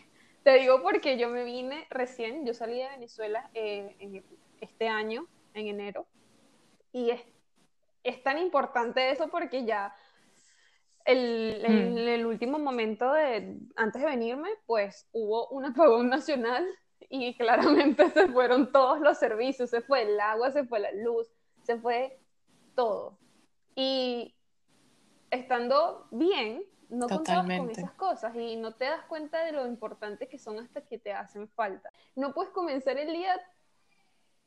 [0.44, 4.24] te digo porque yo me vine recién, yo salí de Venezuela eh,
[4.62, 6.06] este año, en enero,
[6.94, 7.22] y es,
[8.04, 9.94] es tan importante eso porque ya
[11.06, 11.98] el, mm.
[11.98, 16.66] el, último momento de, antes de venirme, pues hubo un apagón nacional
[17.10, 21.28] y claramente se fueron todos los servicios, se fue el agua, se fue la luz,
[21.64, 22.20] se fue
[22.78, 23.18] todo.
[23.76, 24.34] Y
[25.32, 30.30] estando bien, no contabas con esas cosas y no te das cuenta de lo importante
[30.30, 31.92] que son hasta que te hacen falta.
[32.16, 33.36] No puedes comenzar el día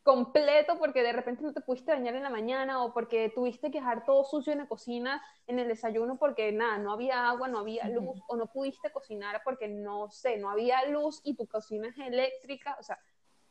[0.02, 3.80] completo porque de repente no te pudiste bañar en la mañana o porque tuviste que
[3.80, 7.58] dejar todo sucio en la cocina en el desayuno porque nada, no había agua, no
[7.58, 11.88] había luz o no pudiste cocinar porque no sé, no había luz y tu cocina
[11.88, 12.98] es eléctrica, o sea,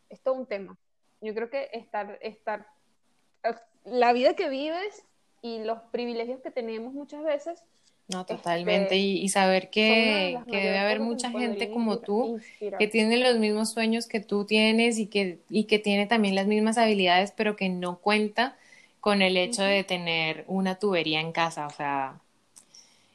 [0.07, 0.75] es todo un tema.
[1.21, 2.65] Yo creo que estar, estar,
[3.91, 5.03] la vida que vives
[5.41, 7.63] y los privilegios que tenemos muchas veces
[8.09, 8.97] no, totalmente.
[8.97, 12.39] y, saber que, que debe haber mucha gente como tú
[12.79, 16.47] que tiene los mismos sueños que tú tienes y que, y que tiene también las
[16.47, 18.57] mismas habilidades, pero que no cuenta
[18.99, 21.67] con el hecho de tener una tubería en casa.
[21.67, 22.19] O sea,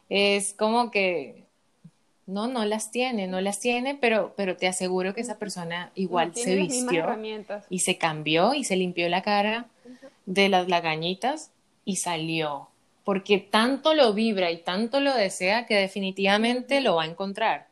[0.09, 1.43] es como que
[2.27, 6.35] no, no las tiene, no las tiene, pero, pero te aseguro que esa persona igual
[6.35, 7.07] se vistió
[7.69, 9.67] y se cambió y se limpió la cara
[10.27, 11.51] de las lagañitas
[11.85, 12.69] y salió
[13.05, 17.69] porque tanto lo vibra y tanto lo desea que definitivamente lo va a encontrar.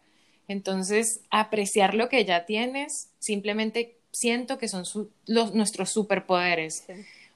[0.47, 4.85] Entonces, apreciar lo que ya tienes, simplemente siento que son
[5.27, 6.85] los, nuestros superpoderes.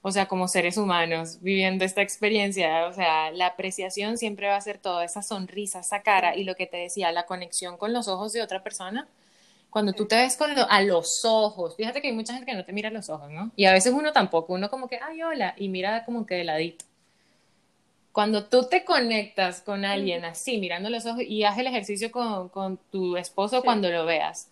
[0.09, 4.61] O sea, como seres humanos, viviendo esta experiencia, o sea, la apreciación siempre va a
[4.61, 8.07] ser todo, esa sonrisa, esa cara y lo que te decía, la conexión con los
[8.07, 9.09] ojos de otra persona.
[9.69, 12.65] Cuando tú te ves con a los ojos, fíjate que hay mucha gente que no
[12.65, 13.51] te mira a los ojos, ¿no?
[13.57, 16.45] Y a veces uno tampoco, uno como que, ay, hola, y mira como que de
[16.45, 16.85] ladito.
[18.13, 22.79] Cuando tú te conectas con alguien así, mirando los ojos y haz el ejercicio con,
[22.93, 24.51] tu esposo cuando lo veas,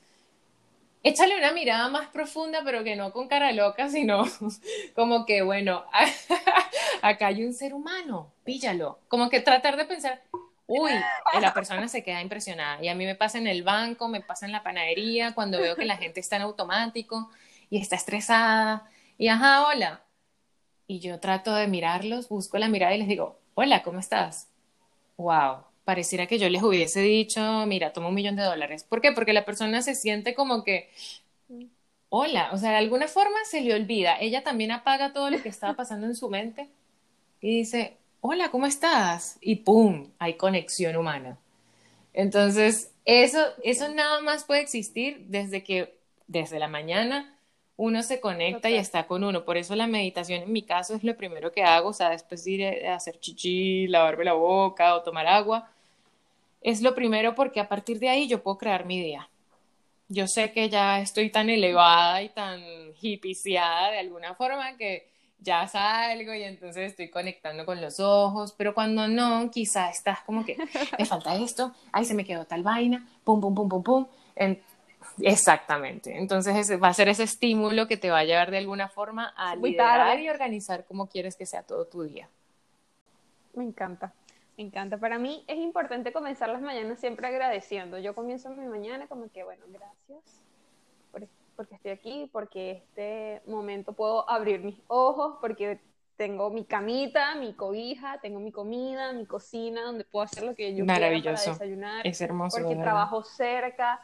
[1.04, 4.24] échale una mirada más profunda, pero que no con cara loca, sino
[4.96, 5.84] como que, bueno,
[7.02, 8.98] acá hay un ser humano, píllalo.
[9.08, 10.22] Como que tratar de pensar,
[10.66, 10.92] uy,
[11.40, 12.82] la persona se queda impresionada.
[12.82, 15.76] Y a mí me pasa en el banco, me pasa en la panadería, cuando veo
[15.76, 17.30] que la gente está en automático
[17.68, 18.88] y está estresada.
[19.18, 20.00] Y ajá, hola.
[20.86, 24.48] Y yo trato de mirarlos, busco la mirada y les digo, hola, ¿cómo estás?
[25.16, 28.84] Wow, pareciera que yo les hubiese dicho, mira, toma un millón de dólares.
[28.84, 29.12] ¿Por qué?
[29.12, 30.88] Porque la persona se siente como que,
[32.08, 34.18] hola, o sea, de alguna forma se le olvida.
[34.20, 36.68] Ella también apaga todo lo que estaba pasando en su mente
[37.40, 39.36] y dice, hola, ¿cómo estás?
[39.40, 40.10] Y ¡pum!
[40.18, 41.38] Hay conexión humana.
[42.14, 47.36] Entonces, eso, eso nada más puede existir desde que, desde la mañana,
[47.76, 49.44] uno se conecta y está con uno.
[49.44, 52.44] Por eso la meditación en mi caso es lo primero que hago, o sea, después
[52.44, 55.70] de ir a hacer chichi, lavarme la boca o tomar agua,
[56.64, 59.28] es lo primero porque a partir de ahí yo puedo crear mi día.
[60.08, 62.60] Yo sé que ya estoy tan elevada y tan
[63.00, 65.06] hipiciada de alguna forma que
[65.38, 70.44] ya salgo y entonces estoy conectando con los ojos, pero cuando no, quizá estás como
[70.44, 70.56] que
[70.98, 74.06] me falta esto, ay, se me quedó tal vaina, pum, pum, pum, pum, pum.
[75.20, 76.16] Exactamente.
[76.16, 79.54] Entonces va a ser ese estímulo que te va a llevar de alguna forma a
[79.54, 82.28] liderar y organizar como quieres que sea todo tu día.
[83.52, 84.12] Me encanta,
[84.56, 84.98] me encanta.
[84.98, 87.98] Para mí es importante comenzar las mañanas siempre agradeciendo.
[87.98, 90.44] Yo comienzo mi mañana como que, bueno, gracias
[91.56, 95.80] porque estoy aquí, porque este momento puedo abrir mis ojos, porque
[96.16, 100.74] tengo mi camita, mi cobija, tengo mi comida, mi cocina, donde puedo hacer lo que
[100.74, 102.06] yo quiera para desayunar.
[102.06, 102.58] Es hermoso.
[102.58, 104.00] Porque trabajo cerca,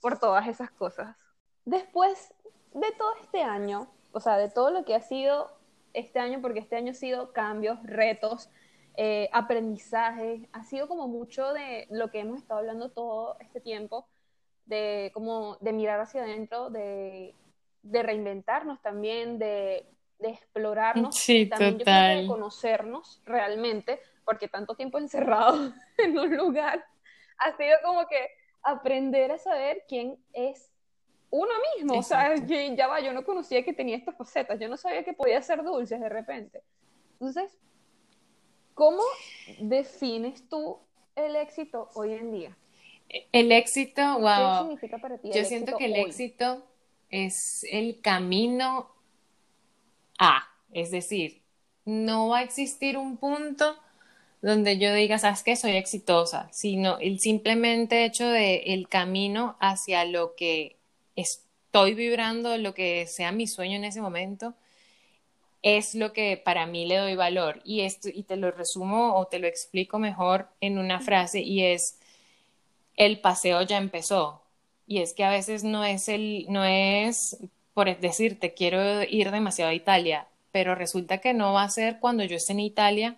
[0.00, 1.16] por todas esas cosas.
[1.64, 2.34] Después
[2.74, 5.50] de todo este año, o sea, de todo lo que ha sido
[5.94, 8.50] este año, porque este año ha sido cambios, retos,
[8.96, 14.06] eh, aprendizaje, ha sido como mucho de lo que hemos estado hablando todo este tiempo,
[14.66, 17.34] de como de mirar hacia adentro, de,
[17.82, 19.86] de reinventarnos también, de
[20.18, 22.22] de explorarnos, sí, también total.
[22.22, 26.84] de conocernos realmente, porque tanto tiempo encerrado en un lugar
[27.38, 28.28] ha sido como que
[28.62, 30.70] aprender a saber quién es
[31.30, 31.98] uno mismo.
[31.98, 35.12] O sea, ya va, yo no conocía que tenía estas facetas, yo no sabía que
[35.12, 36.62] podía ser dulces de repente.
[37.14, 37.58] Entonces,
[38.74, 39.02] ¿cómo
[39.60, 40.78] defines tú
[41.16, 42.56] el éxito hoy en día?
[43.32, 44.22] El éxito, wow.
[44.22, 45.30] ¿Qué significa para ti?
[45.32, 46.64] Yo siento que el éxito
[47.10, 48.90] es el camino
[50.18, 50.48] a.
[50.72, 51.42] Es decir,
[51.84, 53.76] no va a existir un punto
[54.42, 55.56] donde yo diga, ¿sabes qué?
[55.56, 60.76] Soy exitosa, sino el simplemente hecho de el camino hacia lo que
[61.16, 64.54] estoy vibrando, lo que sea mi sueño en ese momento,
[65.64, 67.62] es lo que para mí le doy valor.
[67.64, 71.64] Y, esto, y te lo resumo o te lo explico mejor en una frase y
[71.64, 71.98] es,
[72.96, 74.42] el paseo ya empezó.
[74.86, 77.38] Y es que a veces no es, el, no es
[77.72, 82.24] por decirte, quiero ir demasiado a Italia, pero resulta que no va a ser cuando
[82.24, 83.16] yo esté en Italia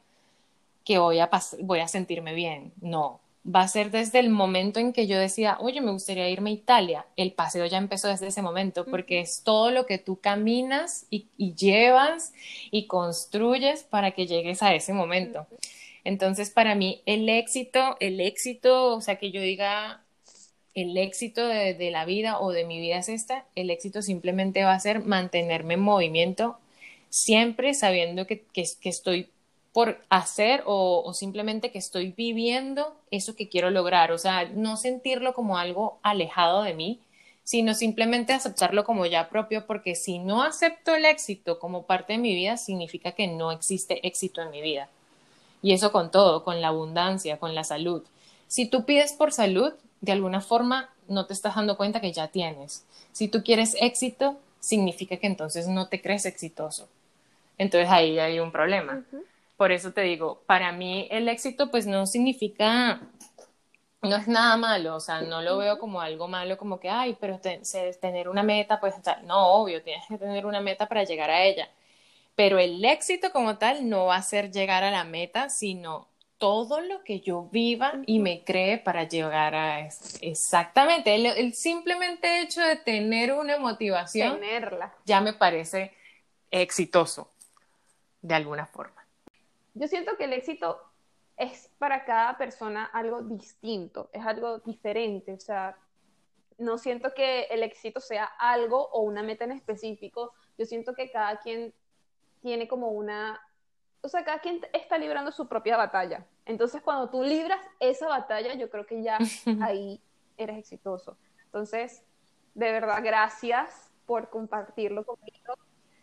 [0.84, 1.28] que voy a,
[1.62, 2.72] voy a sentirme bien.
[2.80, 6.50] No, va a ser desde el momento en que yo decía, oye, me gustaría irme
[6.50, 7.06] a Italia.
[7.16, 11.28] El paseo ya empezó desde ese momento, porque es todo lo que tú caminas y,
[11.54, 12.32] llevas
[12.70, 15.46] y construyes para que llegues a ese momento.
[16.04, 20.02] Entonces, para mí, el éxito, el éxito, o sea, que yo diga,
[20.74, 24.74] el éxito de, la vida o de mi vida es esta, el éxito simplemente va
[24.74, 26.58] a ser mantenerme en movimiento,
[27.10, 28.44] siempre sabiendo que,
[28.82, 29.28] estoy
[29.76, 35.34] por hacer o, simplemente que estoy viviendo eso que quiero lograr, o sea, no sentirlo
[35.34, 36.98] como algo alejado de mí,
[37.44, 42.18] sino simplemente aceptarlo como ya propio, porque si no acepto el éxito como parte de
[42.18, 44.88] mi vida, significa que no existe éxito en mi vida.
[45.60, 48.02] Y eso con todo, con la abundancia, con la salud.
[48.48, 52.28] Si tú pides por salud, de alguna forma no te estás dando cuenta que ya
[52.28, 52.86] tienes.
[53.12, 56.88] Si tú quieres éxito, significa que entonces no te crees exitoso.
[57.58, 59.04] Entonces ahí hay un problema.
[59.56, 63.00] Por eso te digo, para mí el éxito pues no significa,
[64.02, 67.16] no es nada malo, o sea, no lo veo como algo malo, como que, ay,
[67.18, 71.42] pero tener una meta, pues no, obvio, tienes que tener una meta para llegar a
[71.42, 71.70] ella.
[72.34, 76.06] Pero el éxito como tal no va a ser llegar a la meta, sino
[76.38, 80.18] todo lo que yo viva y me cree para llegar a eso.
[80.20, 84.92] Exactamente, el, simplemente hecho de tener una motivación Tenerla.
[85.06, 85.94] ya me parece
[86.50, 87.30] exitoso,
[88.20, 89.05] de alguna forma.
[89.76, 90.80] Yo siento que el éxito
[91.36, 95.76] es para cada persona algo distinto, es algo diferente, o sea,
[96.58, 101.10] no siento que el éxito sea algo o una meta en específico, yo siento que
[101.10, 101.74] cada quien
[102.40, 103.40] tiene como una
[104.06, 106.24] o sea, cada quien está librando su propia batalla.
[106.44, 109.18] Entonces, cuando tú libras esa batalla, yo creo que ya
[109.60, 110.00] ahí
[110.36, 111.18] eres exitoso.
[111.46, 112.04] Entonces,
[112.54, 115.54] de verdad, gracias por compartirlo conmigo.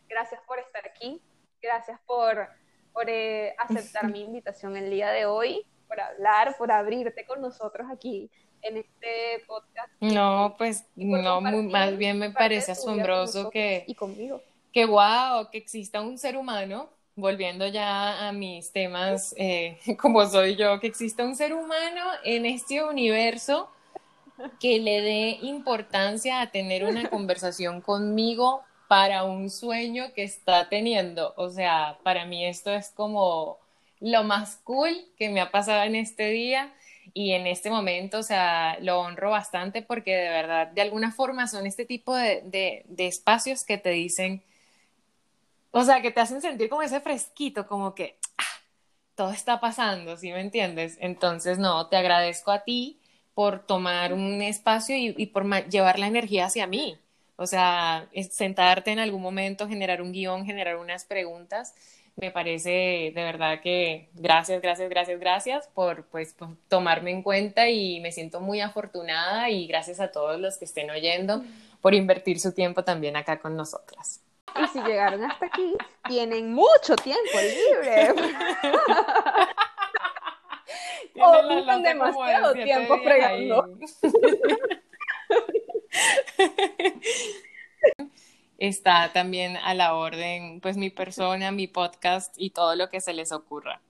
[0.10, 1.22] Gracias por estar aquí.
[1.62, 2.50] Gracias por,
[2.94, 7.88] por eh, aceptar mi invitación el día de hoy, por hablar, por abrirte con nosotros
[7.92, 8.30] aquí
[8.62, 9.90] en este podcast.
[10.00, 13.84] No, pues no, más bien me parece asombroso que...
[13.88, 14.42] Y conmigo.
[14.72, 20.56] Que wow, que exista un ser humano volviendo ya a mis temas, eh, como soy
[20.56, 23.70] yo, que exista un ser humano en este universo
[24.60, 28.64] que le dé importancia a tener una conversación conmigo
[28.94, 31.34] para un sueño que está teniendo.
[31.36, 33.58] O sea, para mí esto es como
[34.00, 36.72] lo más cool que me ha pasado en este día
[37.12, 41.48] y en este momento, o sea, lo honro bastante porque de verdad, de alguna forma
[41.48, 44.44] son este tipo de espacios que te dicen,
[45.72, 48.62] o sea, que te hacen sentir como ese fresquito, como que ah,
[49.16, 51.00] todo está pasando, ¿sí me entiendes?
[51.02, 53.00] Entonces, no, te agradezco a ti
[53.34, 57.00] por tomar un espacio y, por llevar la energía hacia mí,
[57.36, 61.74] O sea, sentarte en algún momento, generar un guion, generar unas preguntas
[62.16, 67.70] me parece de verdad que gracias, gracias, gracias, gracias por pues por tomarme en cuenta
[67.70, 71.44] y me siento muy afortunada y gracias a todos los que estén oyendo
[71.82, 74.22] por invertir su tiempo también acá con nosotras.
[74.62, 75.74] Y si llegaron hasta aquí,
[76.08, 78.14] tienen mucho tiempo libre.
[81.20, 83.70] o demasiado tiempo fregando.
[88.58, 93.14] está también a la orden, pues mi persona, mi podcast y todo lo que se
[93.14, 93.82] les ocurra.